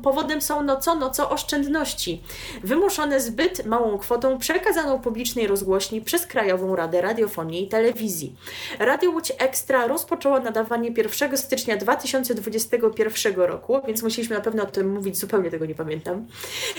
powodem 0.03 0.43
są 0.43 0.63
no 0.63 0.81
co, 0.81 0.95
no 0.95 1.11
co 1.11 1.31
oszczędności. 1.31 2.23
Wymuszone 2.63 3.21
zbyt 3.21 3.67
małą 3.67 3.99
kwotą 3.99 4.39
przekazaną 4.39 5.01
publicznej 5.01 5.47
rozgłośni 5.47 6.01
przez 6.01 6.27
Krajową 6.27 6.77
Radę 6.77 7.01
Radiofonii 7.01 7.65
i 7.65 7.69
Telewizji. 7.69 8.37
Radio 8.79 9.11
Łódź 9.11 9.33
Ekstra 9.39 9.87
rozpoczęło 9.87 10.41
nadawanie 10.41 10.91
1 10.97 11.37
stycznia 11.37 11.77
2021 11.77 13.35
roku, 13.35 13.81
więc 13.87 14.03
musieliśmy 14.03 14.37
na 14.37 14.43
pewno 14.43 14.63
o 14.63 14.67
tym 14.67 14.93
mówić, 14.93 15.19
zupełnie 15.19 15.51
tego 15.51 15.67
nie 15.67 15.75
pamiętam. 15.75 16.27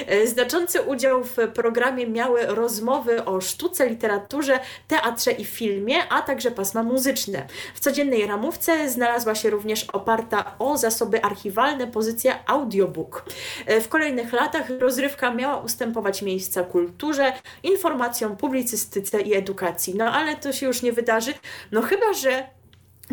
E, 0.08 0.28
znaczący 0.28 0.82
udział 0.82 1.24
w 1.24 1.36
programie 1.54 2.08
miały 2.08 2.46
rozmowy 2.46 3.26
o 3.26 3.42
sztuce, 3.42 3.90
literaturze, 3.90 4.60
teatrze 4.88 5.32
i 5.32 5.46
filmie, 5.46 5.96
a 6.10 6.22
także 6.22 6.52
pasma 6.52 6.84
muzyczne. 6.84 7.48
W 7.74 7.80
codziennej 7.80 8.28
ramówce 8.28 8.65
znalazła 8.88 9.36
się 9.36 9.50
również 9.50 9.84
oparta 9.84 10.56
o 10.60 10.78
zasoby 10.78 11.24
archiwalne 11.24 11.88
pozycja 11.88 12.46
audiobook. 12.46 13.26
E, 13.66 13.82
w 13.82 13.90
kolejnych 13.90 14.34
latach 14.34 14.70
rozrywka 14.80 15.34
miała 15.34 15.58
ustępować 15.58 16.22
miejsca 16.22 16.64
kulturze, 16.64 17.34
informacjom, 17.64 18.38
publicystyce 18.38 19.22
i 19.22 19.36
edukacji. 19.36 19.96
No 19.96 20.06
ale 20.06 20.36
to 20.36 20.54
się 20.54 20.66
już 20.66 20.82
nie 20.82 20.94
wydarzy, 20.94 21.34
no 21.72 21.82
chyba, 21.82 22.14
że 22.14 22.48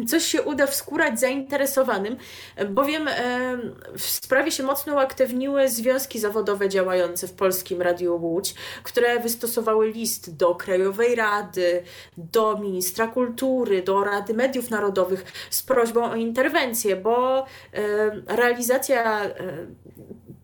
coś 0.09 0.25
się 0.25 0.43
uda 0.43 0.67
wskórać 0.67 1.21
zainteresowanym, 1.21 2.17
bowiem 2.71 3.09
e, 3.09 3.59
w 3.99 4.03
sprawie 4.03 4.53
się 4.53 4.63
mocno 4.63 4.95
uaktywniły 4.95 5.69
związki 5.69 6.19
zawodowe 6.19 6.69
działające 6.69 7.29
w 7.29 7.33
Polskim 7.33 7.83
Radiu 7.83 8.17
Łódź, 8.17 8.55
które 8.83 9.21
wystosowały 9.21 9.91
list 9.91 10.37
do 10.37 10.55
Krajowej 10.55 11.15
Rady, 11.15 11.83
do 12.17 12.59
Ministra 12.59 13.07
Kultury, 13.07 13.83
do 13.83 14.05
Rady 14.05 14.35
Mediów 14.35 14.71
Narodowych 14.71 15.25
z 15.51 15.63
prośbą 15.63 16.11
o 16.11 16.17
interwencję, 16.17 16.97
bo 16.97 17.39
e, 17.41 17.47
realizacja 18.37 19.25
e, 19.25 19.33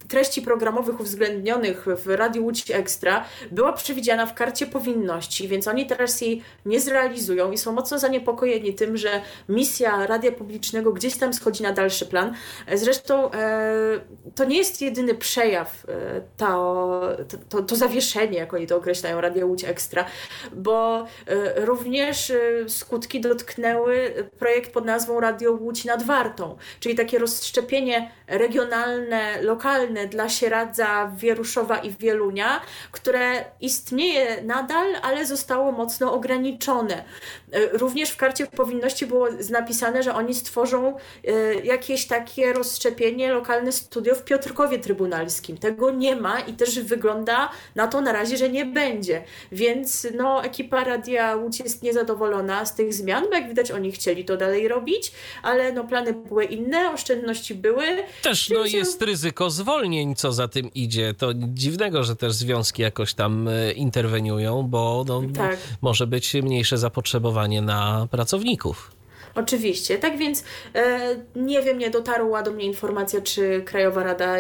treści 0.09 0.43
programowych 0.43 1.01
uwzględnionych 1.01 1.87
w 2.05 2.07
Radiu 2.07 2.45
Łódź 2.45 2.71
Ekstra 2.71 3.25
była 3.51 3.73
przewidziana 3.73 4.27
w 4.27 4.35
karcie 4.35 4.67
powinności, 4.67 5.49
więc 5.49 5.69
oni 5.69 5.87
teraz 5.87 6.21
jej 6.21 6.43
nie 6.67 6.81
zrealizują 6.81 7.53
i 7.53 7.59
są 7.59 7.73
mocno 7.73 7.99
zaniepokojeni 7.99 8.75
tym, 8.75 8.97
że 8.97 9.23
misja 9.49 10.07
radia 10.07 10.33
publicznego 10.33 10.93
gdzieś 10.93 11.17
tam 11.17 11.33
schodzi 11.35 11.63
na 11.63 11.73
dalszy 11.73 12.07
plan. 12.07 12.35
Zresztą 12.75 13.33
e, 13.33 14.01
to 14.35 14.45
nie 14.45 14.57
jest 14.57 14.83
jedyny 14.83 15.15
przejaw, 15.15 15.87
e, 15.89 16.21
to, 16.37 17.01
to, 17.49 17.63
to 17.63 17.77
zawieszenie, 17.77 18.39
jak 18.39 18.55
oni 18.55 18.67
to 18.67 18.77
określają, 18.77 19.21
Radia 19.21 19.47
Łódź 19.47 19.65
Ekstra, 19.65 20.05
bo 20.53 21.07
e, 21.27 21.65
również 21.65 22.33
skutki 22.69 23.21
dotknęły 23.21 24.15
projekt 24.39 24.73
pod 24.73 24.85
nazwą 24.85 25.21
Radio 25.21 25.53
Łódź 25.53 25.85
nad 25.85 26.03
Wartą, 26.03 26.57
czyli 26.81 26.95
takie 26.95 27.19
rozszczepienie 27.19 28.11
regionalne, 28.27 29.43
lokalne 29.43 29.98
dla 30.07 30.29
Sieradza, 30.29 31.13
Wieruszowa 31.17 31.79
i 31.79 31.91
Wielunia, 31.91 32.61
które 32.93 33.45
istnieje 33.61 34.43
nadal, 34.43 34.87
ale 35.03 35.27
zostało 35.27 35.73
mocno 35.73 36.13
ograniczone. 36.13 37.05
E, 37.53 37.79
również 37.79 38.11
w 38.11 38.17
karcie 38.17 38.47
powinności 38.47 39.07
było 39.07 39.29
napisane, 39.51 40.03
że 40.03 40.15
oni 40.15 40.35
stworzą 40.35 40.97
e, 41.25 41.55
jakieś 41.55 42.07
takie 42.07 42.53
rozszczepienie, 42.53 43.33
lokalne 43.33 43.73
studio 43.73 44.15
w 44.15 44.25
Piotrkowie 44.25 44.79
Trybunalskim. 44.79 45.59
Tego 45.59 45.91
nie 45.91 46.17
ma 46.17 46.41
i 46.41 46.53
też 46.53 46.81
wygląda 46.81 47.51
na 47.75 47.89
to 47.89 48.01
na 48.01 48.13
razie, 48.13 48.37
że 48.37 48.49
nie 48.49 48.67
będzie. 48.67 49.25
Więc 49.53 50.07
no, 50.15 50.45
ekipa 50.45 50.85
Radia 50.85 51.37
Łódź 51.37 51.61
jest 51.61 51.83
niezadowolona 51.83 52.65
z 52.65 52.75
tych 52.75 52.95
zmian, 52.95 53.25
bo 53.29 53.35
jak 53.35 53.49
widać 53.49 53.71
oni 53.71 53.93
chcieli 53.93 54.25
to 54.25 54.37
dalej 54.37 54.69
robić, 54.69 55.13
ale 55.43 55.73
no, 55.73 55.85
plany 55.85 56.13
były 56.13 56.45
inne, 56.45 56.91
oszczędności 56.91 57.55
były. 57.55 57.85
Też 58.23 58.51
no, 58.51 58.65
jest 58.65 59.03
ryzyko 59.03 59.51
zwolnienia 59.51 59.88
zwolnień, 59.89 60.15
co 60.15 60.33
za 60.33 60.49
tym 60.49 60.75
idzie. 60.75 61.15
To 61.15 61.35
dziwnego, 61.35 62.05
że 62.05 62.17
też 62.17 62.33
związki 62.33 62.83
jakoś 62.83 63.15
tam 63.15 63.49
e, 63.49 63.73
interweniują, 63.73 64.63
bo 64.63 65.05
no, 65.09 65.23
tak. 65.35 65.59
może 65.81 66.07
być 66.07 66.35
mniejsze 66.35 66.79
zapotrzebowanie 66.79 67.63
na 67.63 68.09
pracowników. 68.11 68.98
Oczywiście. 69.39 69.99
Tak 69.99 70.17
więc 70.17 70.45
e, 70.75 70.99
nie 71.37 71.63
wiem, 71.63 71.79
nie 71.79 71.91
dotarła 71.91 72.43
do 72.43 72.51
mnie 72.51 72.65
informacja, 72.65 73.21
czy 73.21 73.63
Krajowa 73.65 74.03
Rada, 74.03 74.37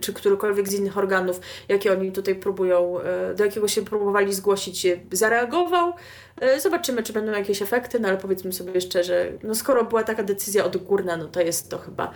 czy 0.00 0.12
którykolwiek 0.12 0.68
z 0.68 0.74
innych 0.74 0.98
organów, 0.98 1.40
jakie 1.68 1.92
oni 1.92 2.12
tutaj 2.12 2.34
próbują, 2.34 3.00
e, 3.00 3.34
do 3.34 3.44
jakiego 3.44 3.68
się 3.68 3.84
próbowali 3.84 4.34
zgłosić, 4.34 4.86
zareagował. 5.12 5.92
E, 6.40 6.60
zobaczymy, 6.60 7.02
czy 7.02 7.12
będą 7.12 7.32
jakieś 7.32 7.62
efekty, 7.62 8.00
no 8.00 8.08
ale 8.08 8.16
powiedzmy 8.16 8.52
sobie 8.52 8.80
szczerze, 8.80 9.32
no 9.42 9.54
skoro 9.54 9.84
była 9.84 10.02
taka 10.02 10.22
decyzja 10.22 10.64
odgórna, 10.64 11.16
no 11.16 11.24
to 11.24 11.40
jest 11.40 11.70
to 11.70 11.78
chyba 11.78 12.10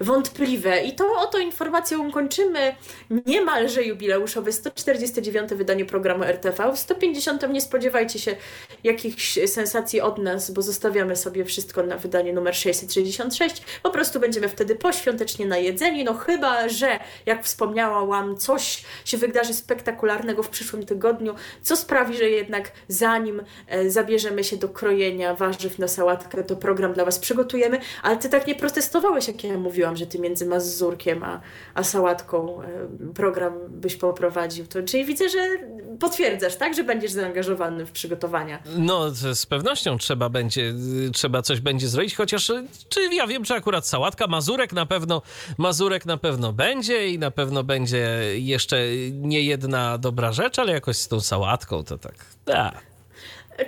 wątpliwe. 0.00 0.82
I 0.82 0.94
to 0.94 1.04
oto 1.20 1.38
informacją 1.38 2.12
kończymy 2.12 2.74
niemalże 3.26 3.82
jubileuszowe 3.84 4.52
149. 4.52 5.50
wydanie 5.50 5.84
programu 5.84 6.24
RTV. 6.24 6.72
W 6.72 6.78
150. 6.78 7.48
nie 7.52 7.60
spodziewajcie 7.60 8.18
się 8.18 8.36
jakichś 8.84 9.38
sensacji 9.46 10.00
od 10.00 10.18
nas, 10.18 10.50
bo 10.50 10.62
zostawiamy 10.62 11.16
sobie 11.16 11.44
wszystko 11.48 11.82
na 11.82 11.96
wydanie 11.96 12.32
numer 12.32 12.54
666. 12.56 13.62
Po 13.82 13.90
prostu 13.90 14.20
będziemy 14.20 14.48
wtedy 14.48 14.74
poświątecznie 14.74 15.46
najedzeni, 15.46 16.04
no 16.04 16.14
chyba, 16.14 16.68
że 16.68 16.98
jak 17.26 17.44
wspomniałam, 17.44 18.36
coś 18.36 18.84
się 19.04 19.18
wydarzy 19.18 19.54
spektakularnego 19.54 20.42
w 20.42 20.48
przyszłym 20.48 20.86
tygodniu, 20.86 21.34
co 21.62 21.76
sprawi, 21.76 22.16
że 22.16 22.24
jednak 22.24 22.72
zanim 22.88 23.42
E, 23.66 23.90
zabierzemy 23.90 24.44
się 24.44 24.56
do 24.56 24.68
krojenia 24.68 25.34
warzyw 25.34 25.78
na 25.78 25.88
sałatkę, 25.88 26.44
to 26.44 26.56
program 26.56 26.92
dla 26.92 27.04
Was 27.04 27.18
przygotujemy, 27.18 27.80
ale 28.02 28.16
Ty 28.16 28.28
tak 28.28 28.46
nie 28.46 28.54
protestowałeś, 28.54 29.28
jak 29.28 29.44
ja 29.44 29.58
mówiłam, 29.58 29.96
że 29.96 30.06
Ty 30.06 30.18
między 30.18 30.46
Mazurkiem 30.46 31.22
a, 31.22 31.40
a 31.74 31.84
sałatką 31.84 32.62
e, 32.62 32.66
program 33.14 33.52
byś 33.68 33.96
poprowadził. 33.96 34.66
To, 34.66 34.82
czyli 34.82 35.04
widzę, 35.04 35.28
że 35.28 35.38
potwierdzasz, 36.00 36.56
tak, 36.56 36.74
że 36.74 36.84
będziesz 36.84 37.12
zaangażowany 37.12 37.86
w 37.86 37.92
przygotowania. 37.92 38.58
No, 38.76 39.10
z 39.10 39.46
pewnością 39.46 39.98
trzeba 39.98 40.28
będzie, 40.28 40.74
trzeba 41.12 41.37
coś 41.42 41.60
będzie 41.60 41.88
zrobić, 41.88 42.14
chociaż 42.14 42.52
czy 42.88 43.14
ja 43.14 43.26
wiem, 43.26 43.44
czy 43.44 43.54
akurat 43.54 43.86
sałatka, 43.86 44.26
Mazurek 44.26 44.72
na 44.72 44.86
pewno, 44.86 45.22
Mazurek 45.58 46.06
na 46.06 46.16
pewno 46.16 46.52
będzie 46.52 47.08
i 47.08 47.18
na 47.18 47.30
pewno 47.30 47.64
będzie 47.64 48.08
jeszcze 48.34 48.78
nie 49.12 49.42
jedna 49.42 49.98
dobra 49.98 50.32
rzecz, 50.32 50.58
ale 50.58 50.72
jakoś 50.72 50.96
z 50.96 51.08
tą 51.08 51.20
sałatką 51.20 51.84
to 51.84 51.98
tak, 51.98 52.14
tak. 52.44 52.87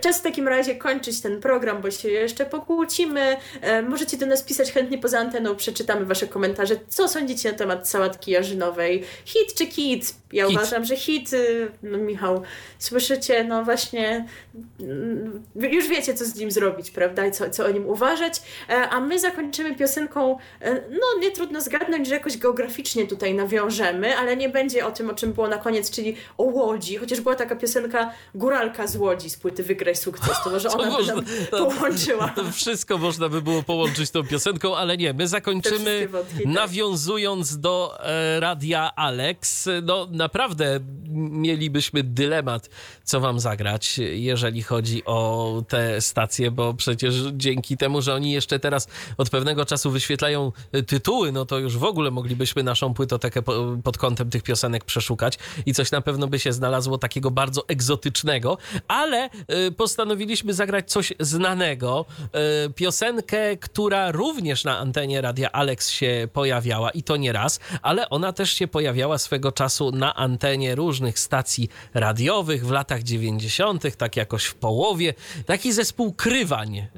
Czas 0.00 0.18
w 0.18 0.22
takim 0.22 0.48
razie 0.48 0.74
kończyć 0.74 1.20
ten 1.20 1.40
program, 1.40 1.82
bo 1.82 1.90
się 1.90 2.08
jeszcze 2.08 2.46
pokłócimy. 2.46 3.36
E, 3.60 3.82
możecie 3.82 4.16
do 4.16 4.26
nas 4.26 4.42
pisać 4.42 4.72
chętnie 4.72 4.98
poza 4.98 5.18
anteną, 5.18 5.56
przeczytamy 5.56 6.04
Wasze 6.04 6.26
komentarze. 6.26 6.76
Co 6.88 7.08
sądzicie 7.08 7.52
na 7.52 7.58
temat 7.58 7.88
sałatki 7.88 8.30
jarzynowej? 8.30 9.04
Hit 9.24 9.54
czy 9.54 9.66
kit? 9.66 10.14
Ja 10.32 10.46
hit. 10.46 10.56
uważam, 10.56 10.84
że 10.84 10.96
hit. 10.96 11.32
Y, 11.32 11.68
no 11.82 11.98
Michał, 11.98 12.42
słyszycie, 12.78 13.44
no 13.44 13.64
właśnie, 13.64 14.26
mm, 14.80 15.42
już 15.54 15.88
wiecie, 15.88 16.14
co 16.14 16.24
z 16.24 16.34
nim 16.34 16.50
zrobić, 16.50 16.90
prawda? 16.90 17.26
I 17.26 17.32
co, 17.32 17.50
co 17.50 17.66
o 17.66 17.70
nim 17.70 17.86
uważać. 17.86 18.42
E, 18.68 18.88
a 18.88 19.00
my 19.00 19.18
zakończymy 19.18 19.74
piosenką, 19.74 20.38
e, 20.60 20.74
no 20.74 21.20
nie 21.20 21.30
trudno 21.30 21.60
zgadnąć, 21.60 22.08
że 22.08 22.14
jakoś 22.14 22.36
geograficznie 22.36 23.06
tutaj 23.06 23.34
nawiążemy, 23.34 24.16
ale 24.16 24.36
nie 24.36 24.48
będzie 24.48 24.86
o 24.86 24.90
tym, 24.90 25.10
o 25.10 25.14
czym 25.14 25.32
było 25.32 25.48
na 25.48 25.58
koniec, 25.58 25.90
czyli 25.90 26.16
o 26.38 26.44
Łodzi, 26.44 26.96
chociaż 26.96 27.20
była 27.20 27.34
taka 27.34 27.56
piosenka 27.56 28.12
Góralka 28.34 28.86
z 28.86 28.96
Łodzi 28.96 29.30
z 29.30 29.36
płyty 29.36 29.62
Wygraj 29.80 29.96
Sukces, 29.96 30.36
to 30.44 30.50
może 30.50 30.68
ona 30.78 30.90
można, 30.90 31.14
by 31.14 31.46
połączyła. 31.50 32.28
To 32.28 32.52
wszystko 32.52 32.98
można 32.98 33.28
by 33.28 33.42
było 33.42 33.62
połączyć 33.62 34.10
tą 34.10 34.24
piosenką, 34.24 34.76
ale 34.76 34.96
nie, 34.96 35.12
my 35.12 35.28
zakończymy 35.28 36.08
wątki, 36.08 36.36
tak. 36.36 36.46
nawiązując 36.46 37.58
do 37.58 37.98
e, 38.00 38.40
radia 38.40 38.94
Alex. 38.96 39.68
No 39.82 40.08
naprawdę 40.10 40.80
mielibyśmy 41.30 42.02
dylemat, 42.02 42.70
co 43.04 43.20
wam 43.20 43.40
zagrać, 43.40 43.98
jeżeli 43.98 44.62
chodzi 44.62 45.02
o 45.04 45.62
te 45.68 46.00
stacje, 46.00 46.50
bo 46.50 46.74
przecież 46.74 47.14
dzięki 47.32 47.76
temu, 47.76 48.02
że 48.02 48.14
oni 48.14 48.32
jeszcze 48.32 48.58
teraz 48.58 48.88
od 49.18 49.30
pewnego 49.30 49.64
czasu 49.64 49.90
wyświetlają 49.90 50.52
tytuły, 50.86 51.32
no 51.32 51.46
to 51.46 51.58
już 51.58 51.78
w 51.78 51.84
ogóle 51.84 52.10
moglibyśmy 52.10 52.62
naszą 52.62 52.94
płytotekę 52.94 53.42
pod 53.84 53.98
kątem 53.98 54.30
tych 54.30 54.42
piosenek 54.42 54.84
przeszukać 54.84 55.38
i 55.66 55.74
coś 55.74 55.90
na 55.90 56.00
pewno 56.00 56.26
by 56.26 56.38
się 56.38 56.52
znalazło 56.52 56.98
takiego 56.98 57.30
bardzo 57.30 57.68
egzotycznego, 57.68 58.58
ale 58.88 59.30
y, 59.66 59.69
postanowiliśmy 59.76 60.54
zagrać 60.54 60.90
coś 60.90 61.12
znanego. 61.20 62.06
Y, 62.66 62.72
piosenkę, 62.72 63.56
która 63.56 64.12
również 64.12 64.64
na 64.64 64.78
antenie 64.78 65.20
Radia 65.20 65.52
Alex 65.52 65.90
się 65.90 66.28
pojawiała 66.32 66.90
i 66.90 67.02
to 67.02 67.16
nie 67.16 67.32
raz, 67.32 67.60
ale 67.82 68.10
ona 68.10 68.32
też 68.32 68.52
się 68.52 68.68
pojawiała 68.68 69.18
swego 69.18 69.52
czasu 69.52 69.90
na 69.90 70.14
antenie 70.14 70.74
różnych 70.74 71.18
stacji 71.18 71.68
radiowych 71.94 72.66
w 72.66 72.70
latach 72.70 73.02
90., 73.02 73.96
tak 73.96 74.16
jakoś 74.16 74.44
w 74.44 74.54
połowie. 74.54 75.14
Taki 75.46 75.72
zespół 75.72 76.12
Krywań. 76.12 76.78
E, 76.78 76.88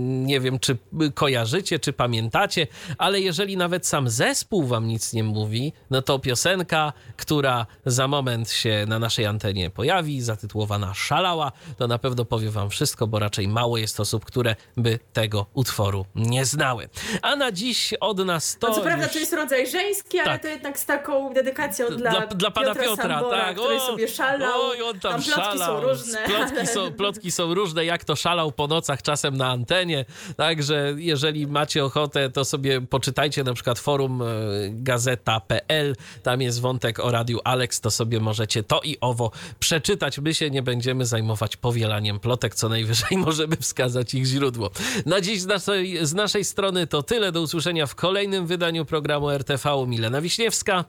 nie 0.00 0.40
wiem, 0.40 0.58
czy 0.58 0.76
kojarzycie, 1.14 1.78
czy 1.78 1.92
pamiętacie, 1.92 2.66
ale 2.98 3.20
jeżeli 3.20 3.56
nawet 3.56 3.86
sam 3.86 4.08
zespół 4.08 4.66
wam 4.66 4.88
nic 4.88 5.12
nie 5.12 5.24
mówi, 5.24 5.72
no 5.90 6.02
to 6.02 6.18
piosenka, 6.18 6.92
która 7.16 7.66
za 7.86 8.08
moment 8.08 8.50
się 8.50 8.84
na 8.88 8.98
naszej 8.98 9.26
antenie 9.26 9.70
pojawi, 9.70 10.20
zatytułowana 10.20 10.94
Szalała, 10.94 11.52
to 11.76 11.83
na 11.86 11.98
pewno 11.98 12.24
powie 12.24 12.50
wam 12.50 12.70
wszystko, 12.70 13.06
bo 13.06 13.18
raczej 13.18 13.48
mało 13.48 13.78
jest 13.78 14.00
osób, 14.00 14.24
które 14.24 14.56
by 14.76 14.98
tego 15.12 15.46
utworu 15.54 16.06
nie 16.14 16.44
znały. 16.44 16.88
A 17.22 17.36
na 17.36 17.52
dziś 17.52 17.94
od 18.00 18.18
nas 18.18 18.56
to. 18.60 18.68
No 18.68 18.74
co 18.74 18.80
prawda 18.80 19.04
już... 19.04 19.12
to 19.12 19.18
jest 19.18 19.32
rodzaj 19.32 19.70
żeński, 19.70 20.18
ale 20.18 20.30
Tak. 20.30 20.42
to 20.42 20.48
jednak 20.48 20.78
z 20.78 20.86
taką 20.86 21.32
dedykacją 21.34 21.86
dla, 21.96 22.10
dla, 22.10 22.26
dla 22.26 22.50
pana 22.50 22.66
Piotra, 22.74 22.84
Piotra, 22.84 23.08
Sambora, 23.18 23.44
tak. 23.44 23.56
który 23.56 23.76
O, 23.76 23.86
sobie 23.86 24.08
szalał. 24.08 24.60
Oj, 24.62 24.82
on 24.82 25.00
tam, 25.00 25.12
plotki 25.22 25.30
szalał. 25.30 25.82
są 25.82 25.88
różne. 25.88 26.18
Plotki, 26.26 26.56
ale- 26.58 26.66
są, 26.66 26.92
plotki 26.92 27.30
są 27.30 27.54
różne, 27.54 27.84
jak 27.84 28.04
to 28.04 28.16
szalał 28.16 28.52
po 28.52 28.66
nocach 28.66 29.02
czasem 29.02 29.36
na 29.36 29.50
antenie. 29.50 30.04
Także 30.36 30.94
jeżeli 30.96 31.46
macie 31.46 31.84
ochotę, 31.84 32.30
to 32.30 32.44
sobie 32.44 32.80
poczytajcie 32.80 33.44
na 33.44 33.54
przykład 33.54 33.78
forum 33.78 34.22
e, 34.22 34.26
gazeta.pl. 34.70 35.96
Tam 36.22 36.42
jest 36.42 36.60
wątek 36.60 36.98
o 37.00 37.10
Radiu 37.10 37.40
Alex, 37.44 37.80
to 37.80 37.90
sobie 37.90 38.20
możecie 38.20 38.62
to 38.62 38.80
i 38.84 38.96
owo 39.00 39.30
przeczytać. 39.58 40.18
My 40.18 40.34
się 40.34 40.50
nie 40.50 40.62
będziemy 40.62 41.06
zajmować 41.06 41.56
powielaniem 41.64 42.20
plotek, 42.20 42.54
co 42.54 42.68
najwyżej 42.68 43.18
możemy 43.26 43.56
wskazać 43.56 44.14
ich 44.14 44.24
źródło. 44.24 44.70
Na 45.06 45.20
dziś 45.20 45.40
z 45.40 45.46
naszej, 45.46 46.06
z 46.06 46.14
naszej 46.14 46.44
strony 46.44 46.86
to 46.86 47.02
tyle. 47.02 47.32
Do 47.32 47.40
usłyszenia 47.40 47.86
w 47.86 47.94
kolejnym 47.94 48.46
wydaniu 48.46 48.84
programu 48.84 49.30
RTV. 49.30 49.86
Milena 49.86 50.20
Wiśniewska. 50.20 50.84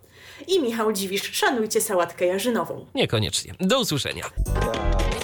I 0.47 0.61
Michał 0.61 0.93
Dziwisz, 0.93 1.31
szanujcie 1.31 1.81
sałatkę 1.81 2.25
jarzynową. 2.25 2.85
Niekoniecznie. 2.95 3.55
Do 3.59 3.79
usłyszenia. 3.79 4.23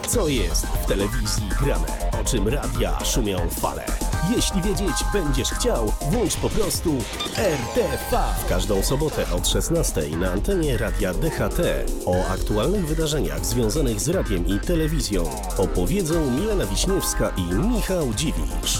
Co 0.07 0.27
jest 0.27 0.65
w 0.65 0.85
telewizji 0.85 1.43
grane? 1.61 2.11
O 2.21 2.29
czym 2.29 2.47
radia 2.47 3.05
szumią 3.05 3.49
fale? 3.49 3.85
Jeśli 4.29 4.61
wiedzieć 4.61 4.95
będziesz 5.13 5.49
chciał, 5.49 5.93
włącz 6.11 6.35
po 6.35 6.49
prostu 6.49 6.97
RTV. 7.37 8.23
W 8.45 8.49
każdą 8.49 8.83
sobotę 8.83 9.25
od 9.31 9.47
16 9.47 10.01
na 10.17 10.31
antenie 10.31 10.77
radia 10.77 11.13
DHT 11.13 11.61
o 12.05 12.27
aktualnych 12.27 12.87
wydarzeniach 12.87 13.45
związanych 13.45 13.99
z 13.99 14.09
radiem 14.09 14.47
i 14.47 14.59
telewizją 14.59 15.23
opowiedzą 15.57 16.31
Milena 16.31 16.65
Wiśniewska 16.65 17.31
i 17.37 17.41
Michał 17.53 18.13
Dziwisz. 18.13 18.79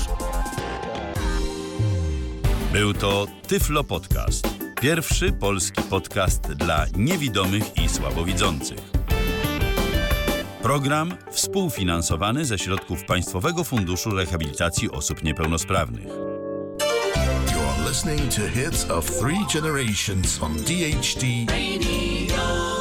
Był 2.74 2.94
to 2.94 3.28
Tyflo 3.48 3.84
Podcast. 3.84 4.48
Pierwszy 4.82 5.32
polski 5.32 5.82
podcast 5.82 6.42
dla 6.42 6.86
niewidomych 6.96 7.78
i 7.78 7.90
słabowidzących. 7.90 8.80
Program 10.62 11.18
współfinansowany 11.32 12.46
ze 12.46 12.60
środków 12.60 13.06
Państwowego 13.06 13.64
Funduszu 13.64 14.10
Rehabilitacji 14.12 14.92
Osób 14.92 15.24
Niepełnosprawnych. 15.24 16.08
You're 16.08 17.90
listening 17.90 18.34
to 18.36 18.42
hits 18.42 18.90
of 18.90 19.06
three 19.06 19.46
generations 19.54 20.44
on 20.44 20.54
DHT 20.54 21.24
Radio 21.50 22.81